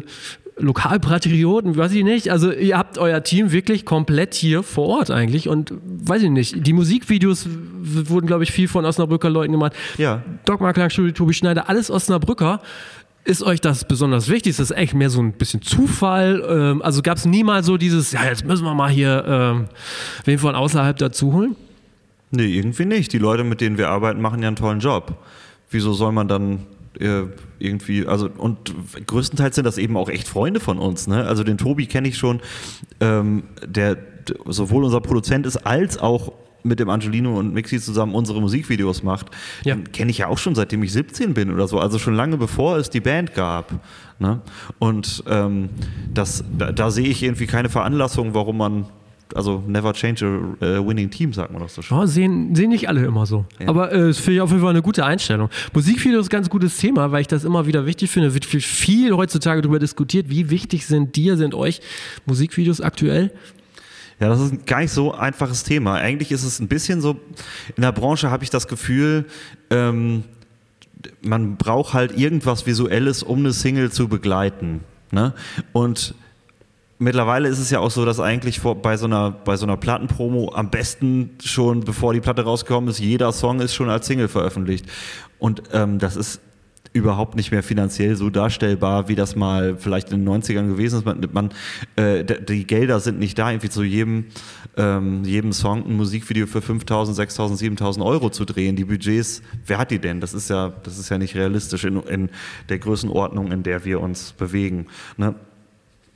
Lokalpatrioten, 0.57 1.75
weiß 1.75 1.91
ich 1.93 2.03
nicht. 2.03 2.29
Also 2.31 2.51
ihr 2.51 2.77
habt 2.77 2.97
euer 2.97 3.21
Team 3.23 3.51
wirklich 3.51 3.85
komplett 3.85 4.33
hier 4.33 4.63
vor 4.63 4.87
Ort 4.87 5.11
eigentlich 5.11 5.49
und 5.49 5.73
weiß 5.83 6.23
ich 6.23 6.29
nicht. 6.29 6.65
Die 6.65 6.71
Musikvideos 6.71 7.47
wurden, 7.49 8.25
glaube 8.25 8.43
ich, 8.43 8.51
viel 8.51 8.69
von 8.69 8.85
Osnabrücker 8.85 9.29
Leuten 9.29 9.51
gemacht. 9.51 9.73
Ja. 9.97 10.23
Dogma 10.45 10.71
Klangstudio, 10.71 11.11
Tobi 11.11 11.33
Schneider, 11.33 11.67
alles 11.67 11.91
Osnabrücker. 11.91 12.61
Ist 13.25 13.43
euch 13.43 13.59
das 13.59 13.85
besonders 13.85 14.29
wichtig? 14.29 14.51
Ist 14.51 14.59
das 14.59 14.71
echt 14.71 14.93
mehr 14.93 15.09
so 15.09 15.19
ein 15.19 15.33
bisschen 15.33 15.61
Zufall? 15.61 16.43
Ähm, 16.47 16.81
also 16.81 17.01
gab 17.01 17.17
es 17.17 17.25
nie 17.25 17.43
mal 17.43 17.63
so 17.63 17.75
dieses, 17.75 18.11
ja, 18.11 18.23
jetzt 18.23 18.45
müssen 18.45 18.63
wir 18.63 18.75
mal 18.75 18.89
hier 18.89 19.25
ähm, 19.27 19.65
wen 20.23 20.37
von 20.37 20.55
außerhalb 20.55 20.95
dazu 20.97 21.33
holen? 21.33 21.55
Nee, 22.31 22.45
irgendwie 22.45 22.85
nicht. 22.85 23.11
Die 23.13 23.17
Leute, 23.17 23.43
mit 23.43 23.61
denen 23.61 23.77
wir 23.77 23.89
arbeiten, 23.89 24.21
machen 24.21 24.41
ja 24.41 24.47
einen 24.47 24.55
tollen 24.55 24.79
Job. 24.79 25.17
Wieso 25.69 25.93
soll 25.93 26.11
man 26.11 26.27
dann 26.27 26.59
irgendwie, 26.99 28.05
also 28.05 28.29
und 28.37 28.73
größtenteils 29.05 29.55
sind 29.55 29.65
das 29.65 29.77
eben 29.77 29.97
auch 29.97 30.09
echt 30.09 30.27
Freunde 30.27 30.59
von 30.59 30.79
uns. 30.79 31.07
Ne? 31.07 31.25
Also 31.25 31.43
den 31.43 31.57
Tobi 31.57 31.85
kenne 31.87 32.07
ich 32.07 32.17
schon, 32.17 32.41
ähm, 32.99 33.43
der 33.65 33.97
sowohl 34.47 34.83
unser 34.83 35.01
Produzent 35.01 35.45
ist, 35.45 35.57
als 35.57 35.97
auch 35.97 36.33
mit 36.65 36.79
dem 36.79 36.89
Angelino 36.89 37.37
und 37.37 37.53
Mixi 37.53 37.79
zusammen 37.79 38.15
unsere 38.15 38.41
Musikvideos 38.41 39.03
macht. 39.03 39.27
Ja. 39.63 39.75
Den 39.75 39.91
kenne 39.91 40.11
ich 40.11 40.17
ja 40.17 40.27
auch 40.27 40.39
schon 40.39 40.55
seitdem 40.55 40.81
ich 40.83 40.91
17 40.91 41.33
bin 41.33 41.53
oder 41.53 41.67
so, 41.67 41.79
also 41.79 41.99
schon 41.99 42.15
lange 42.15 42.37
bevor 42.37 42.77
es 42.77 42.89
die 42.89 43.01
Band 43.01 43.35
gab. 43.35 43.71
Ne? 44.19 44.41
Und 44.79 45.23
ähm, 45.27 45.69
das, 46.13 46.43
da, 46.57 46.71
da 46.71 46.89
sehe 46.91 47.07
ich 47.07 47.21
irgendwie 47.21 47.45
keine 47.45 47.69
Veranlassung, 47.69 48.33
warum 48.33 48.57
man, 48.57 48.85
also 49.33 49.63
never 49.65 49.93
change 49.93 50.23
a 50.61 50.65
äh, 50.65 50.85
winning 50.85 51.09
team, 51.09 51.33
sagt 51.33 51.51
man 51.51 51.61
doch 51.61 51.69
so 51.69 51.81
schön. 51.81 51.97
Ja, 51.97 52.05
sehen, 52.05 52.53
sehen 52.55 52.69
nicht 52.69 52.87
alle 52.87 53.03
immer 53.05 53.25
so. 53.25 53.45
Ja. 53.59 53.69
Aber 53.69 53.91
äh, 53.91 54.07
das 54.07 54.19
finde 54.19 54.35
ich 54.35 54.41
auf 54.41 54.49
jeden 54.51 54.61
Fall 54.61 54.69
eine 54.69 54.81
gute 54.81 55.05
Einstellung. 55.05 55.49
Musikvideo 55.73 56.19
ist 56.19 56.27
ein 56.27 56.29
ganz 56.29 56.49
gutes 56.49 56.77
Thema, 56.77 57.11
weil 57.11 57.21
ich 57.21 57.27
das 57.27 57.43
immer 57.43 57.65
wieder 57.65 57.85
wichtig 57.85 58.11
finde. 58.11 58.33
Wird 58.33 58.45
viel, 58.45 58.61
viel 58.61 59.13
heutzutage 59.13 59.61
darüber 59.61 59.79
diskutiert. 59.79 60.29
Wie 60.29 60.49
wichtig 60.49 60.85
sind 60.85 61.15
dir, 61.15 61.37
sind 61.37 61.55
euch 61.55 61.81
Musikvideos 62.25 62.81
aktuell? 62.81 63.31
Ja, 64.19 64.29
das 64.29 64.39
ist 64.39 64.53
ein 64.53 64.65
gar 64.65 64.79
nicht 64.79 64.91
so 64.91 65.13
einfaches 65.13 65.63
Thema. 65.63 65.95
Eigentlich 65.95 66.31
ist 66.31 66.43
es 66.43 66.59
ein 66.59 66.67
bisschen 66.67 67.01
so, 67.01 67.19
in 67.75 67.81
der 67.81 67.91
Branche 67.91 68.29
habe 68.29 68.43
ich 68.43 68.49
das 68.49 68.67
Gefühl, 68.67 69.25
ähm, 69.69 70.23
man 71.21 71.57
braucht 71.57 71.93
halt 71.93 72.17
irgendwas 72.17 72.65
Visuelles, 72.65 73.23
um 73.23 73.39
eine 73.39 73.53
Single 73.53 73.91
zu 73.91 74.07
begleiten. 74.07 74.81
Ne? 75.11 75.33
Und 75.73 76.15
mittlerweile 76.97 77.49
ist 77.49 77.59
es 77.59 77.69
ja 77.69 77.79
auch 77.79 77.91
so, 77.91 78.05
dass 78.05 78.19
eigentlich 78.19 78.59
vor, 78.59 78.75
bei, 78.81 78.97
so 78.97 79.05
einer, 79.05 79.31
bei 79.31 79.57
so 79.57 79.65
einer 79.65 79.77
Plattenpromo 79.77 80.51
am 80.53 80.69
besten 80.69 81.31
schon, 81.43 81.81
bevor 81.81 82.13
die 82.13 82.21
Platte 82.21 82.43
rausgekommen 82.43 82.89
ist, 82.89 82.99
jeder 82.99 83.31
Song 83.31 83.59
ist 83.59 83.73
schon 83.73 83.89
als 83.89 84.07
Single 84.07 84.27
veröffentlicht. 84.27 84.85
Und 85.39 85.63
ähm, 85.73 85.99
das 85.99 86.15
ist 86.15 86.41
überhaupt 86.95 87.35
nicht 87.35 87.51
mehr 87.51 87.61
finanziell 87.61 88.15
so 88.15 88.29
darstellbar, 88.29 89.09
wie 89.09 89.15
das 89.15 89.35
mal 89.35 89.75
vielleicht 89.77 90.13
in 90.13 90.23
den 90.23 90.41
90ern 90.41 90.67
gewesen 90.67 90.99
ist. 90.99 91.05
Man, 91.05 91.27
man, 91.33 91.49
äh, 91.97 92.23
die 92.23 92.65
Gelder 92.65 93.01
sind 93.01 93.19
nicht 93.19 93.37
da, 93.37 93.51
irgendwie 93.51 93.69
zu 93.69 93.83
jedem, 93.83 94.27
ähm, 94.77 95.25
jedem 95.25 95.51
Song 95.51 95.85
ein 95.85 95.97
Musikvideo 95.97 96.47
für 96.47 96.59
5.000, 96.59 97.13
6.000, 97.15 97.77
7.000 97.77 98.05
Euro 98.05 98.29
zu 98.29 98.45
drehen. 98.45 98.77
Die 98.77 98.85
Budgets, 98.85 99.41
wer 99.65 99.77
hat 99.77 99.91
die 99.91 99.99
denn? 99.99 100.21
Das 100.21 100.33
ist 100.33 100.49
ja, 100.49 100.71
das 100.83 100.97
ist 100.97 101.09
ja 101.09 101.17
nicht 101.17 101.35
realistisch 101.35 101.83
in, 101.83 102.01
in 102.03 102.29
der 102.69 102.79
Größenordnung, 102.79 103.51
in 103.51 103.63
der 103.63 103.83
wir 103.83 103.99
uns 103.99 104.31
bewegen. 104.31 104.87
Ne? 105.17 105.35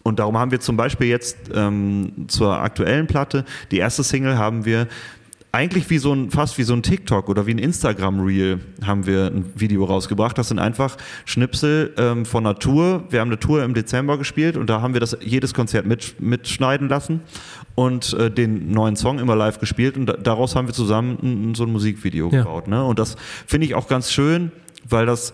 Und 0.10 0.17
darum 0.19 0.38
haben 0.38 0.50
wir 0.52 0.60
zum 0.60 0.76
Beispiel 0.76 1.08
jetzt 1.08 1.38
ähm, 1.54 2.26
zur 2.28 2.60
aktuellen 2.60 3.06
Platte, 3.06 3.45
die 3.69 3.78
erste 3.78 4.04
Single 4.04 4.38
haben 4.39 4.65
wir 4.65 4.88
eigentlich 5.52 5.89
wie 5.89 6.00
so 6.00 6.13
ein, 6.13 6.30
fast 6.32 6.58
wie 6.58 6.63
so 6.63 6.74
ein 6.74 6.82
TikTok 6.84 7.30
oder 7.30 7.45
wie 7.48 7.52
ein 7.52 7.60
Instagram-Reel 7.60 8.60
haben 8.86 9.06
wir 9.06 9.28
ein 9.28 9.52
Video 9.56 9.84
rausgebracht. 9.86 10.38
Das 10.38 10.48
sind 10.50 10.58
einfach 10.60 10.98
Schnipsel 11.26 11.93
ähm, 11.98 12.26
von 12.26 12.45
einer 12.45 12.58
Tour. 12.58 13.04
Wir 13.12 13.19
haben 13.19 13.30
eine 13.30 13.39
Tour 13.39 13.63
im 13.63 13.74
Dezember 13.76 14.17
gespielt 14.17 14.58
und 14.58 14.67
da 14.69 14.82
haben 14.82 14.93
wir 14.93 15.00
das 15.00 15.17
jedes 15.22 15.54
Konzert 15.54 15.86
mit, 15.86 16.19
mitschneiden 16.19 16.88
lassen 16.89 17.22
und 17.76 18.13
äh, 18.13 18.30
den 18.32 18.72
neuen 18.72 18.95
Song 18.95 19.19
immer 19.19 19.36
live 19.36 19.60
gespielt 19.60 19.95
und 19.95 20.08
da, 20.08 20.13
daraus 20.13 20.56
haben 20.56 20.67
wir 20.67 20.74
zusammen 20.74 21.17
ein, 21.22 21.56
so 21.56 21.63
ein 21.65 21.72
Musikvideo 21.72 22.30
Ja. 22.32 22.39
gebaut. 22.39 22.67
Ne? 22.67 22.84
Und 22.84 22.98
das 23.00 23.15
finde 23.48 23.65
ich 23.65 23.76
auch 23.76 23.88
ganz 23.88 24.12
schön, 24.12 24.52
weil 24.88 25.06
das 25.08 25.34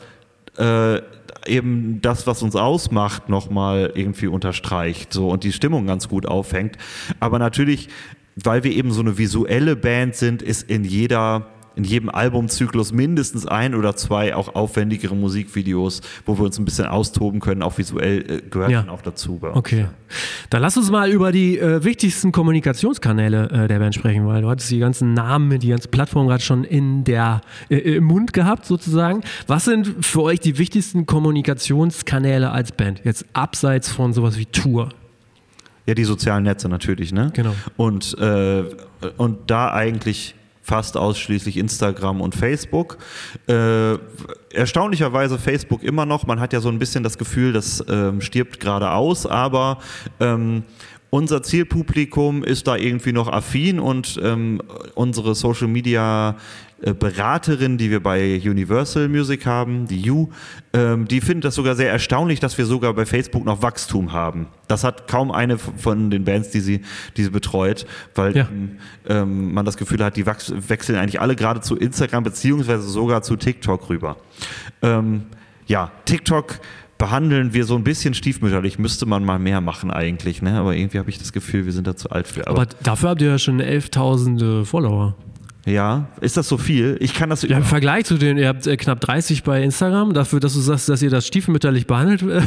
äh, 0.58 1.02
eben 1.48 2.02
das, 2.02 2.28
was 2.28 2.42
uns 2.44 2.56
ausmacht, 2.56 3.30
nochmal 3.30 3.92
irgendwie 3.96 4.28
unterstreicht 4.28 5.14
so, 5.14 5.30
und 5.30 5.44
die 5.44 5.52
Stimmung 5.52 5.88
ganz 5.88 6.10
gut 6.10 6.26
auffängt. 6.26 6.78
Aber 7.20 7.40
natürlich, 7.40 7.90
weil 8.36 8.64
wir 8.64 8.72
eben 8.72 8.92
so 8.92 9.02
eine 9.02 9.18
visuelle 9.18 9.76
Band 9.76 10.16
sind, 10.16 10.42
ist 10.42 10.70
in 10.70 10.84
jeder 10.84 11.48
in 11.76 11.84
jedem 11.84 12.10
Albumzyklus 12.10 12.92
mindestens 12.94 13.46
ein 13.46 13.76
oder 13.76 13.96
zwei 13.96 14.36
auch 14.36 14.56
aufwendigere 14.56 15.16
Musikvideos, 15.16 16.02
wo 16.26 16.38
wir 16.38 16.46
uns 16.46 16.58
ein 16.58 16.66
bisschen 16.66 16.86
austoben 16.86 17.40
können, 17.40 17.62
auch 17.64 17.78
visuell 17.78 18.20
äh, 18.30 18.42
gehört 18.50 18.72
Ja. 18.72 18.82
dann 18.82 18.90
auch 18.90 19.02
dazu. 19.02 19.40
Okay. 19.54 19.88
Dann 20.50 20.62
lass 20.62 20.78
uns 20.78 20.90
mal 20.90 21.10
über 21.12 21.32
die 21.32 21.58
äh, 21.60 21.84
wichtigsten 21.84 22.32
Kommunikationskanäle 22.32 23.50
äh, 23.50 23.68
der 23.68 23.80
Band 23.80 23.94
sprechen, 23.96 24.26
weil 24.28 24.42
du 24.42 24.50
hattest 24.50 24.72
die 24.72 24.80
ganzen 24.80 25.14
Namen, 25.14 25.60
die 25.60 25.70
ganze 25.70 25.88
Plattform 25.90 26.28
gerade 26.28 26.44
schon 26.44 26.64
in 26.64 27.04
der, 27.04 27.42
äh, 27.70 27.78
im 27.78 28.06
Mund 28.06 28.34
gehabt 28.34 28.66
sozusagen. 28.66 29.22
Was 29.48 29.66
sind 29.66 30.06
für 30.06 30.22
euch 30.22 30.40
die 30.40 30.58
wichtigsten 30.58 31.06
Kommunikationskanäle 31.06 32.52
als 32.52 32.72
Band? 32.72 33.02
Jetzt 33.04 33.26
abseits 33.34 33.90
von 33.92 34.14
sowas 34.14 34.38
wie 34.38 34.46
Tour. 34.46 34.90
Ja, 35.88 35.94
die 35.94 36.04
sozialen 36.04 36.44
Netze 36.44 36.68
natürlich, 36.70 37.12
ne? 37.14 37.32
Genau. 37.36 37.54
Und, 37.78 38.18
äh, 38.18 38.64
und 39.18 39.38
da 39.52 39.72
eigentlich 39.72 40.36
fast 40.66 40.98
ausschließlich 40.98 41.58
Instagram 41.58 42.22
und 42.22 42.34
Facebook. 42.34 42.98
Äh, 43.48 43.98
erstaunlicherweise 44.52 45.38
Facebook 45.38 45.84
immer 45.84 46.08
noch. 46.08 46.26
Man 46.26 46.40
hat 46.40 46.54
ja 46.54 46.60
so 46.60 46.70
ein 46.70 46.80
bisschen 46.80 47.04
das 47.04 47.20
Gefühl, 47.20 47.54
das 47.54 47.86
ähm, 47.88 48.20
stirbt 48.20 48.60
gerade 48.60 48.90
aus, 48.90 49.28
aber 49.28 49.78
ähm, 50.20 50.64
unser 51.16 51.42
Zielpublikum 51.42 52.44
ist 52.44 52.68
da 52.68 52.76
irgendwie 52.76 53.14
noch 53.14 53.30
affin 53.30 53.80
und 53.80 54.20
ähm, 54.22 54.62
unsere 54.96 55.34
Social 55.34 55.70
Media 55.70 56.36
äh, 56.82 56.94
Beraterin, 56.94 57.78
die 57.78 57.90
wir 57.90 58.04
bei 58.04 58.42
Universal 58.44 59.08
Music 59.08 59.46
haben, 59.46 59.88
die 59.88 60.02
You, 60.02 60.28
ähm, 60.74 61.08
die 61.08 61.22
findet 61.22 61.46
das 61.46 61.56
sogar 61.56 61.76
sehr 61.76 61.90
erstaunlich, 61.90 62.42
dass 62.42 62.58
wir 62.58 62.66
sogar 62.66 62.94
bei 62.94 63.06
Facebook 63.06 63.46
noch 63.46 63.62
Wachstum 63.62 64.12
haben. 64.12 64.48
Das 64.68 64.84
hat 64.84 65.08
kaum 65.08 65.32
eine 65.32 65.58
von 65.58 66.10
den 66.10 66.26
Bands, 66.26 66.50
die 66.50 66.60
sie, 66.60 66.82
die 67.16 67.24
sie 67.24 67.30
betreut, 67.30 67.86
weil 68.14 68.36
Ja. 68.36 68.50
ähm, 69.08 69.54
man 69.54 69.64
das 69.64 69.78
Gefühl 69.78 70.04
hat, 70.04 70.18
die 70.18 70.26
wechseln 70.26 71.00
eigentlich 71.00 71.22
alle 71.22 71.38
gerade 71.38 71.62
zu 71.62 71.78
Instagram 71.78 72.26
beziehungsweise 72.26 72.84
sogar 72.90 73.22
zu 73.22 73.38
TikTok 73.38 73.90
rüber. 73.90 74.18
Ähm, 74.82 75.28
ja, 75.66 75.92
TikTok 76.04 76.60
behandeln 77.06 77.54
wir 77.54 77.66
so 77.66 77.76
ein 77.76 77.84
bisschen 77.84 78.14
stiefmütterlich, 78.16 78.80
müsste 78.80 79.06
man 79.06 79.24
mal 79.24 79.38
mehr 79.38 79.62
machen 79.62 79.92
eigentlich, 79.92 80.42
ne? 80.42 80.58
aber 80.58 80.76
irgendwie 80.76 80.98
habe 80.98 81.10
ich 81.10 81.20
das 81.20 81.32
Gefühl, 81.34 81.66
wir 81.66 81.72
sind 81.72 81.86
da 81.86 81.96
zu 81.96 82.10
alt 82.10 82.28
für. 82.28 82.48
Aber 82.48 82.66
dafür 82.82 83.10
habt 83.10 83.22
ihr 83.22 83.28
ja 83.28 83.38
schon 83.38 83.62
11.000 83.62 84.66
Follower. 84.66 85.16
ja, 85.68 86.08
ist 86.22 86.36
das 86.38 86.48
so 86.50 86.58
viel? 86.58 86.98
Ich 87.00 87.14
kann 87.14 87.30
das 87.30 87.44
Ja, 87.44 87.58
Im 87.58 87.64
Vergleich 87.64 88.06
zu 88.06 88.18
den, 88.18 88.38
ihr 88.38 88.48
habt 88.48 88.66
äh, 88.66 88.76
knapp 88.76 89.02
30 89.02 89.44
bei 89.44 89.62
Instagram, 89.62 90.14
dafür, 90.14 90.40
dass 90.40 90.54
du 90.56 90.62
sagst, 90.62 90.90
dass 90.90 91.02
ihr 91.04 91.12
das 91.12 91.28
stiefmütterlich 91.28 91.86
behandelt, 91.86 92.24
äh, 92.24 92.42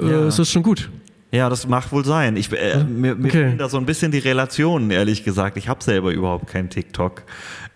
Ja. 0.00 0.24
äh, 0.24 0.28
ist 0.28 0.38
das 0.38 0.50
schon 0.52 0.62
gut. 0.62 0.88
Ja, 1.32 1.48
das 1.48 1.66
mag 1.68 1.90
wohl 1.92 2.04
sein. 2.04 2.36
Ich, 2.36 2.52
äh, 2.52 2.84
mir 2.84 3.14
mir 3.16 3.28
Okay. 3.28 3.54
da 3.58 3.68
so 3.68 3.76
ein 3.78 3.86
bisschen 3.86 4.10
die 4.12 4.18
Relationen, 4.18 4.90
ehrlich 4.90 5.24
gesagt. 5.24 5.56
Ich 5.56 5.68
habe 5.68 5.82
selber 5.82 6.12
überhaupt 6.12 6.48
kein 6.48 6.70
TikTok. 6.70 7.22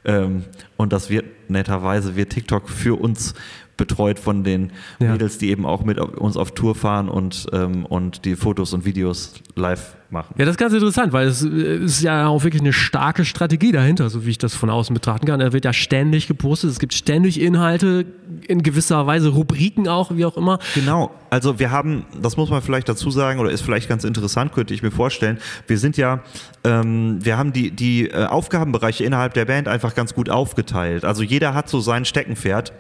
Ähm, 0.05 0.45
und 0.77 0.93
das 0.93 1.09
wird 1.09 1.25
netterweise 1.49 2.15
wird 2.17 2.31
TikTok 2.31 2.69
für 2.69 3.01
uns 3.01 3.35
betreut 3.77 4.19
von 4.19 4.45
den 4.45 4.73
Ja. 5.01 5.13
Mädels, 5.13 5.39
die 5.39 5.51
eben 5.51 5.67
auch 5.67 5.85
mit 5.85 5.99
uns 5.99 6.37
auf 6.37 6.53
Tour 6.53 6.75
fahren 6.75 7.09
und, 7.09 7.47
ähm, 7.53 7.85
und 7.87 8.25
die 8.25 8.37
Fotos 8.37 8.73
und 8.73 8.85
Videos 8.85 9.35
live 9.57 9.97
machen. 10.11 10.35
Ja, 10.39 10.45
das 10.45 10.53
ist 10.55 10.59
ganz 10.59 10.73
interessant, 10.73 11.13
weil 11.13 11.27
es 11.27 11.43
äh, 11.45 11.77
ist 11.85 12.03
ja 12.03 12.29
auch 12.29 12.45
wirklich 12.45 12.63
eine 12.63 12.73
starke 12.73 13.25
Strategie 13.25 13.73
dahinter, 13.73 14.09
so 14.11 14.25
wie 14.25 14.31
ich 14.31 14.39
das 14.39 14.55
von 14.55 14.71
außen 14.71 14.95
betrachten 14.95 15.27
kann. 15.27 15.41
Er 15.41 15.53
wird 15.53 15.65
ja 15.65 15.73
ständig 15.73 16.27
gepostet, 16.29 16.71
es 16.71 16.79
gibt 16.79 16.95
ständig 16.95 17.41
Inhalte, 17.41 18.07
in 18.47 18.63
gewisser 18.63 19.07
Weise 19.07 19.29
Rubriken 19.31 19.89
auch, 19.89 20.15
wie 20.17 20.25
auch 20.25 20.37
immer. 20.37 20.59
Genau, 20.75 21.11
also 21.31 21.59
wir 21.59 21.71
haben, 21.71 22.05
das 22.21 22.37
muss 22.37 22.51
man 22.51 22.63
vielleicht 22.63 22.89
dazu 22.89 23.11
sagen, 23.11 23.41
oder 23.41 23.51
ist 23.51 23.63
vielleicht 23.63 23.89
ganz 23.89 24.05
interessant, 24.05 24.53
könnte 24.53 24.73
ich 24.73 24.83
mir 24.83 24.91
vorstellen, 24.93 25.39
wir 25.67 25.79
sind 25.79 25.97
ja, 25.97 26.23
ähm, 26.63 27.19
wir 27.21 27.37
haben 27.37 27.53
die, 27.53 27.71
die 27.71 28.09
äh, 28.09 28.27
Aufgabenbereiche 28.27 29.05
innerhalb 29.05 29.35
der 29.35 29.45
Band 29.45 29.69
einfach 29.69 29.95
ganz 29.95 30.15
gut 30.15 30.31
aufgeteilt. 30.31 31.05
Also 31.05 31.23
jeder 31.23 31.55
hat 31.55 31.69
so 31.69 31.81
sein 31.81 32.05
Steckenpferd. 32.05 32.73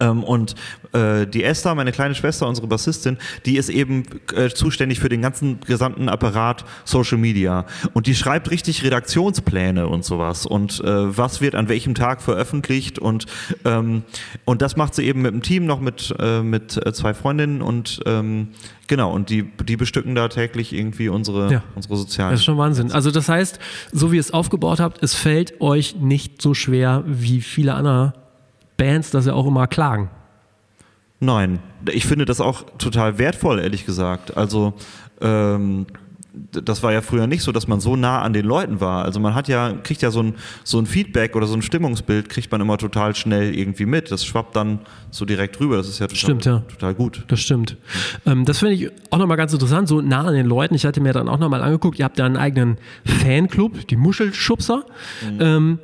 Ähm, 0.00 0.22
und 0.22 0.54
äh, 0.92 1.26
die 1.26 1.42
Esther, 1.42 1.74
meine 1.74 1.92
kleine 1.92 2.14
Schwester, 2.14 2.46
unsere 2.46 2.66
Bassistin, 2.66 3.18
die 3.46 3.56
ist 3.56 3.68
eben 3.68 4.04
äh, 4.34 4.48
zuständig 4.48 5.00
für 5.00 5.08
den 5.08 5.22
ganzen 5.22 5.60
gesamten 5.60 6.08
Apparat 6.08 6.64
Social 6.84 7.18
Media. 7.18 7.66
Und 7.94 8.06
die 8.06 8.14
schreibt 8.14 8.50
richtig 8.50 8.84
Redaktionspläne 8.84 9.88
und 9.88 10.04
sowas. 10.04 10.46
Und 10.46 10.80
äh, 10.80 11.16
was 11.16 11.40
wird 11.40 11.54
an 11.54 11.68
welchem 11.68 11.94
Tag 11.94 12.22
veröffentlicht. 12.22 12.98
Und, 12.98 13.26
ähm, 13.64 14.02
und 14.44 14.62
das 14.62 14.76
macht 14.76 14.94
sie 14.94 15.04
eben 15.04 15.22
mit 15.22 15.32
dem 15.32 15.42
Team 15.42 15.66
noch 15.66 15.80
mit, 15.80 16.14
äh, 16.18 16.42
mit 16.42 16.76
äh, 16.86 16.92
zwei 16.92 17.12
Freundinnen. 17.14 17.60
Und 17.60 18.00
ähm, 18.06 18.48
genau, 18.86 19.12
und 19.12 19.30
die, 19.30 19.50
die 19.64 19.76
bestücken 19.76 20.14
da 20.14 20.28
täglich 20.28 20.72
irgendwie 20.72 21.08
unsere, 21.08 21.52
Ja. 21.52 21.62
unsere 21.74 21.96
sozialen. 21.96 22.30
Das 22.30 22.40
ist 22.40 22.46
schon 22.46 22.58
Wahnsinn. 22.58 22.92
Also 22.92 23.10
das 23.10 23.28
heißt, 23.28 23.58
so 23.92 24.12
wie 24.12 24.16
ihr 24.16 24.20
es 24.20 24.30
aufgebaut 24.30 24.80
habt, 24.80 25.02
es 25.02 25.14
fällt 25.14 25.60
euch 25.60 25.96
nicht 25.96 26.40
so 26.40 26.54
schwer 26.54 27.02
wie 27.06 27.40
viele 27.40 27.74
andere 27.74 28.12
Bands, 28.78 29.10
dass 29.10 29.26
ihr 29.26 29.36
auch 29.36 29.46
immer 29.46 29.66
klagen. 29.66 30.08
Nein, 31.20 31.58
ich 31.92 32.06
finde 32.06 32.24
das 32.24 32.40
auch 32.40 32.64
total 32.78 33.18
wertvoll, 33.18 33.60
ehrlich 33.60 33.84
gesagt. 33.84 34.36
Also 34.36 34.72
ähm, 35.20 35.86
das 36.52 36.82
war 36.82 36.92
ja 36.92 37.00
früher 37.00 37.26
nicht 37.26 37.42
so, 37.42 37.52
dass 37.52 37.66
man 37.66 37.80
so 37.80 37.96
nah 37.96 38.22
an 38.22 38.32
den 38.32 38.44
Leuten 38.44 38.80
war. 38.80 39.04
Also 39.04 39.18
man 39.18 39.34
hat 39.34 39.48
ja, 39.48 39.72
kriegt 39.82 40.02
ja 40.02 40.10
so 40.10 40.22
ein, 40.22 40.34
so 40.62 40.78
ein 40.78 40.86
Feedback 40.86 41.34
oder 41.34 41.46
so 41.46 41.54
ein 41.54 41.62
Stimmungsbild, 41.62 42.28
kriegt 42.28 42.52
man 42.52 42.60
immer 42.60 42.78
total 42.78 43.14
schnell 43.14 43.54
irgendwie 43.54 43.86
mit. 43.86 44.10
Das 44.12 44.24
schwappt 44.24 44.54
dann 44.54 44.80
so 45.10 45.24
direkt 45.24 45.58
rüber. 45.58 45.76
Das 45.76 45.88
ist 45.88 45.98
ja 45.98 46.06
total, 46.06 46.18
Stimmt, 46.18 46.44
ja. 46.44 46.58
total 46.68 46.94
gut. 46.94 47.24
Das 47.28 47.40
stimmt. 47.40 47.76
Ähm, 48.26 48.44
das 48.44 48.58
finde 48.58 48.74
ich 48.74 48.90
auch 49.10 49.18
nochmal 49.18 49.36
ganz 49.36 49.52
interessant, 49.52 49.88
so 49.88 50.00
nah 50.00 50.26
an 50.26 50.34
den 50.34 50.46
Leuten. 50.46 50.74
Ich 50.74 50.86
hatte 50.86 51.00
mir 51.00 51.12
dann 51.12 51.28
auch 51.28 51.38
nochmal 51.38 51.62
angeguckt, 51.62 51.98
ihr 51.98 52.04
habt 52.04 52.18
ja 52.18 52.26
einen 52.26 52.36
eigenen 52.36 52.78
Fanclub, 53.04 53.88
die 53.88 53.96
Muschelschubser. 53.96 54.84
Ähm, 55.40 55.78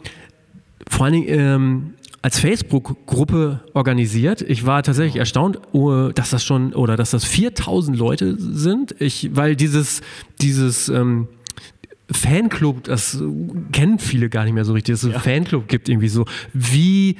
vor 0.89 1.07
allen 1.07 1.15
Dingen 1.15 1.29
ähm, 1.29 1.95
als 2.25 2.41
Facebook-Gruppe 2.41 3.61
organisiert. 3.75 4.41
Ich 4.41 4.65
war 4.65 4.83
tatsächlich 4.83 5.17
erstaunt, 5.17 5.59
oh, 5.73 6.09
dass 6.09 6.31
das 6.31 6.43
schon 6.43 6.73
oder 6.73 6.97
dass 6.97 7.11
das 7.11 7.27
4000 7.27 7.99
Leute 7.99 8.35
sind. 8.39 8.95
Ich, 8.99 9.37
weil 9.37 9.57
dieses, 9.57 10.01
dieses 10.41 10.89
ähm, 10.89 11.29
Fanclub, 12.11 12.85
das 12.85 13.23
kennen 13.73 13.99
viele 13.99 14.31
gar 14.31 14.45
nicht 14.45 14.55
mehr 14.55 14.65
so 14.65 14.73
richtig, 14.73 14.95
dass 14.95 15.03
es 15.03 15.13
einen 15.13 15.21
Fanclub 15.21 15.69
gibt 15.69 15.91
irgendwie 15.91 16.09
so. 16.09 16.25
Wie 16.55 17.17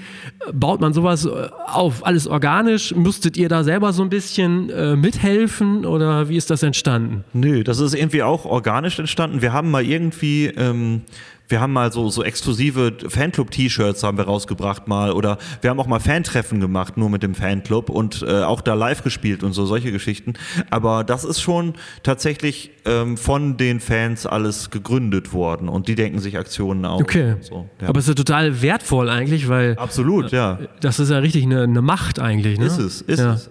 baut 0.55 0.81
man 0.81 0.95
sowas 0.95 1.27
auf? 1.27 2.07
Alles 2.07 2.27
organisch? 2.27 2.95
Müsstet 2.95 3.37
ihr 3.37 3.51
da 3.51 3.63
selber 3.63 3.93
so 3.93 4.03
ein 4.03 4.09
bisschen 4.09 4.71
äh, 4.71 4.97
mithelfen 4.97 5.85
oder 5.85 6.31
wie 6.31 6.37
ist 6.39 6.49
das 6.49 6.63
entstanden? 6.63 7.25
Nö, 7.35 7.63
das 7.63 7.79
ist 7.79 7.95
irgendwie 7.95 8.23
auch 8.23 8.47
organisch 8.47 8.99
entstanden. 8.99 9.43
Wir 9.43 9.53
haben 9.53 9.71
mal 9.71 9.85
irgendwie, 9.85 10.47
ähm, 10.47 11.03
wir 11.49 11.61
haben 11.61 11.73
mal 11.73 11.93
so, 11.93 12.09
so 12.09 12.23
exklusive 12.23 12.97
Fanclub-T-Shirts 13.07 14.03
haben 14.03 14.17
wir 14.17 14.25
rausgebracht 14.25 14.89
mal 14.89 15.13
oder 15.13 15.39
wir 15.61 15.71
haben 15.71 15.79
auch 15.79 15.87
mal 15.87 16.01
Fantreffen 16.01 16.61
gemacht, 16.61 16.97
nur 16.97 17.11
mit 17.11 17.23
dem 17.23 17.35
Fanclub 17.35 17.91
und 17.91 18.25
äh, 18.27 18.43
auch 18.43 18.61
da 18.61 18.75
live 18.75 19.03
gespielt 19.03 19.43
und 19.43 19.53
so 19.53 19.67
solche 19.67 19.93
Geschichten. 19.93 20.35
Aber 20.71 21.05
das 21.05 21.25
ist 21.25 21.41
schon 21.41 21.75
tatsächlich 22.03 22.71
ähm, 22.87 23.17
von 23.17 23.57
den 23.57 23.81
Fans 23.81 24.27
alles 24.27 24.71
gegründet 24.71 25.33
worden 25.33 25.69
und 25.69 25.89
die 25.89 25.95
denken 25.95 26.19
sich 26.19 26.39
Aktionen 26.39 26.85
aus. 26.87 27.03
Okay. 27.03 27.37
So, 27.41 27.69
ja. 27.81 27.89
Aber 27.89 27.99
es 27.99 28.07
ist 28.07 28.09
ja 28.09 28.15
total 28.15 28.63
wertvoll 28.63 29.11
eigentlich, 29.11 29.49
weil 29.49 29.77
Absolut, 29.77 30.33
ja. 30.33 30.59
das 30.81 30.99
ist 30.99 31.11
ja 31.11 31.19
richtig 31.19 31.45
eine, 31.45 31.63
eine 31.63 31.83
Macht 31.83 32.21
eigentlich. 32.21 32.59
Ne? 32.59 32.67
Ist 32.67 32.79
es, 32.79 33.03
ist 33.03 33.19
ja. 33.19 33.35
es. 33.35 33.51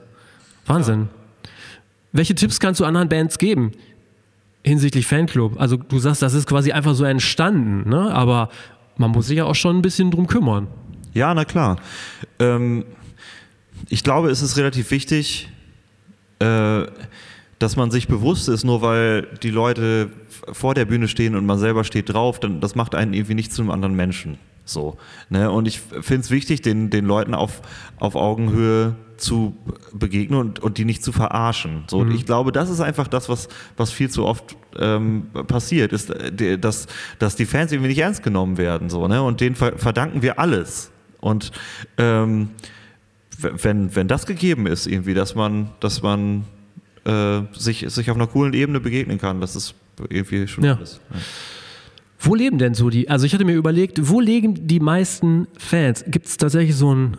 Wahnsinn. 0.66 1.10
Welche 2.12 2.36
Tipps 2.36 2.60
kannst 2.60 2.80
du 2.80 2.86
anderen 2.86 3.10
Bands 3.10 3.38
geben 3.38 3.72
hinsichtlich 4.64 5.08
Fanclub? 5.08 5.60
Also 5.60 5.78
du 5.78 6.00
sagst, 6.00 6.22
das 6.22 6.34
ist 6.34 6.48
quasi 6.48 6.72
einfach 6.72 6.96
so 6.96 7.04
entstanden, 7.04 7.90
ne? 7.90 8.14
aber 8.14 8.50
man 8.98 9.12
muss 9.12 9.28
sich 9.28 9.38
ja 9.38 9.46
auch 9.46 9.56
schon 9.56 9.78
ein 9.78 9.82
bisschen 9.82 10.12
drum 10.12 10.28
kümmern. 10.28 10.68
Ja, 11.14 11.34
na 11.34 11.46
klar. 11.46 11.78
Ähm, 12.40 12.86
ich 13.90 14.04
glaube, 14.04 14.30
es 14.30 14.42
ist 14.42 14.58
relativ 14.58 14.92
wichtig, 14.92 15.50
äh, 16.40 16.86
dass 17.60 17.76
man 17.76 17.92
sich 17.92 18.08
bewusst 18.08 18.50
ist, 18.50 18.64
nur 18.64 18.82
weil 18.82 19.28
die 19.42 19.50
Leute 19.50 20.10
vor 20.52 20.74
der 20.74 20.86
Bühne 20.86 21.08
stehen 21.08 21.36
und 21.36 21.46
man 21.46 21.60
selber 21.60 21.84
steht 21.84 22.14
drauf, 22.14 22.40
dann 22.40 22.60
das 22.60 22.76
macht 22.76 22.96
einen 22.96 23.14
irgendwie 23.14 23.36
nicht 23.36 23.54
zu 23.54 23.62
einem 23.62 23.72
anderen 23.72 23.96
Menschen. 23.96 24.38
So, 24.66 24.98
ne? 25.30 25.52
Und 25.52 25.68
ich 25.68 25.80
finde 25.80 26.22
es 26.22 26.32
wichtig, 26.32 26.62
den, 26.62 26.90
den 26.90 27.06
Leuten 27.06 27.34
auf, 27.34 27.62
auf 27.98 28.16
Augenhöhe 28.16 28.96
zu 29.18 29.56
begegnen 29.94 30.40
und, 30.40 30.60
und 30.60 30.78
die 30.78 30.86
nicht 30.86 31.04
zu 31.04 31.12
verarschen. 31.12 31.84
So, 31.88 32.00
und 32.00 32.12
ich 32.12 32.26
glaube, 32.26 32.52
das 32.52 32.70
ist 32.70 32.82
einfach 32.82 33.08
das, 33.08 33.30
was, 33.30 33.48
was 33.78 33.92
viel 33.92 34.10
zu 34.10 34.26
oft 34.26 34.56
ähm, 34.78 35.28
passiert, 35.48 35.94
ist, 35.94 36.10
äh, 36.10 36.58
dass, 36.58 36.88
dass 37.20 37.36
die 37.36 37.46
Fans 37.46 37.72
irgendwie 37.72 37.90
nicht 37.90 38.00
ernst 38.00 38.24
genommen 38.24 38.58
werden. 38.58 38.90
So, 38.90 39.08
ne? 39.08 39.22
Und 39.22 39.40
denen 39.42 39.56
ver 39.56 39.78
verdanken 39.78 40.22
wir 40.22 40.40
alles. 40.40 40.92
Und 41.22 41.52
ähm, 41.98 42.50
wenn, 43.40 43.96
wenn 43.96 44.08
das 44.08 44.26
gegeben 44.26 44.68
ist, 44.68 44.88
irgendwie, 44.88 45.14
dass 45.14 45.36
man, 45.36 45.70
dass 45.80 46.02
man 46.02 46.46
äh, 47.06 47.42
sich, 47.54 47.86
sich 47.90 48.10
auf 48.12 48.18
einer 48.18 48.28
coolen 48.28 48.54
Ebene 48.54 48.80
begegnen 48.80 49.20
kann, 49.20 49.42
das 49.42 49.56
ist 49.56 49.76
irgendwie 50.10 50.48
schon 50.48 50.64
Ja. 50.64 50.76
alles. 50.76 51.00
Ja. 51.14 51.20
Wo 52.26 52.36
leben 52.36 52.58
denn 52.58 52.74
so 52.74 52.90
die? 52.90 53.10
Also 53.10 53.26
ich 53.26 53.34
hatte 53.34 53.44
mir 53.44 53.56
überlegt, 53.56 54.10
wo 54.10 54.22
leben 54.22 54.66
die 54.66 54.80
meisten 54.80 55.48
Fans? 55.58 56.06
Gibt 56.08 56.28
es 56.28 56.38
tatsächlich 56.38 56.74
so 56.74 56.96
ein 56.96 57.18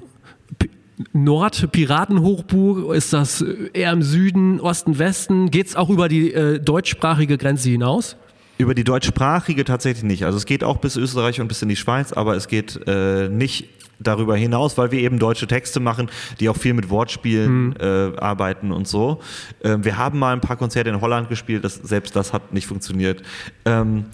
Nord-Piratenhochburg? 1.12 2.94
Ist 2.94 3.12
das 3.12 3.44
eher 3.74 3.92
im 3.92 4.02
Süden, 4.02 4.60
Osten, 4.60 4.98
Westen? 4.98 5.50
Geht 5.50 5.66
es 5.66 5.76
auch 5.76 5.90
über 5.90 6.08
die 6.08 6.32
äh, 6.32 6.58
deutschsprachige 6.58 7.36
Grenze 7.36 7.68
hinaus? 7.68 8.16
Über 8.56 8.74
die 8.74 8.84
deutschsprachige 8.84 9.64
tatsächlich 9.64 10.04
nicht. 10.04 10.24
Also 10.24 10.38
es 10.38 10.46
geht 10.46 10.64
auch 10.64 10.78
bis 10.78 10.96
Österreich 10.96 11.38
und 11.38 11.48
bis 11.48 11.60
in 11.60 11.68
die 11.68 11.76
Schweiz, 11.76 12.14
aber 12.14 12.34
es 12.34 12.48
geht 12.48 12.80
äh, 12.86 13.28
nicht 13.28 13.73
darüber 13.98 14.36
hinaus, 14.36 14.76
weil 14.78 14.90
wir 14.90 15.00
eben 15.00 15.18
deutsche 15.18 15.46
Texte 15.46 15.80
machen, 15.80 16.10
die 16.40 16.48
auch 16.48 16.56
viel 16.56 16.74
mit 16.74 16.90
Wortspielen 16.90 17.76
äh, 17.76 18.12
arbeiten 18.16 18.72
und 18.72 18.88
so. 18.88 19.20
Ähm, 19.62 19.84
wir 19.84 19.98
haben 19.98 20.18
mal 20.18 20.32
ein 20.32 20.40
paar 20.40 20.56
Konzerte 20.56 20.90
in 20.90 21.00
Holland 21.00 21.28
gespielt, 21.28 21.64
das, 21.64 21.74
selbst 21.74 22.16
das 22.16 22.32
hat 22.32 22.52
nicht 22.52 22.66
funktioniert. 22.66 23.22
Ähm, 23.64 24.06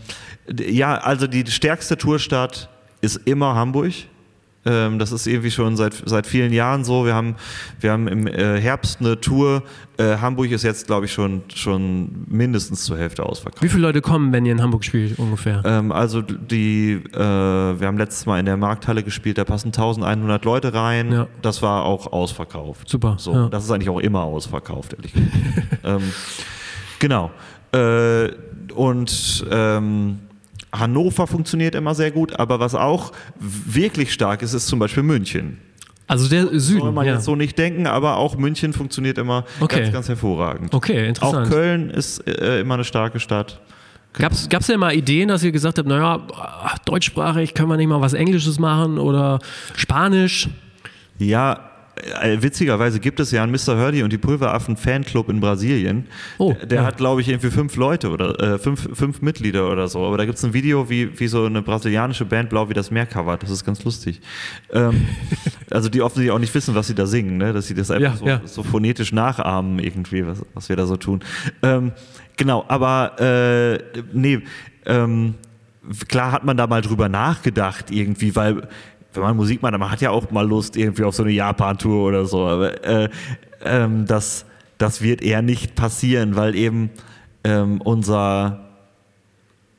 ja, 0.59 0.97
also 0.97 1.26
die 1.26 1.47
stärkste 1.47 1.97
Tourstadt 1.97 2.68
ist 3.01 3.16
immer 3.26 3.55
Hamburg. 3.55 3.93
Ähm, 4.67 4.99
das 4.99 5.11
ist 5.11 5.27
irgendwie 5.27 5.51
schon 5.51 5.77
seit, 5.77 6.03
seit 6.05 6.27
vielen 6.27 6.53
Jahren 6.53 6.85
so. 6.85 7.07
Wir 7.07 7.15
haben, 7.15 7.37
wir 7.81 7.93
haben 7.93 8.09
im 8.09 8.27
äh, 8.27 8.61
Herbst 8.61 9.01
eine 9.01 9.19
Tour. 9.19 9.63
Äh, 9.97 10.19
Hamburg 10.19 10.51
ist 10.51 10.65
jetzt, 10.65 10.87
glaube 10.87 11.07
ich, 11.07 11.13
schon, 11.13 11.43
schon 11.55 12.27
mindestens 12.29 12.85
zur 12.85 12.99
Hälfte 12.99 13.25
ausverkauft. 13.25 13.63
Wie 13.63 13.69
viele 13.69 13.83
Leute 13.83 14.03
kommen, 14.03 14.33
wenn 14.33 14.45
ihr 14.45 14.53
in 14.53 14.61
Hamburg 14.61 14.85
spielt 14.85 15.19
ungefähr? 15.19 15.63
Ähm, 15.65 15.93
also 15.93 16.21
die, 16.21 16.93
äh, 16.93 17.19
wir 17.19 17.87
haben 17.87 17.97
letztes 17.97 18.27
Mal 18.27 18.39
in 18.39 18.45
der 18.45 18.59
Markthalle 18.59 19.03
gespielt, 19.03 19.39
da 19.39 19.45
passen 19.45 19.69
1100 19.69 20.45
Leute 20.45 20.75
rein. 20.75 21.11
Ja. 21.11 21.27
Das 21.41 21.63
war 21.63 21.85
auch 21.85 22.13
ausverkauft. 22.13 22.89
Super, 22.89 23.17
So, 23.19 23.33
ja. 23.33 23.49
Das 23.49 23.65
ist 23.65 23.71
eigentlich 23.71 23.89
auch 23.89 24.01
immer 24.01 24.23
ausverkauft, 24.25 24.93
ehrlich 24.93 25.15
gesagt. 25.15 25.33
ähm, 25.85 26.03
genau. 26.99 27.31
Äh, 27.73 28.31
und 28.75 29.47
ähm, 29.51 30.19
Hannover 30.73 31.27
funktioniert 31.27 31.75
immer 31.75 31.95
sehr 31.95 32.11
gut, 32.11 32.39
aber 32.39 32.61
was 32.61 32.75
auch 32.75 33.12
wirklich 33.39 34.12
stark 34.12 34.43
ist, 34.43 34.55
ist 34.55 34.66
zum 34.68 34.79
Beispiel 34.79 35.03
München. 35.03 35.59
Also 36.07 36.29
der 36.29 36.47
Soll 36.47 36.59
Süden. 36.61 36.95
man 36.95 37.07
Ja. 37.07 37.14
jetzt 37.14 37.25
so 37.25 37.37
nicht 37.37 37.57
denken, 37.57 37.87
aber 37.87 38.16
auch 38.16 38.37
München 38.37 38.73
funktioniert 38.73 39.16
immer 39.18 39.45
Okay. 39.61 39.81
ganz, 39.83 39.93
ganz 39.93 40.09
hervorragend. 40.09 40.75
Okay, 40.75 41.05
Auch 41.05 41.09
interessant. 41.09 41.49
Köln 41.49 41.91
ist 41.91 42.27
äh, 42.27 42.61
immer 42.61 42.75
eine 42.75 42.85
starke 42.85 43.21
Stadt. 43.21 43.61
Gab 44.14 44.33
es 44.33 44.66
denn 44.66 44.81
mal 44.81 44.93
Ideen, 44.93 45.29
dass 45.29 45.45
ihr 45.45 45.53
gesagt 45.53 45.79
habt, 45.79 45.87
naja, 45.89 46.21
deutschsprachig, 46.85 47.55
können 47.55 47.68
wir 47.68 47.77
nicht 47.77 47.87
mal 47.87 48.01
was 48.01 48.12
Englisches 48.12 48.59
machen 48.59 48.99
oder 48.99 49.39
Spanisch? 49.77 50.49
Ja, 51.18 51.70
witzigerweise 52.39 53.01
gibt 53.01 53.21
es 53.21 53.31
ja 53.31 53.43
einen 53.43 53.53
Mr. 53.53 53.77
Hurdy 53.77 54.03
und 54.03 54.13
die 54.13 54.19
Pulveraffen 54.19 54.77
Fanclub 54.77 55.29
in 55.29 55.41
Brasilien. 55.41 56.07
Oh, 56.39 56.55
der 56.69 56.81
der 56.81 56.83
ja. 56.83 56.87
hat, 56.87 56.97
glaube 56.97 57.21
ich, 57.21 57.29
irgendwie 57.29 57.51
fünf 57.51 57.77
Leute 57.77 58.11
oder 58.11 58.39
äh, 58.41 58.59
fünf, 58.59 58.89
fünf 58.97 59.23
Mitglieder 59.23 59.71
oder 59.71 59.89
so. 59.89 60.05
Aber 60.05 60.17
da 60.17 60.25
gibt 60.25 60.39
es 60.39 60.45
ein 60.45 60.55
Video, 60.55 60.89
wie, 60.89 61.19
wie 61.19 61.29
so 61.29 61.45
eine 61.45 61.63
brasilianische 61.63 62.25
Band 62.25 62.49
Blau 62.49 62.69
wie 62.69 62.75
das 62.75 62.91
Meer 62.91 63.07
covert. 63.07 63.43
Das 63.43 63.51
ist 63.51 63.65
ganz 63.65 63.85
lustig. 63.85 64.21
Ähm, 64.73 65.07
also 65.71 65.89
die 65.89 66.01
offensichtlich 66.01 66.33
auch 66.33 66.39
nicht 66.39 66.55
wissen, 66.55 66.75
was 66.75 66.87
sie 66.87 66.95
da 66.95 67.07
singen, 67.07 67.37
ne? 67.37 67.53
dass 67.53 67.67
sie 67.67 67.75
das 67.75 67.91
einfach 67.91 68.13
Ja, 68.13 68.17
so, 68.17 68.27
ja. 68.27 68.41
so 68.45 68.63
phonetisch 68.63 69.13
nachahmen 69.13 69.79
irgendwie, 69.79 70.27
was, 70.27 70.43
was 70.55 70.69
wir 70.69 70.77
da 70.77 70.87
so 70.87 70.97
tun. 70.97 71.21
Ähm, 71.63 71.93
genau, 72.37 72.65
aber 72.69 73.21
äh, 73.21 74.03
nee, 74.13 74.41
ähm, 74.87 75.35
klar 76.09 76.33
hat 76.33 76.45
man 76.45 76.57
da 76.57 76.67
mal 76.67 76.83
drüber 76.83 77.09
nachgedacht 77.09 77.91
irgendwie, 77.91 78.37
weil 78.37 78.69
wenn 79.13 79.23
man 79.23 79.37
Musik 79.37 79.63
macht, 79.63 79.77
man 79.79 79.91
hat 79.91 80.01
ja 80.01 80.11
auch 80.11 80.31
mal 80.31 80.47
Lust 80.47 80.77
irgendwie 80.77 81.05
auf 81.05 81.15
so 81.15 81.23
eine 81.23 81.33
Japan-Tour 81.33 82.09
oder 82.09 82.25
so. 82.27 82.47
Aber 82.47 82.85
äh, 82.85 83.09
ähm, 83.65 84.07
das, 84.07 84.45
das 84.79 85.03
wird 85.03 85.23
eher 85.23 85.43
nicht 85.43 85.75
passieren, 85.75 86.37
weil 86.37 86.55
eben 86.55 86.91
ähm, 87.45 87.81
unser, 87.81 88.61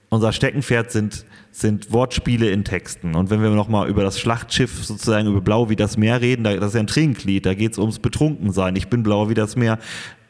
unser 0.10 0.34
Steckenpferd 0.34 0.92
sind, 0.92 1.26
sind 1.52 1.92
Wortspiele 1.92 2.50
in 2.50 2.64
Texten. 2.64 3.16
Und 3.16 3.30
wenn 3.30 3.42
wir 3.42 3.50
nochmal 3.50 3.90
über 3.90 4.04
das 4.04 4.20
Schlachtschiff 4.20 4.84
sozusagen, 4.84 5.28
über 5.28 5.42
Blau 5.42 5.70
wie 5.70 5.76
das 5.76 5.98
Meer 5.98 6.22
reden, 6.22 6.44
da, 6.44 6.56
das 6.56 6.70
ist 6.70 6.76
ja 6.76 6.80
ein 6.82 6.88
Trinklied, 6.88 7.46
da 7.46 7.54
geht 7.54 7.74
es 7.74 7.78
ums 7.78 8.00
Betrunkensein. 8.00 8.76
Ich 8.76 8.90
bin 8.90 9.04
blau 9.04 9.30
wie 9.30 9.34
das 9.34 9.56
Meer. 9.56 9.80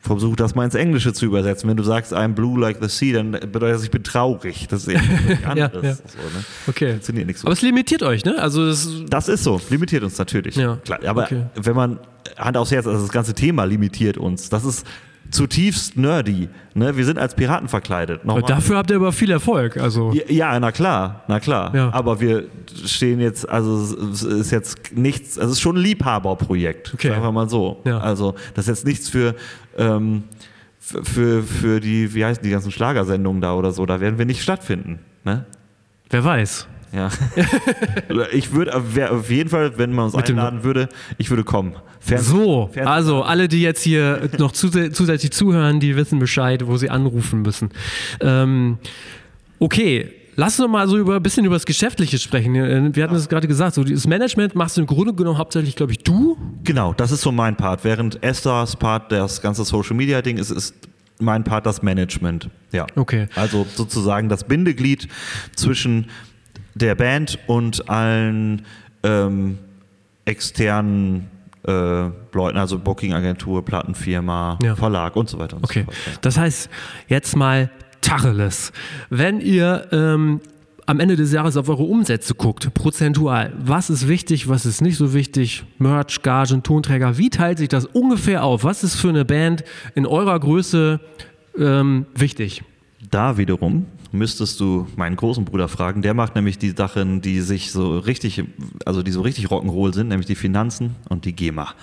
Versuch 0.04 0.36
das 0.36 0.56
mal 0.56 0.66
ins 0.66 0.74
Englische 0.74 1.14
zu 1.14 1.26
übersetzen. 1.28 1.70
Wenn 1.70 1.78
du 1.78 1.84
sagst, 1.84 2.12
I'm 2.12 2.30
blue 2.30 2.60
like 2.60 2.78
the 2.82 2.90
sea, 2.90 3.14
dann 3.18 3.32
bedeutet 3.32 3.76
das, 3.76 3.84
ich 3.84 3.92
bin 3.92 4.04
traurig. 4.04 4.68
Das 4.68 4.88
ist 4.88 4.90
eben 4.90 5.02
anderes. 5.46 5.74
ja, 5.84 5.90
ja. 5.90 5.94
So, 5.96 6.02
ne? 6.38 6.44
Okay. 6.68 6.92
Funktioniert 6.94 7.28
nicht 7.28 7.38
so. 7.40 7.46
Aber 7.48 7.54
es 7.54 7.62
limitiert 7.62 8.02
euch, 8.02 8.26
ne? 8.26 8.36
Also 8.40 8.66
das, 8.66 8.90
Das 9.10 9.28
ist 9.30 9.44
so, 9.44 9.62
limitiert 9.70 10.04
uns 10.04 10.18
natürlich. 10.18 10.56
Ja, 10.56 10.78
Klar, 10.78 11.00
aber 11.06 11.24
okay. 11.26 11.44
wenn 11.56 11.76
man 11.76 12.00
Hand 12.38 12.58
aufs 12.58 12.72
Herz, 12.72 12.88
also 12.88 13.00
das 13.00 13.12
ganze 13.12 13.36
Thema 13.36 13.64
limitiert 13.66 14.18
uns. 14.18 14.50
Das 14.50 14.66
ist 14.66 14.88
zutiefst 15.30 15.96
nerdy. 15.98 16.50
Ne? 16.74 16.98
Wir 16.98 17.06
sind 17.06 17.18
als 17.18 17.36
Piraten 17.36 17.70
verkleidet. 17.70 18.26
Nochmal. 18.26 18.44
dafür 18.44 18.78
habt 18.78 18.90
ihr 18.90 18.98
aber 18.98 19.14
viel 19.14 19.32
Erfolg. 19.32 19.78
Also 19.78 20.12
Ja, 20.14 20.24
ja, 20.28 20.60
na 20.60 20.72
klar, 20.74 21.24
na 21.28 21.40
klar. 21.40 21.74
Ja. 21.74 21.94
Aber 21.94 22.20
wir 22.20 22.46
stehen 22.86 23.22
jetzt, 23.22 23.48
also 23.48 23.78
es 24.12 24.24
ist 24.24 24.52
jetzt 24.52 24.92
nichts, 24.94 25.38
also 25.38 25.52
es 25.52 25.58
ist 25.58 25.62
schon 25.62 25.78
ein 25.78 25.82
Liebhaberprojekt, 25.84 26.94
Okay. 26.96 27.10
sagen 27.10 27.24
wir 27.24 27.32
mal 27.32 27.48
so. 27.50 27.80
Ja. 27.86 28.00
Also 28.00 28.36
das 28.56 28.66
ist 28.68 28.78
jetzt 28.80 28.86
nichts 28.86 29.10
für, 29.10 29.36
ähm, 29.78 30.24
für, 30.80 31.44
für, 31.44 31.80
die, 31.80 32.14
wie 32.14 32.26
heißen 32.26 32.44
die 32.44 32.50
ganzen 32.50 32.72
Schlagersendungen 32.72 33.42
da 33.42 33.54
oder 33.54 33.72
so, 33.72 33.86
da 33.86 34.00
werden 34.00 34.18
wir 34.18 34.26
nicht 34.26 34.42
stattfinden. 34.42 35.00
Ne? 35.24 35.46
wer 36.10 36.24
weiß. 36.24 36.68
Ja. 36.94 37.10
ich 38.34 38.52
würde 38.52 38.76
auf 38.76 39.30
jeden 39.30 39.50
Fall, 39.50 39.78
wenn 39.78 39.94
man 39.94 40.06
uns 40.06 40.16
Mit 40.16 40.30
einladen 40.30 40.64
würde, 40.64 40.90
ich 41.18 41.30
würde 41.30 41.44
kommen. 41.46 41.76
Fern 42.02 42.22
So, 42.22 42.70
Fern- 42.74 42.88
also 42.88 43.24
alle, 43.24 43.48
die 43.48 43.62
jetzt 43.62 43.82
hier 43.82 44.30
noch 44.38 44.52
zus 44.52 44.72
zusätzlich 44.92 45.32
zuhören, 45.32 45.80
die 45.80 45.96
wissen 45.96 46.20
Bescheid, 46.20 46.68
wo 46.68 46.76
sie 46.76 46.90
anrufen 46.90 47.44
müssen. 47.44 47.70
Ähm, 48.20 48.78
okay. 49.60 50.12
Lass 50.42 50.60
uns 50.60 50.66
doch 50.66 50.72
mal 50.72 50.88
so 50.88 50.98
über 50.98 51.18
ein 51.18 51.22
bisschen 51.22 51.46
über 51.46 51.54
das 51.54 51.68
Geschäftliche 51.68 52.18
sprechen. 52.18 52.56
Äh, 52.56 52.96
Wir 52.96 53.04
hatten 53.04 53.14
es 53.14 53.30
gerade 53.30 53.48
gesagt, 53.48 53.76
so 53.76 53.84
das 53.84 54.08
Management 54.08 54.56
machst 54.56 54.76
du 54.76 54.82
im 54.82 54.88
Grunde 54.88 55.14
genommen 55.14 55.38
hauptsächlich, 55.38 55.76
glaube 55.76 55.92
ich, 55.92 56.00
du. 56.00 56.36
Genau, 56.64 56.94
das 56.94 57.12
ist 57.12 57.22
so 57.22 57.32
mein 57.32 57.56
Part. 57.56 57.84
Während 57.84 58.24
Esthers 58.24 58.76
Part 58.76 59.12
das 59.12 59.40
ganze 59.44 59.64
Social 59.66 59.96
Media 59.96 60.20
Ding 60.24 60.40
ist, 60.40 60.50
ist 60.50 60.74
mein 61.20 61.44
Part 61.44 61.68
das 61.68 61.84
Management. 61.84 62.50
Ja. 62.72 62.88
Okay. 62.96 63.28
Also 63.36 63.68
sozusagen 63.76 64.30
das 64.30 64.44
Bindeglied 64.46 65.08
zwischen 65.56 66.08
der 66.74 66.96
Band 66.96 67.38
und 67.46 67.88
allen 67.88 68.64
ähm, 69.04 69.60
externen 70.26 71.30
äh, 71.68 71.72
Leuten, 72.34 72.58
also 72.58 72.80
Booking-Agentur, 72.80 73.64
Plattenfirma, 73.64 74.58
Ja. 74.64 74.76
Verlag 74.76 75.16
und 75.16 75.30
so 75.30 75.38
weiter 75.38 75.58
und 75.58 75.66
Okay. 75.66 75.84
so 75.86 75.92
fort. 75.92 76.18
Das 76.22 76.36
heißt, 76.40 76.68
jetzt 77.10 77.36
mal 77.36 77.70
Tacheles. 78.02 78.72
Wenn 79.10 79.40
ihr 79.40 79.88
ähm, 79.92 80.42
am 80.86 81.00
Ende 81.00 81.16
des 81.16 81.32
Jahres 81.32 81.58
auf 81.58 81.70
eure 81.70 81.84
Umsätze 81.84 82.36
guckt, 82.36 82.74
prozentual, 82.74 83.54
was 83.58 83.90
ist 83.90 84.08
wichtig, 84.08 84.50
was 84.50 84.66
ist 84.66 84.82
nicht 84.82 84.98
so 84.98 85.14
wichtig, 85.14 85.64
Merch, 85.78 86.22
Gagen, 86.22 86.64
Tonträger, 86.64 87.18
wie 87.18 87.30
teilt 87.30 87.60
sich 87.60 87.70
das 87.70 87.86
ungefähr 87.86 88.44
auf? 88.44 88.64
Was 88.64 88.84
ist 88.84 88.96
für 88.96 89.10
eine 89.10 89.26
Band 89.26 89.64
in 89.96 90.06
eurer 90.06 90.40
Größe 90.40 91.00
ähm, 91.58 92.06
wichtig? 92.16 92.64
Da 93.10 93.38
wiederum 93.38 93.86
müsstest 94.12 94.60
du 94.60 94.88
meinen 94.96 95.16
großen 95.16 95.46
Bruder 95.46 95.68
fragen. 95.68 96.02
Der 96.02 96.14
macht 96.14 96.36
nämlich 96.36 96.58
die 96.58 96.72
Sachen, 96.72 97.22
die 97.22 97.40
sich 97.42 97.72
so 97.72 97.98
richtig, 98.00 98.44
also 98.86 99.04
die 99.04 99.12
so 99.12 99.22
richtig 99.22 99.48
Rock'n'Roll 99.48 99.94
sind, 99.94 100.10
nämlich 100.10 100.28
die 100.28 100.36
Finanzen 100.36 100.96
und 101.10 101.26
die 101.26 101.34
GEMA. 101.34 101.74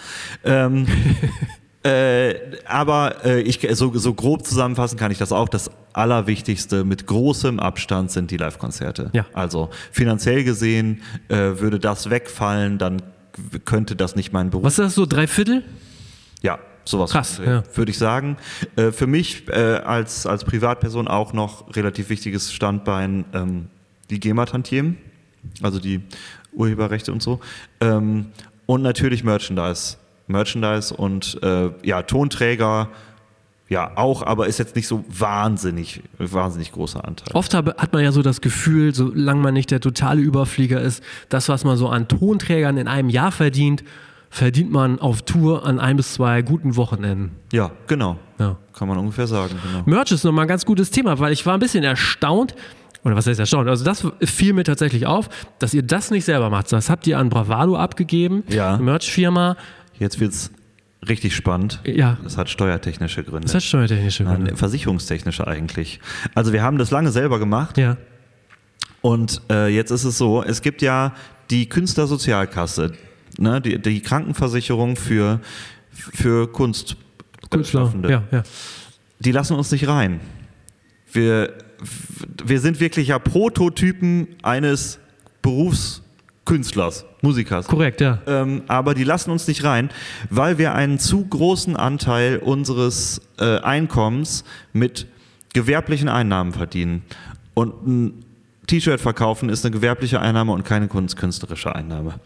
Ähm, 0.45 0.87
äh, 1.85 2.35
aber 2.66 3.24
äh, 3.24 3.41
ich, 3.41 3.66
so, 3.72 3.97
so 3.97 4.14
grob 4.14 4.45
zusammenfassen 4.45 4.99
kann 4.99 5.12
ich 5.12 5.18
das 5.18 5.33
auch. 5.33 5.49
Das 5.49 5.70
Allerwichtigste 5.93 6.85
mit 6.85 7.07
großem 7.07 7.61
Abstand 7.61 8.11
sind 8.11 8.31
die 8.31 8.37
Live-Konzerte. 8.37 9.11
Ja. 9.12 9.26
Also 9.33 9.70
finanziell 9.93 10.45
gesehen 10.45 11.03
äh, 11.29 11.37
würde 11.37 11.79
das 11.79 12.11
wegfallen, 12.11 12.79
dann 12.79 13.03
könnte 13.64 13.95
das 13.95 14.16
nicht 14.16 14.33
mein 14.33 14.51
Beruf 14.51 14.64
Was 14.64 14.72
ist 14.74 14.79
das 14.79 14.95
so, 14.95 15.07
drei 15.07 15.26
Viertel? 15.26 15.62
ja, 16.43 16.59
sowas 16.85 17.11
Krass, 17.12 17.41
ja. 17.45 17.62
würde 17.74 17.91
ich 17.91 17.99
sagen. 17.99 18.37
Äh, 18.76 18.91
für 18.91 19.07
mich 19.07 19.49
äh, 19.49 19.53
als, 19.55 20.26
als 20.26 20.45
Privatperson 20.45 21.07
auch 21.07 21.33
noch 21.33 21.74
relativ 21.76 22.09
wichtiges 22.09 22.53
Standbein 22.53 23.24
ähm, 23.33 23.66
die 24.11 24.18
GEMA-Tantiemen, 24.18 24.99
also 25.62 25.79
die 25.79 26.01
Urheberrechte 26.53 27.12
und 27.12 27.22
so. 27.22 27.41
Ähm, 27.81 28.26
und 28.66 28.83
natürlich 28.83 29.22
Merchandise. 29.22 29.97
Merchandise 30.29 30.95
und 30.95 31.39
äh, 31.43 31.70
ja, 31.83 32.03
Tonträger, 32.03 32.89
ja, 33.68 33.93
auch, 33.97 34.22
aber 34.22 34.47
ist 34.47 34.59
jetzt 34.59 34.76
nicht 34.76 34.87
so 34.89 35.05
wahnsinnig, 35.09 36.03
wahnsinnig 36.18 36.72
großer 36.72 37.05
Anteil. 37.07 37.35
Oft 37.35 37.53
habe, 37.53 37.74
hat 37.76 37.93
man 37.93 38.03
ja 38.03 38.12
so 38.12 38.22
das 38.22 38.41
Gefühl, 38.41 38.95
solange 38.95 39.41
man 39.43 39.53
nicht 39.53 39.70
der 39.70 39.81
totale 39.81 40.20
Überflieger 40.22 40.81
ist, 40.81 41.03
das, 41.29 41.49
was 41.51 41.64
man 41.64 41.76
so 41.76 41.89
an 41.89 42.09
Tonträgern 42.09 42.79
in 42.79 42.89
einem 42.89 43.11
Jahr 43.11 43.31
verdient, 43.31 43.85
verdient 44.31 44.70
man 44.70 44.99
auf 45.01 45.22
Tour 45.22 45.66
an 45.66 45.81
ein 45.81 45.97
bis 45.97 46.14
zwei 46.14 46.41
guten 46.43 46.76
Wochenenden. 46.76 47.33
Ja, 47.53 47.70
genau. 47.87 48.16
Ja. 48.39 48.57
Kann 48.72 48.89
man 48.89 48.97
ungefähr 48.99 49.26
sagen, 49.26 49.55
genau. 49.62 49.83
Merch 49.87 50.12
ist 50.12 50.24
nochmal 50.24 50.45
ein 50.45 50.49
ganz 50.49 50.64
gutes 50.64 50.91
Thema, 50.91 51.18
weil 51.18 51.33
ich 51.33 51.45
war 51.45 51.55
ein 51.55 51.61
bisschen 51.61 51.85
erstaunt, 51.85 52.55
oder 53.05 53.16
was 53.16 53.26
heißt 53.26 53.39
erstaunt? 53.41 53.68
Also 53.68 53.85
das 53.85 54.07
fiel 54.24 54.53
mir 54.55 54.64
tatsächlich 54.64 55.07
auf, 55.07 55.29
dass 55.59 55.72
ihr 55.72 55.83
das 55.83 56.11
nicht 56.11 56.24
selber 56.24 56.51
macht. 56.51 56.72
Das 56.72 56.91
habt 56.91 57.07
ihr 57.07 57.18
an 57.18 57.29
Bravado 57.29 57.76
abgegeben, 57.76 58.45
Ja. 58.49 58.76
Merch-Firma. 58.79 59.57
Jetzt 59.99 60.20
wird's 60.20 60.51
richtig 61.09 61.34
spannend. 61.36 61.80
Ja, 61.84 62.18
Das 62.24 62.36
hat 62.36 62.49
steuertechnische 62.51 63.22
Gründe. 63.24 63.46
das 63.46 63.55
hat 63.55 63.62
steuertechnische 63.62 64.24
Nein, 64.24 64.36
Gründe. 64.44 64.57
versicherungstechnische 64.57 65.46
eigentlich. 65.46 66.01
Also 66.34 66.53
wir 66.53 66.62
haben 66.62 66.78
das 66.78 66.90
lange 66.90 67.11
selber 67.12 67.38
gemacht 67.38 67.78
Ja, 67.78 67.96
und 69.01 69.40
äh, 69.51 69.68
jetzt 69.68 69.90
ist 69.92 70.05
es 70.05 70.18
so, 70.18 70.42
es 70.42 70.61
gibt 70.61 70.82
ja 70.82 71.14
die 71.51 71.68
Künstlersozialkasse, 71.68 72.92
ne, 73.38 73.61
die, 73.61 73.78
die 73.80 74.01
Krankenversicherung 74.01 74.96
für, 74.96 75.40
für 75.92 76.51
Kunst. 76.53 76.96
Künstler. 77.51 77.86
Schaffende. 77.86 78.11
Ja, 78.11 78.24
ja. 78.32 78.42
Die 79.20 79.32
lassen 79.32 79.55
uns 79.57 79.70
nicht 79.70 79.86
rein. 79.88 80.20
Wir, 81.12 81.55
wir 82.44 82.61
sind 82.61 82.80
wirklich 82.80 83.09
ja 83.09 83.18
Prototypen 83.18 84.28
eines 84.42 84.99
Berufskünstlers, 85.42 87.05
Musikers. 87.23 87.66
Korrekt, 87.66 88.01
ja. 88.01 88.19
Ähm, 88.27 88.62
aber 88.69 88.95
die 88.95 89.05
lassen 89.05 89.31
uns 89.31 89.49
nicht 89.49 89.64
rein, 89.64 89.91
weil 90.31 90.59
wir 90.59 90.75
einen 90.75 90.99
zu 90.99 91.25
großen 91.25 91.77
Anteil 91.77 92.39
unseres 92.39 93.21
äh, 93.39 93.59
Einkommens 93.59 94.45
mit 94.73 95.07
gewerblichen 95.53 96.09
Einnahmen 96.09 96.53
verdienen. 96.53 97.03
Und 97.55 97.87
ein 97.87 98.25
T-Shirt 98.69 99.01
verkaufen 99.01 99.49
ist 99.49 99.64
eine 99.64 99.73
gewerbliche 99.73 100.21
Einnahme 100.21 100.53
und 100.53 100.64
keine 100.64 100.89
kunst 100.89 101.16
künstlerische 101.16 101.75
Einnahme. 101.75 102.21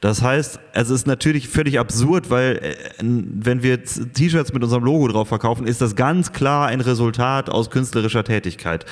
Das 0.00 0.22
heißt, 0.22 0.60
es 0.72 0.90
ist 0.90 1.06
natürlich 1.06 1.48
völlig 1.48 1.78
absurd, 1.78 2.30
weil 2.30 2.58
äh, 2.58 2.76
wenn 3.00 3.62
wir 3.62 3.82
T-Shirts 3.84 4.52
mit 4.52 4.62
unserem 4.62 4.84
Logo 4.84 5.08
drauf 5.08 5.28
verkaufen, 5.28 5.66
ist 5.66 5.82
das 5.82 5.96
ganz 5.96 6.32
klar 6.32 6.68
ein 6.68 6.80
Resultat 6.80 7.50
aus 7.50 7.68
künstlerischer 7.70 8.24
Tätigkeit. 8.24 8.86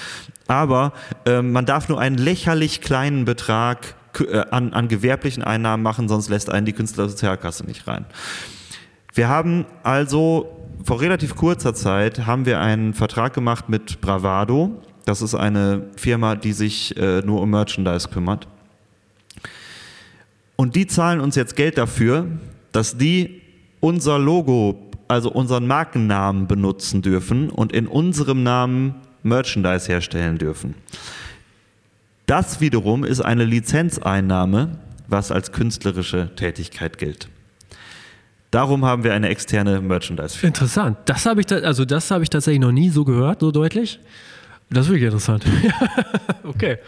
Aber 0.48 0.92
ähm, 1.24 1.52
man 1.52 1.64
darf 1.64 1.88
nur 1.88 2.00
einen 2.00 2.18
lächerlich 2.18 2.80
kleinen 2.80 3.24
Betrag 3.24 3.86
äh, 3.86 4.05
an, 4.50 4.72
an 4.72 4.88
gewerblichen 4.88 5.42
Einnahmen 5.42 5.82
machen, 5.82 6.08
sonst 6.08 6.28
lässt 6.28 6.50
einen 6.50 6.66
die 6.66 6.72
Künstlersozialkasse 6.72 7.64
nicht 7.64 7.86
rein. 7.86 8.06
Wir 9.14 9.28
haben 9.28 9.64
also 9.82 10.56
vor 10.84 11.00
relativ 11.00 11.34
kurzer 11.34 11.74
Zeit 11.74 12.26
haben 12.26 12.46
wir 12.46 12.60
einen 12.60 12.94
Vertrag 12.94 13.34
gemacht 13.34 13.68
mit 13.68 14.00
Bravado. 14.00 14.82
Das 15.04 15.22
ist 15.22 15.34
eine 15.34 15.84
Firma, 15.96 16.36
die 16.36 16.52
sich 16.52 16.96
äh, 16.96 17.22
nur 17.22 17.40
um 17.40 17.50
Merchandise 17.50 18.08
kümmert. 18.08 18.46
Und 20.56 20.74
die 20.76 20.86
zahlen 20.86 21.20
uns 21.20 21.34
jetzt 21.34 21.56
Geld 21.56 21.78
dafür, 21.78 22.26
dass 22.72 22.96
die 22.96 23.42
unser 23.80 24.18
Logo, 24.18 24.90
also 25.08 25.30
unseren 25.30 25.66
Markennamen 25.66 26.46
benutzen 26.46 27.02
dürfen 27.02 27.50
und 27.50 27.72
in 27.72 27.86
unserem 27.86 28.42
Namen 28.42 28.96
Merchandise 29.22 29.88
herstellen 29.88 30.38
dürfen. 30.38 30.74
Das 32.26 32.60
wiederum 32.60 33.04
ist 33.04 33.20
eine 33.20 33.44
Lizenzeinnahme, 33.44 34.78
was 35.08 35.30
als 35.30 35.52
künstlerische 35.52 36.30
Tätigkeit 36.34 36.98
gilt. 36.98 37.28
Darum 38.50 38.84
haben 38.84 39.04
wir 39.04 39.12
eine 39.14 39.28
externe 39.28 39.80
Merchandise-Firma. 39.80 40.48
Interessant. 40.48 40.98
Das 41.04 41.26
habe 41.26 41.40
ich, 41.40 41.46
ta- 41.46 41.56
also 41.58 41.84
das 41.84 42.10
habe 42.10 42.24
ich 42.24 42.30
tatsächlich 42.30 42.60
noch 42.60 42.72
nie 42.72 42.90
so 42.90 43.04
gehört, 43.04 43.40
so 43.40 43.50
deutlich. 43.50 44.00
Das 44.70 44.86
ist 44.86 44.90
wirklich 44.90 45.04
interessant. 45.04 45.44
okay. 46.44 46.78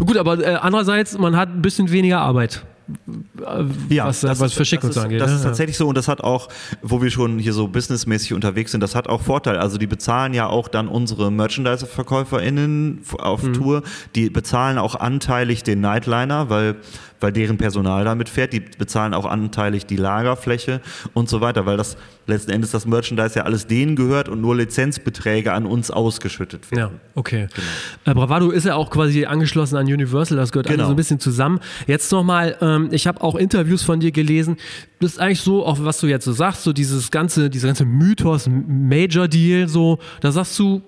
Gut, 0.00 0.16
aber 0.16 0.38
äh, 0.44 0.54
andererseits, 0.54 1.16
man 1.18 1.36
hat 1.36 1.50
ein 1.50 1.62
bisschen 1.62 1.90
weniger 1.92 2.20
Arbeit. 2.20 2.62
Äh, 2.92 3.64
was, 4.04 4.20
das 4.20 4.40
was 4.40 4.50
ist- 4.52 4.54
Verschickung 4.54 4.90
das 4.90 4.96
ist, 4.96 5.02
angeht. 5.02 5.20
Das 5.20 5.30
ja, 5.30 5.36
ist 5.36 5.42
ja. 5.42 5.48
tatsächlich 5.50 5.76
so 5.76 5.88
und 5.88 5.96
das 5.96 6.08
hat 6.08 6.20
auch, 6.22 6.48
wo 6.82 7.02
wir 7.02 7.10
schon 7.10 7.38
hier 7.38 7.52
so 7.52 7.68
businessmäßig 7.68 8.32
unterwegs 8.34 8.72
sind, 8.72 8.80
das 8.80 8.94
hat 8.94 9.08
auch 9.08 9.20
Vorteil. 9.22 9.56
Also 9.58 9.78
die 9.78 9.86
bezahlen 9.86 10.34
ja 10.34 10.46
auch 10.46 10.68
dann 10.68 10.88
unsere 10.88 11.30
Merchandise-VerkäuferInnen 11.32 13.00
auf 13.18 13.42
Mhm. 13.42 13.52
Tour. 13.54 13.82
Die 14.14 14.30
bezahlen 14.30 14.78
auch 14.78 14.94
anteilig 14.96 15.62
den 15.62 15.80
Nightliner, 15.80 16.48
weil 16.50 16.76
weil 17.22 17.32
deren 17.32 17.58
Personal 17.58 18.04
damit 18.04 18.28
fährt. 18.28 18.52
Die 18.52 18.60
bezahlen 18.60 19.14
auch 19.14 19.26
anteilig 19.26 19.86
die 19.86 19.96
Lagerfläche 19.96 20.80
und 21.14 21.28
so 21.28 21.40
weiter, 21.40 21.66
weil 21.66 21.76
das 21.76 21.96
letzten 22.26 22.50
Endes 22.52 22.70
das 22.70 22.86
Merchandise 22.86 23.36
ja 23.36 23.42
alles 23.44 23.66
denen 23.66 23.96
gehört 23.96 24.28
und 24.28 24.40
nur 24.40 24.56
Lizenzbeträge 24.56 25.52
an 25.52 25.66
uns 25.66 25.90
ausgeschüttet 25.90 26.70
werden. 26.70 26.94
Ja, 26.94 27.00
okay. 27.14 27.48
Genau. 27.54 27.66
Äh, 28.04 28.14
Bravado 28.14 28.50
ist 28.50 28.64
ja 28.64 28.74
auch 28.74 28.90
quasi 28.90 29.24
angeschlossen 29.26 29.76
an 29.76 29.86
Universal, 29.86 30.36
das 30.36 30.52
gehört 30.52 30.66
genau. 30.66 30.78
alles 30.78 30.86
so 30.88 30.92
ein 30.92 30.96
bisschen 30.96 31.20
zusammen. 31.20 31.60
Jetzt 31.86 32.10
nochmal, 32.12 32.56
ähm, 32.60 32.88
ich 32.92 33.06
habe 33.06 33.20
auch 33.22 33.34
Interviews 33.34 33.82
von 33.82 34.00
dir 34.00 34.12
gelesen. 34.12 34.56
Das 35.00 35.12
ist 35.12 35.18
eigentlich 35.18 35.40
so, 35.40 35.66
auch 35.66 35.78
was 35.80 35.98
du 35.98 36.06
jetzt 36.06 36.24
so 36.24 36.32
sagst, 36.32 36.62
so 36.62 36.72
dieses 36.72 37.10
ganze, 37.10 37.50
dieser 37.50 37.68
ganze 37.68 37.84
Mythos, 37.84 38.48
Major 38.48 39.28
Deal, 39.28 39.68
so, 39.68 39.98
da 40.20 40.30
sagst 40.32 40.58
du, 40.58 40.82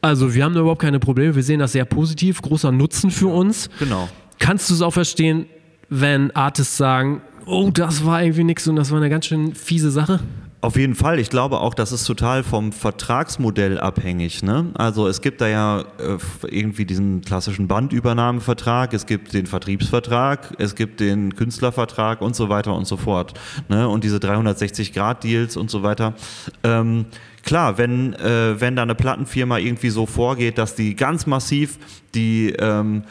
also 0.00 0.34
wir 0.34 0.44
haben 0.44 0.54
da 0.54 0.60
überhaupt 0.60 0.82
keine 0.82 0.98
Probleme, 0.98 1.36
wir 1.36 1.44
sehen 1.44 1.60
das 1.60 1.72
sehr 1.72 1.84
positiv, 1.84 2.42
großer 2.42 2.72
Nutzen 2.72 3.10
für 3.12 3.28
uns. 3.28 3.70
Genau. 3.78 4.08
Kannst 4.40 4.68
du 4.68 4.74
es 4.74 4.82
auch 4.82 4.90
verstehen, 4.90 5.46
wenn 5.92 6.30
Artists 6.30 6.78
sagen, 6.78 7.20
oh, 7.44 7.70
das 7.70 8.04
war 8.06 8.22
irgendwie 8.22 8.44
nichts 8.44 8.66
und 8.66 8.76
das 8.76 8.90
war 8.90 8.98
eine 8.98 9.10
ganz 9.10 9.26
schön 9.26 9.54
fiese 9.54 9.90
Sache? 9.90 10.20
Auf 10.62 10.76
jeden 10.76 10.94
Fall. 10.94 11.18
Ich 11.18 11.28
glaube 11.28 11.58
auch, 11.60 11.74
das 11.74 11.92
ist 11.92 12.04
total 12.04 12.44
vom 12.44 12.72
Vertragsmodell 12.72 13.78
abhängig. 13.78 14.42
Ne? 14.42 14.66
Also 14.74 15.08
es 15.08 15.20
gibt 15.20 15.40
da 15.40 15.48
ja 15.48 15.80
äh, 15.80 16.18
irgendwie 16.46 16.86
diesen 16.86 17.20
klassischen 17.20 17.66
Bandübernahmevertrag, 17.66 18.94
es 18.94 19.04
gibt 19.06 19.34
den 19.34 19.46
Vertriebsvertrag, 19.46 20.54
es 20.58 20.76
gibt 20.76 21.00
den 21.00 21.34
Künstlervertrag 21.34 22.22
und 22.22 22.36
so 22.36 22.48
weiter 22.48 22.74
und 22.74 22.86
so 22.86 22.96
fort. 22.96 23.34
Ne? 23.68 23.88
Und 23.88 24.04
diese 24.04 24.18
360-Grad-Deals 24.18 25.56
und 25.56 25.68
so 25.68 25.82
weiter. 25.82 26.14
Ähm, 26.62 27.06
klar, 27.42 27.76
wenn, 27.76 28.14
äh, 28.14 28.58
wenn 28.60 28.76
da 28.76 28.82
eine 28.82 28.94
Plattenfirma 28.94 29.58
irgendwie 29.58 29.90
so 29.90 30.06
vorgeht, 30.06 30.58
dass 30.58 30.76
die 30.76 30.94
ganz 30.94 31.26
massiv 31.26 31.78
die 32.14 32.50
ähm, 32.50 33.02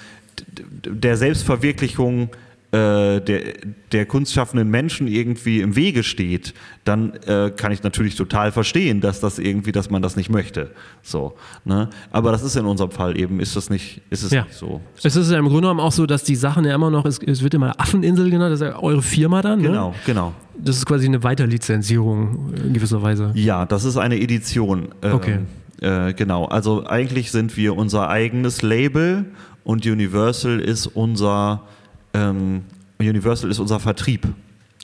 der 0.86 1.18
Selbstverwirklichung 1.18 2.30
äh, 2.72 3.20
der, 3.20 3.42
der 3.92 4.06
kunstschaffenden 4.06 4.70
Menschen 4.70 5.08
irgendwie 5.08 5.60
im 5.60 5.76
Wege 5.76 6.04
steht, 6.04 6.54
dann 6.86 7.14
äh, 7.28 7.52
kann 7.56 7.74
ich 7.74 7.84
natürlich 7.84 8.16
total 8.16 8.54
verstehen, 8.54 9.02
dass 9.02 9.20
das 9.20 9.40
irgendwie, 9.40 9.74
dass 9.74 9.90
man 9.90 10.02
das 10.02 10.16
nicht 10.16 10.30
möchte. 10.30 10.72
So, 11.02 11.34
ne? 11.66 11.90
Aber 12.12 12.32
das 12.32 12.44
ist 12.44 12.56
in 12.56 12.66
unserem 12.66 12.92
Fall 12.92 13.20
eben, 13.20 13.42
ist 13.42 13.58
das 13.58 13.70
nicht, 13.70 14.02
ist 14.10 14.24
es 14.24 14.32
ja. 14.32 14.44
nicht 14.44 14.54
so. 14.54 14.80
Es 15.04 15.18
ist 15.18 15.30
ja 15.30 15.38
im 15.38 15.46
Grunde 15.46 15.64
genommen 15.64 15.82
auch 15.82 15.92
so, 15.92 16.06
dass 16.06 16.24
die 16.24 16.36
Sachen 16.36 16.64
ja 16.64 16.74
immer 16.74 16.90
noch, 16.90 17.06
es, 17.06 17.20
es 17.20 17.44
wird 17.44 17.54
immer 17.54 17.78
Affeninsel 17.78 18.30
genannt, 18.30 18.54
das 18.54 18.62
ist 18.62 18.68
ja 18.68 18.80
eure 18.80 19.02
Firma 19.02 19.42
dann. 19.42 19.60
Ne? 19.60 19.68
Genau, 19.68 19.94
genau. 20.06 20.34
Das 20.58 20.78
ist 20.78 20.86
quasi 20.86 21.08
eine 21.08 21.24
Weiterlizenzierung 21.24 22.54
in 22.54 22.74
gewisser 22.74 23.02
Weise. 23.02 23.32
Ja, 23.36 23.66
das 23.66 23.84
ist 23.84 23.98
eine 23.98 24.18
Edition. 24.22 24.90
Ähm, 25.02 25.14
okay. 25.14 25.40
Äh, 25.82 26.14
genau, 26.14 26.46
also 26.46 26.86
eigentlich 26.88 27.32
sind 27.32 27.58
wir 27.58 27.76
unser 27.76 28.08
eigenes 28.10 28.62
Label 28.62 29.26
und 29.64 29.86
Universal 29.86 30.60
ist 30.62 30.88
unser 30.88 31.64
ähm, 32.14 32.64
Universal 33.00 33.50
ist 33.50 33.60
unser 33.60 33.80
Vertrieb. 33.80 34.28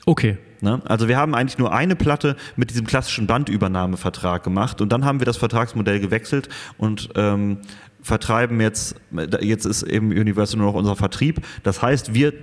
Okay. 0.05 0.37
Ne? 0.61 0.81
Also 0.85 1.07
wir 1.07 1.17
haben 1.17 1.35
eigentlich 1.35 1.57
nur 1.57 1.71
eine 1.73 1.95
Platte 1.95 2.35
mit 2.55 2.71
diesem 2.71 2.87
klassischen 2.87 3.27
Bandübernahmevertrag 3.27 4.43
gemacht 4.43 4.81
und 4.81 4.91
dann 4.91 5.05
haben 5.05 5.19
wir 5.19 5.25
das 5.25 5.37
Vertragsmodell 5.37 5.99
gewechselt 5.99 6.49
und 6.77 7.09
ähm, 7.15 7.59
vertreiben 8.01 8.61
jetzt, 8.61 8.95
jetzt 9.41 9.65
ist 9.65 9.83
eben 9.83 10.09
Universal 10.11 10.57
nur 10.59 10.67
noch 10.67 10.79
unser 10.79 10.95
Vertrieb. 10.95 11.41
Das 11.63 11.81
heißt, 11.81 12.13
wir 12.13 12.33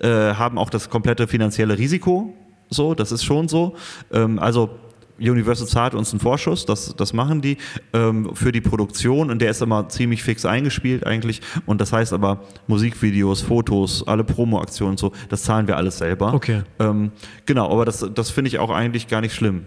äh, 0.00 0.34
haben 0.34 0.58
auch 0.58 0.70
das 0.70 0.90
komplette 0.90 1.26
finanzielle 1.26 1.76
Risiko. 1.76 2.34
So, 2.70 2.94
das 2.94 3.12
ist 3.12 3.24
schon 3.24 3.48
so. 3.48 3.74
Ähm, 4.12 4.38
also 4.38 4.70
Universal 5.18 5.66
zahlt 5.66 5.94
uns 5.94 6.12
einen 6.12 6.20
Vorschuss, 6.20 6.66
das, 6.66 6.94
das 6.96 7.12
machen 7.12 7.40
die 7.40 7.56
ähm, 7.92 8.30
für 8.34 8.52
die 8.52 8.60
Produktion 8.60 9.30
und 9.30 9.40
der 9.40 9.50
ist 9.50 9.62
immer 9.62 9.88
ziemlich 9.88 10.22
fix 10.22 10.44
eingespielt 10.44 11.06
eigentlich. 11.06 11.40
Und 11.66 11.80
das 11.80 11.92
heißt 11.92 12.12
aber 12.12 12.40
Musikvideos, 12.66 13.42
Fotos, 13.42 14.06
alle 14.06 14.24
Promoaktionen 14.24 14.92
und 14.92 14.98
so, 14.98 15.12
das 15.28 15.42
zahlen 15.42 15.66
wir 15.66 15.76
alles 15.76 15.98
selber. 15.98 16.34
Okay. 16.34 16.62
Ähm, 16.78 17.12
genau, 17.46 17.70
aber 17.70 17.84
das, 17.84 18.06
das 18.14 18.30
finde 18.30 18.48
ich 18.48 18.58
auch 18.58 18.70
eigentlich 18.70 19.08
gar 19.08 19.20
nicht 19.20 19.34
schlimm. 19.34 19.64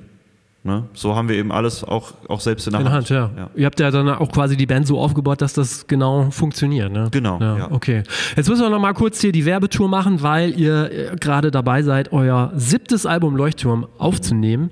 Ne? 0.64 0.84
So 0.94 1.16
haben 1.16 1.28
wir 1.28 1.38
eben 1.38 1.52
alles 1.52 1.84
auch, 1.84 2.14
auch 2.28 2.40
selbst 2.40 2.68
in 2.68 2.74
der, 2.74 2.82
in 2.82 2.86
der 2.86 2.94
Hand. 2.94 3.10
Hand 3.10 3.36
ja. 3.36 3.44
ja. 3.44 3.50
Ihr 3.56 3.66
habt 3.66 3.80
ja 3.80 3.90
dann 3.90 4.08
auch 4.10 4.32
quasi 4.32 4.56
die 4.56 4.68
Band 4.68 4.86
so 4.86 5.00
aufgebaut, 5.00 5.42
dass 5.42 5.54
das 5.54 5.88
genau 5.88 6.30
funktioniert. 6.30 6.92
Ne? 6.92 7.08
Genau. 7.10 7.40
Ja, 7.40 7.58
ja. 7.58 7.72
Okay. 7.72 8.04
Jetzt 8.36 8.48
müssen 8.48 8.62
wir 8.62 8.70
noch 8.70 8.80
mal 8.80 8.94
kurz 8.94 9.20
hier 9.20 9.32
die 9.32 9.46
Werbetour 9.46 9.90
machen, 9.90 10.22
weil 10.22 10.52
ihr 10.60 10.92
äh, 10.92 11.16
gerade 11.16 11.50
dabei 11.50 11.82
seid, 11.82 12.14
euer 12.14 12.52
siebtes 12.56 13.08
Album 13.08 13.36
Leuchtturm 13.36 13.88
aufzunehmen. 13.98 14.70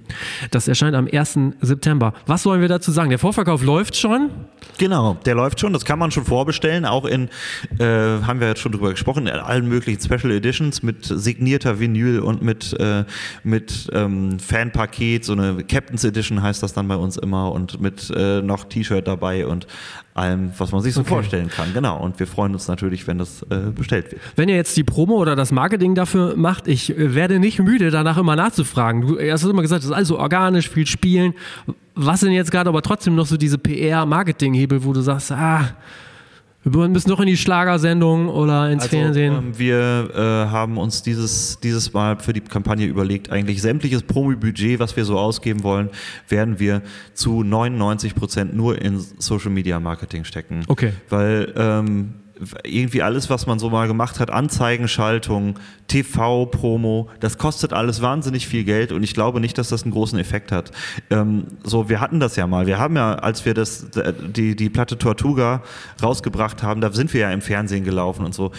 Das 0.52 0.68
erscheint 0.68 0.96
am 0.96 1.08
1. 1.12 1.40
September. 1.62 2.14
Was 2.28 2.44
sollen 2.44 2.62
wir 2.62 2.68
dazu 2.68 2.92
sagen? 2.92 3.10
Der 3.10 3.18
Vorverkauf 3.18 3.64
läuft 3.64 3.96
schon. 3.96 4.30
Genau, 4.78 5.18
der 5.26 5.36
läuft 5.36 5.60
schon. 5.60 5.74
Das 5.74 5.86
kann 5.86 5.98
man 5.98 6.12
schon 6.12 6.24
vorbestellen. 6.24 6.86
Auch 6.86 7.06
in, 7.06 7.30
äh, 7.80 7.86
haben 7.86 8.40
wir 8.40 8.48
jetzt 8.48 8.62
schon 8.62 8.72
drüber 8.72 8.92
gesprochen, 8.92 9.26
in 9.26 9.34
allen 9.34 9.68
möglichen 9.68 10.02
Special 10.02 10.32
Editions 10.32 10.84
mit 10.84 11.06
signierter 11.06 11.80
Vinyl 11.80 12.20
und 12.20 12.44
mit, 12.44 12.80
äh, 12.80 13.06
mit 13.44 13.90
ähm, 13.92 14.40
Fanpaket, 14.40 15.26
so 15.26 15.34
eine 15.34 15.64
Captain's 15.80 16.03
Edition 16.03 16.41
heißt 16.41 16.61
das 16.61 16.73
dann 16.73 16.89
bei 16.89 16.97
uns 16.97 17.15
immer 17.15 17.53
und 17.53 17.80
mit 17.80 18.11
äh, 18.13 18.41
noch 18.41 18.65
T-Shirt 18.65 19.07
dabei 19.07 19.47
und 19.47 19.65
allem, 20.13 20.51
was 20.57 20.73
man 20.73 20.82
sich 20.82 20.93
so 20.93 21.01
okay. 21.01 21.09
vorstellen 21.09 21.49
kann. 21.49 21.73
Genau. 21.73 21.97
Und 22.03 22.19
wir 22.19 22.27
freuen 22.27 22.51
uns 22.51 22.67
natürlich, 22.67 23.07
wenn 23.07 23.17
das 23.17 23.43
äh, 23.43 23.71
bestellt 23.73 24.11
wird. 24.11 24.21
Wenn 24.36 24.49
ihr 24.49 24.55
jetzt 24.55 24.75
die 24.75 24.84
Promo 24.84 25.15
oder 25.15 25.38
das 25.38 25.53
Marketing 25.53 25.95
dafür 25.95 26.36
macht, 26.36 26.67
ich 26.67 26.89
äh, 26.89 27.15
werde 27.15 27.39
nicht 27.39 27.59
müde, 27.59 27.91
danach 27.91 28.17
immer 28.17 28.36
nachzufragen. 28.36 29.07
Du 29.07 29.19
hast 29.19 29.43
immer 29.45 29.61
gesagt, 29.61 29.84
das 29.84 29.89
ist 29.89 29.95
alles 29.95 30.09
so 30.09 30.19
organisch, 30.19 30.69
viel 30.69 30.86
spielen. 30.86 31.34
Was 31.95 32.19
sind 32.19 32.34
jetzt 32.34 32.51
gerade 32.51 32.69
aber 32.69 32.82
trotzdem 32.82 33.15
noch 33.15 33.25
so 33.25 33.38
diese 33.38 33.57
PR-Marketing-Hebel, 33.57 34.84
wo 34.84 34.91
du 34.91 34.99
sagst, 34.99 35.32
ah, 35.32 35.69
wir 36.64 36.88
müssen 36.89 37.10
noch 37.10 37.20
in 37.20 37.28
die 37.28 37.38
Schlagersendung 37.38 38.28
oder 38.28 38.70
ins 38.70 38.84
also, 38.84 38.97
Fernsehen. 38.97 39.34
Ähm, 39.34 39.60
wir 39.60 40.10
äh, 40.14 40.20
haben 40.49 40.78
uns 40.78 41.01
dieses, 41.01 41.60
dieses 41.62 41.93
Mal 41.93 42.20
für 42.20 42.34
die 42.34 42.41
Kampagne 42.41 42.86
überlegt, 42.86 43.32
eigentlich 43.32 43.62
sämtliches 43.62 44.03
Promi-Budget, 44.03 44.80
was 44.80 44.95
wir 44.97 45.05
so 45.05 45.18
ausgeben 45.18 45.64
wollen, 45.64 45.89
werden 46.28 46.60
wir 46.60 46.82
zu 47.14 47.43
99 47.43 48.14
Prozent 48.14 48.53
nur 48.53 48.82
in 48.82 48.99
Social 49.20 49.51
Media 49.51 49.80
Marketing 49.80 50.26
stecken. 50.26 50.64
Okay. 50.68 50.93
Weil 51.10 51.53
ähm, 51.55 52.16
irgendwie 52.64 53.02
alles, 53.02 53.30
was 53.30 53.48
man 53.48 53.60
so 53.60 53.70
mal 53.70 53.88
gemacht 53.88 54.20
hat, 54.20 54.30
Anzeigenschaltung, 54.30 55.60
TV-Promo, 55.88 57.10
das 57.20 57.38
kostet 57.38 57.74
alles 57.74 58.02
wahnsinnig 58.02 58.48
viel 58.48 58.64
Geld 58.64 58.92
und 58.92 59.04
ich 59.04 59.14
glaube 59.14 59.40
nicht, 59.40 59.58
dass 59.58 59.70
das 59.70 59.84
einen 59.84 59.92
großen 59.92 60.18
Effekt 60.20 60.52
hat. 60.52 60.72
Ähm, 61.10 61.46
so, 61.64 61.90
wir 61.90 62.00
hatten 62.00 62.20
das 62.20 62.36
ja 62.36 62.48
mal. 62.48 62.68
Wir 62.68 62.80
haben 62.80 62.96
ja, 62.96 63.16
als 63.16 63.46
wir 63.46 63.54
das, 63.54 63.88
die, 64.36 64.56
die 64.56 64.70
Platte 64.70 64.98
Tortuga 64.98 65.64
rausgebracht 66.02 66.64
haben, 66.64 66.82
da 66.82 66.92
sind 66.92 67.14
wir 67.14 67.22
ja 67.22 67.32
im 67.32 67.42
Fernsehen 67.42 67.84
gelaufen 67.84 68.26
und 68.26 68.34
so. 68.34 68.52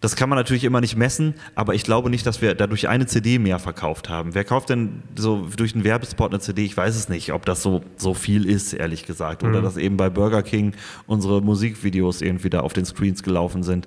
Das 0.00 0.14
kann 0.14 0.28
man 0.28 0.38
natürlich 0.38 0.62
immer 0.62 0.80
nicht 0.80 0.96
messen, 0.96 1.34
aber 1.56 1.74
ich 1.74 1.82
glaube 1.82 2.08
nicht, 2.08 2.24
dass 2.24 2.40
wir 2.40 2.54
dadurch 2.54 2.88
eine 2.88 3.06
CD 3.06 3.40
mehr 3.40 3.58
verkauft 3.58 4.08
haben. 4.08 4.34
Wer 4.34 4.44
kauft 4.44 4.68
denn 4.68 5.02
so 5.16 5.48
durch 5.56 5.74
einen 5.74 5.82
Werbespot 5.82 6.30
eine 6.30 6.38
CD? 6.38 6.64
Ich 6.64 6.76
weiß 6.76 6.94
es 6.94 7.08
nicht, 7.08 7.32
ob 7.32 7.44
das 7.44 7.62
so, 7.64 7.82
so 7.96 8.14
viel 8.14 8.48
ist, 8.48 8.72
ehrlich 8.72 9.06
gesagt. 9.06 9.42
Oder 9.42 9.58
mhm. 9.58 9.64
dass 9.64 9.76
eben 9.76 9.96
bei 9.96 10.08
Burger 10.08 10.44
King 10.44 10.72
unsere 11.08 11.42
Musikvideos 11.42 12.22
irgendwie 12.22 12.48
da 12.48 12.60
auf 12.60 12.74
den 12.74 12.84
Screens 12.84 13.24
gelaufen 13.24 13.64
sind. 13.64 13.86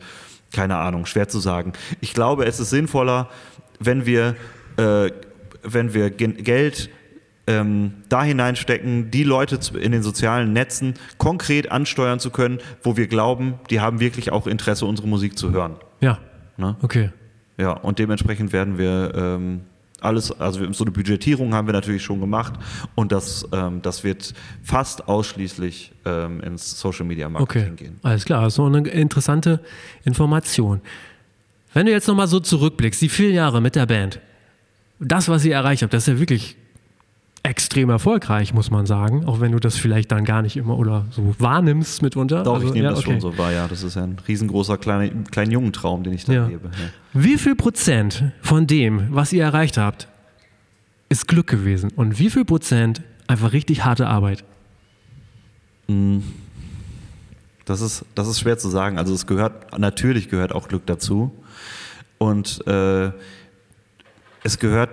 Keine 0.52 0.76
Ahnung, 0.76 1.06
schwer 1.06 1.30
zu 1.30 1.40
sagen. 1.40 1.72
Ich 2.02 2.14
glaube, 2.14 2.44
es 2.46 2.60
ist 2.60 2.72
sinnvoller, 2.72 3.30
wenn 3.80 4.06
wir, 4.06 4.36
äh, 4.76 5.12
wenn 5.64 5.94
wir 5.94 6.10
Geld 6.10 6.90
ähm, 7.48 7.94
da 8.10 8.22
hineinstecken, 8.22 9.12
die 9.12 9.24
Leute 9.24 9.60
in 9.80 9.94
den 9.94 10.04
sozialen 10.04 10.52
Netzen 10.52 10.96
konkret 11.18 11.72
ansteuern 11.72 12.20
zu 12.20 12.32
können, 12.32 12.60
wo 12.84 12.98
wir 12.98 13.08
glauben, 13.08 13.56
die 13.70 13.80
haben 13.80 14.02
wirklich 14.02 14.34
auch 14.34 14.46
Interesse, 14.46 14.86
unsere 14.86 15.08
Musik 15.08 15.38
zu 15.38 15.52
hören. 15.52 15.78
Ja. 16.02 16.20
Ne? 16.58 16.76
Okay. 16.82 17.12
Ja, 17.58 17.72
und 17.72 18.00
dementsprechend 18.00 18.54
werden 18.54 18.78
wir 18.78 19.14
ähm, 19.16 19.62
alles, 20.02 20.32
also 20.40 20.72
so 20.74 20.84
eine 20.84 20.92
Budgetierung 20.92 21.54
haben 21.54 21.68
wir 21.68 21.74
natürlich 21.74 22.04
schon 22.04 22.20
gemacht 22.20 22.54
und 22.96 23.12
das, 23.12 23.48
ähm, 23.52 23.82
das 23.82 24.04
wird 24.04 24.34
fast 24.64 25.08
ausschließlich 25.08 25.94
ähm, 26.06 26.42
ins 26.42 26.80
Social 26.80 27.06
Media 27.06 27.30
Marketing 27.30 27.74
okay. 27.74 27.84
gehen. 27.86 28.00
Alles 28.02 28.26
klar, 28.26 28.50
so 28.50 28.66
eine 28.66 28.80
interessante 28.90 29.62
Information. 30.04 30.82
Wenn 31.74 31.86
du 31.86 31.92
jetzt 31.92 32.08
nochmal 32.08 32.28
so 32.28 32.40
zurückblickst, 32.40 33.02
die 33.02 33.10
vielen 33.10 33.36
Jahre 33.36 33.62
mit 33.62 33.76
der 33.76 33.86
Band, 33.86 34.20
das, 35.00 35.30
was 35.30 35.46
ihr 35.46 35.54
erreicht 35.54 35.84
habt, 35.84 35.94
das 35.94 36.04
ist 36.04 36.14
ja 36.14 36.20
wirklich 36.20 36.58
extrem 37.44 37.90
erfolgreich, 37.90 38.54
muss 38.54 38.70
man 38.70 38.86
sagen, 38.86 39.26
auch 39.26 39.40
wenn 39.40 39.52
du 39.52 39.60
das 39.60 39.76
vielleicht 39.76 40.12
dann 40.12 40.26
gar 40.26 40.42
nicht 40.42 40.58
immer 40.58 40.78
oder 40.78 41.06
so 41.12 41.36
wahrnimmst 41.40 42.02
mitunter. 42.02 42.44
Doch, 42.44 42.56
also, 42.56 42.68
ich 42.68 42.74
nehme 42.74 42.86
ja, 42.86 42.92
das 42.92 43.00
okay. 43.00 43.12
schon 43.12 43.22
so 43.22 43.38
wahr, 43.38 43.52
ja. 43.52 43.68
Das 43.68 43.84
ist 43.84 43.98
ein 43.98 44.18
riesengroßer 44.28 44.78
kleiner, 44.78 45.10
kleiner 45.32 45.52
jungen 45.52 45.74
Traum, 45.74 46.04
den 46.04 46.14
ich 46.14 46.26
da 46.26 46.34
ja. 46.34 46.48
lebe. 46.48 46.70
Ja. 46.70 47.22
Wie 47.22 47.38
viel 47.38 47.56
Prozent 47.56 48.32
von 48.42 48.68
dem, 48.68 49.08
was 49.10 49.34
ihr 49.34 49.44
erreicht 49.44 49.78
habt, 49.78 50.08
ist 51.10 51.28
Glück 51.28 51.48
gewesen? 51.48 51.92
Und 51.96 52.20
wie 52.20 52.30
viel 52.30 52.46
Prozent 52.46 53.02
einfach 53.28 53.54
richtig 53.54 53.84
harte 53.84 54.08
Arbeit? 54.08 54.44
Hm. 55.88 56.24
Das 57.66 57.82
ist, 57.82 58.06
das 58.16 58.28
ist 58.28 58.40
schwer 58.40 58.58
zu 58.58 58.70
sagen. 58.70 58.98
Also 58.98 59.14
es 59.14 59.26
gehört, 59.26 59.78
natürlich 59.78 60.30
gehört 60.30 60.54
auch 60.54 60.68
Glück 60.68 60.86
dazu. 60.86 61.32
Und 62.18 62.66
äh, 62.68 63.12
es 64.44 64.60
gehört 64.60 64.90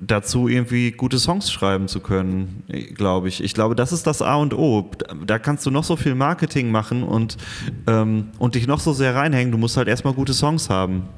dazu, 0.00 0.48
irgendwie 0.48 0.92
gute 0.92 1.18
Songs 1.18 1.50
schreiben 1.50 1.88
zu 1.88 2.00
können, 2.00 2.64
glaube 2.94 3.28
ich. 3.28 3.42
Ich 3.42 3.54
glaube, 3.54 3.74
das 3.74 3.92
ist 3.92 4.06
das 4.06 4.22
A 4.22 4.36
und 4.36 4.54
O. 4.54 4.90
Da 5.26 5.38
kannst 5.38 5.66
du 5.66 5.70
noch 5.70 5.84
so 5.84 5.96
viel 5.96 6.14
Marketing 6.14 6.70
machen 6.70 7.02
und, 7.02 7.36
ähm, 7.86 8.28
und 8.38 8.54
dich 8.54 8.66
noch 8.66 8.80
so 8.80 8.92
sehr 8.92 9.14
reinhängen. 9.14 9.52
Du 9.52 9.58
musst 9.58 9.76
halt 9.76 9.88
erstmal 9.88 10.14
gute 10.14 10.34
Songs 10.34 10.70
haben. 10.70 11.08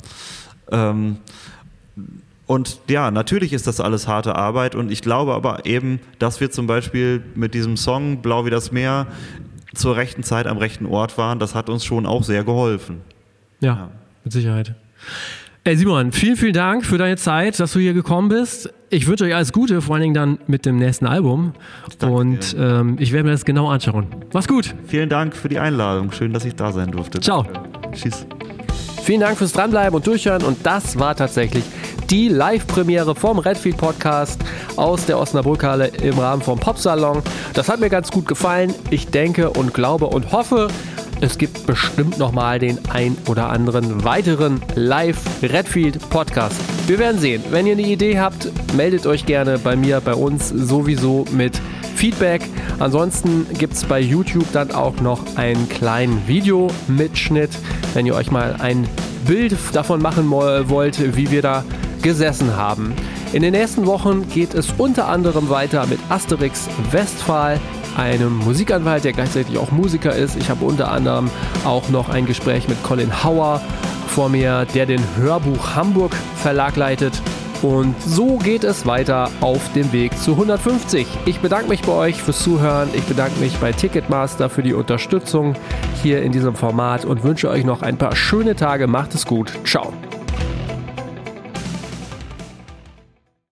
Ähm, 0.71 1.19
und 2.47 2.79
ja, 2.89 3.11
natürlich 3.11 3.53
ist 3.53 3.67
das 3.67 3.81
alles 3.81 4.07
harte 4.07 4.37
Arbeit 4.37 4.77
und 4.77 4.93
ich 4.93 5.03
glaube 5.03 5.35
aber 5.35 5.67
eben, 5.67 5.99
dass 6.21 6.41
wir 6.41 6.51
zum 6.51 6.69
Beispiel 6.69 7.23
mit 7.35 7.55
diesem 7.55 7.77
Song 7.77 8.23
Blau 8.23 8.47
wie 8.47 8.51
das 8.51 8.71
Meer 8.71 9.09
zur 9.75 9.97
rechten 9.97 10.23
Zeit 10.23 10.47
am 10.47 10.59
rechten 10.59 10.87
Ort 10.87 11.19
waren, 11.19 11.39
das 11.41 11.55
hat 11.55 11.69
uns 11.69 11.85
schon 11.85 12.07
auch 12.07 12.23
sehr 12.23 12.45
geholfen. 12.45 13.03
Ja, 13.61 13.75
ja. 13.75 13.91
mit 14.23 14.33
Sicherheit. 14.33 14.75
Ey 15.67 15.77
Simon, 15.77 16.13
vielen, 16.13 16.37
vielen 16.37 16.53
Dank 16.53 16.87
für 16.87 16.97
deine 16.97 17.17
Zeit, 17.17 17.59
dass 17.59 17.73
du 17.73 17.81
hier 17.81 17.93
gekommen 17.93 18.29
bist. 18.29 18.73
Ich 18.89 19.09
wünsche 19.09 19.25
euch 19.25 19.35
alles 19.35 19.53
Gute, 19.53 19.83
vor 19.83 19.97
allen 19.97 20.03
Dingen 20.03 20.15
dann 20.15 20.39
mit 20.47 20.65
dem 20.65 20.77
nächsten 20.77 21.07
Album. 21.07 21.55
Danke 21.99 22.15
und 22.15 22.57
ähm, 22.57 22.97
ich 23.01 23.11
werde 23.11 23.25
mir 23.25 23.33
das 23.33 23.45
genau 23.45 23.69
anschauen. 23.69 24.07
Mach's 24.33 24.47
gut. 24.47 24.77
Vielen 24.87 25.09
Dank 25.09 25.35
für 25.35 25.49
die 25.49 25.59
Einladung. 25.59 26.13
Schön, 26.13 26.33
dass 26.33 26.45
ich 26.45 26.55
da 26.55 26.71
sein 26.71 26.93
durfte. 26.93 27.19
Ciao. 27.19 27.45
Tschüss. 27.91 28.27
Vielen 29.03 29.19
Dank 29.19 29.39
fürs 29.39 29.53
Dranbleiben 29.55 29.97
und 29.97 30.07
Durchhören. 30.07 30.45
Und 30.45 30.65
das 30.65 31.01
war 31.01 31.17
tatsächlich 31.17 31.65
die 32.11 32.29
Live-Premiere 32.29 33.17
vom 33.17 33.41
Redfield 33.41 33.77
Podcast 33.77 34.41
aus 34.77 35.07
der 35.07 35.19
Osnabrückhalle 35.19 35.89
im 36.01 36.17
Rahmen 36.17 36.43
vom 36.43 36.61
Popsalon. 36.61 37.25
Das 37.55 37.69
hat 37.69 37.81
mir 37.81 37.91
ganz 37.91 38.13
gut 38.13 38.29
gefallen. 38.29 38.73
Ich 38.91 39.09
denke 39.09 39.51
und 39.51 39.75
glaube 39.75 40.07
und 40.07 40.31
hoffe, 40.31 40.69
es 41.21 41.39
gibt 41.39 41.67
bestimmt 41.67 42.19
nochmal 42.19 42.59
den 42.59 42.79
ein 42.91 43.17
oder 43.29 43.49
anderen 43.49 44.05
weiteren 44.05 44.61
Live-Redfield-Podcast. 44.75 46.57
Wir 46.87 46.99
werden 46.99 47.19
sehen. 47.19 47.43
Wenn 47.51 47.67
ihr 47.67 47.73
eine 47.73 47.87
Idee 47.87 48.19
habt, 48.19 48.51
meldet 48.75 49.07
euch 49.07 49.27
gerne 49.27 49.59
bei 49.59 49.77
mir, 49.77 50.01
bei 50.01 50.15
uns 50.15 50.49
sowieso 50.49 51.25
mit 51.33 51.61
Feedback. 51.95 52.43
Ansonsten 52.79 53.47
gibt 53.59 53.75
es 53.75 53.85
bei 53.85 54.01
YouTube 54.01 54.51
dann 54.53 54.71
auch 54.71 55.01
noch 55.01 55.37
einen 55.37 55.69
kleinen 55.69 56.27
Videomitschnitt, 56.29 57.51
wenn 57.95 58.07
ihr 58.07 58.15
euch 58.15 58.31
mal 58.31 58.57
ein 58.61 58.87
Bild 59.27 59.57
davon 59.73 60.03
machen 60.03 60.31
wollt, 60.31 61.17
wie 61.17 61.31
wir 61.31 61.43
da 61.43 61.65
gesessen 62.03 62.57
haben. 62.57 62.95
In 63.33 63.43
den 63.43 63.53
nächsten 63.53 63.87
Wochen 63.87 64.29
geht 64.29 64.55
es 64.55 64.69
unter 64.79 65.09
anderem 65.09 65.49
weiter 65.49 65.87
mit 65.87 65.99
Asterix 66.09 66.69
Westphal 66.93 67.59
einem 67.97 68.37
Musikanwalt, 68.37 69.05
der 69.05 69.13
gleichzeitig 69.13 69.59
auch 69.59 69.71
Musiker 69.71 70.15
ist. 70.15 70.37
Ich 70.37 70.51
habe 70.51 70.65
unter 70.65 70.91
anderem 70.91 71.31
auch 71.65 71.89
noch 71.89 72.09
ein 72.09 72.27
Gespräch 72.27 72.69
mit 72.69 72.83
Colin 72.83 73.25
Hauer 73.25 73.61
vor 74.09 74.29
mir, 74.29 74.67
der 74.75 74.87
den 74.87 75.03
Hörbuch 75.17 75.75
Hamburg 75.75 76.15
Verlag 76.37 76.77
leitet. 76.77 77.21
Und 77.63 78.01
so 78.03 78.37
geht 78.37 78.65
es 78.65 78.87
weiter 78.87 79.31
auf 79.41 79.73
dem 79.73 79.93
Weg 79.93 80.17
zu 80.19 80.33
150. 80.33 81.07
Ich 81.25 81.41
bedanke 81.41 81.69
mich 81.69 81.83
bei 81.83 81.93
euch 81.93 82.23
fürs 82.23 82.41
Zuhören. 82.41 82.91
Ich 82.93 83.05
bedanke 83.05 83.41
mich 83.41 83.57
bei 83.59 83.73
Ticketmaster 83.73 84.51
für 84.51 84.63
die 84.63 84.75
Unterstützung 84.75 85.55
hier 86.03 86.23
in 86.23 86.33
diesem 86.33 86.55
Format 86.55 87.05
und 87.05 87.25
wünsche 87.25 87.49
euch 87.49 87.65
noch 87.65 87.83
ein 87.83 87.97
paar 87.97 88.15
schöne 88.15 88.57
Tage. 88.57 88.87
Macht 88.87 89.15
es 89.15 89.25
gut. 89.25 89.53
Ciao. 89.65 89.93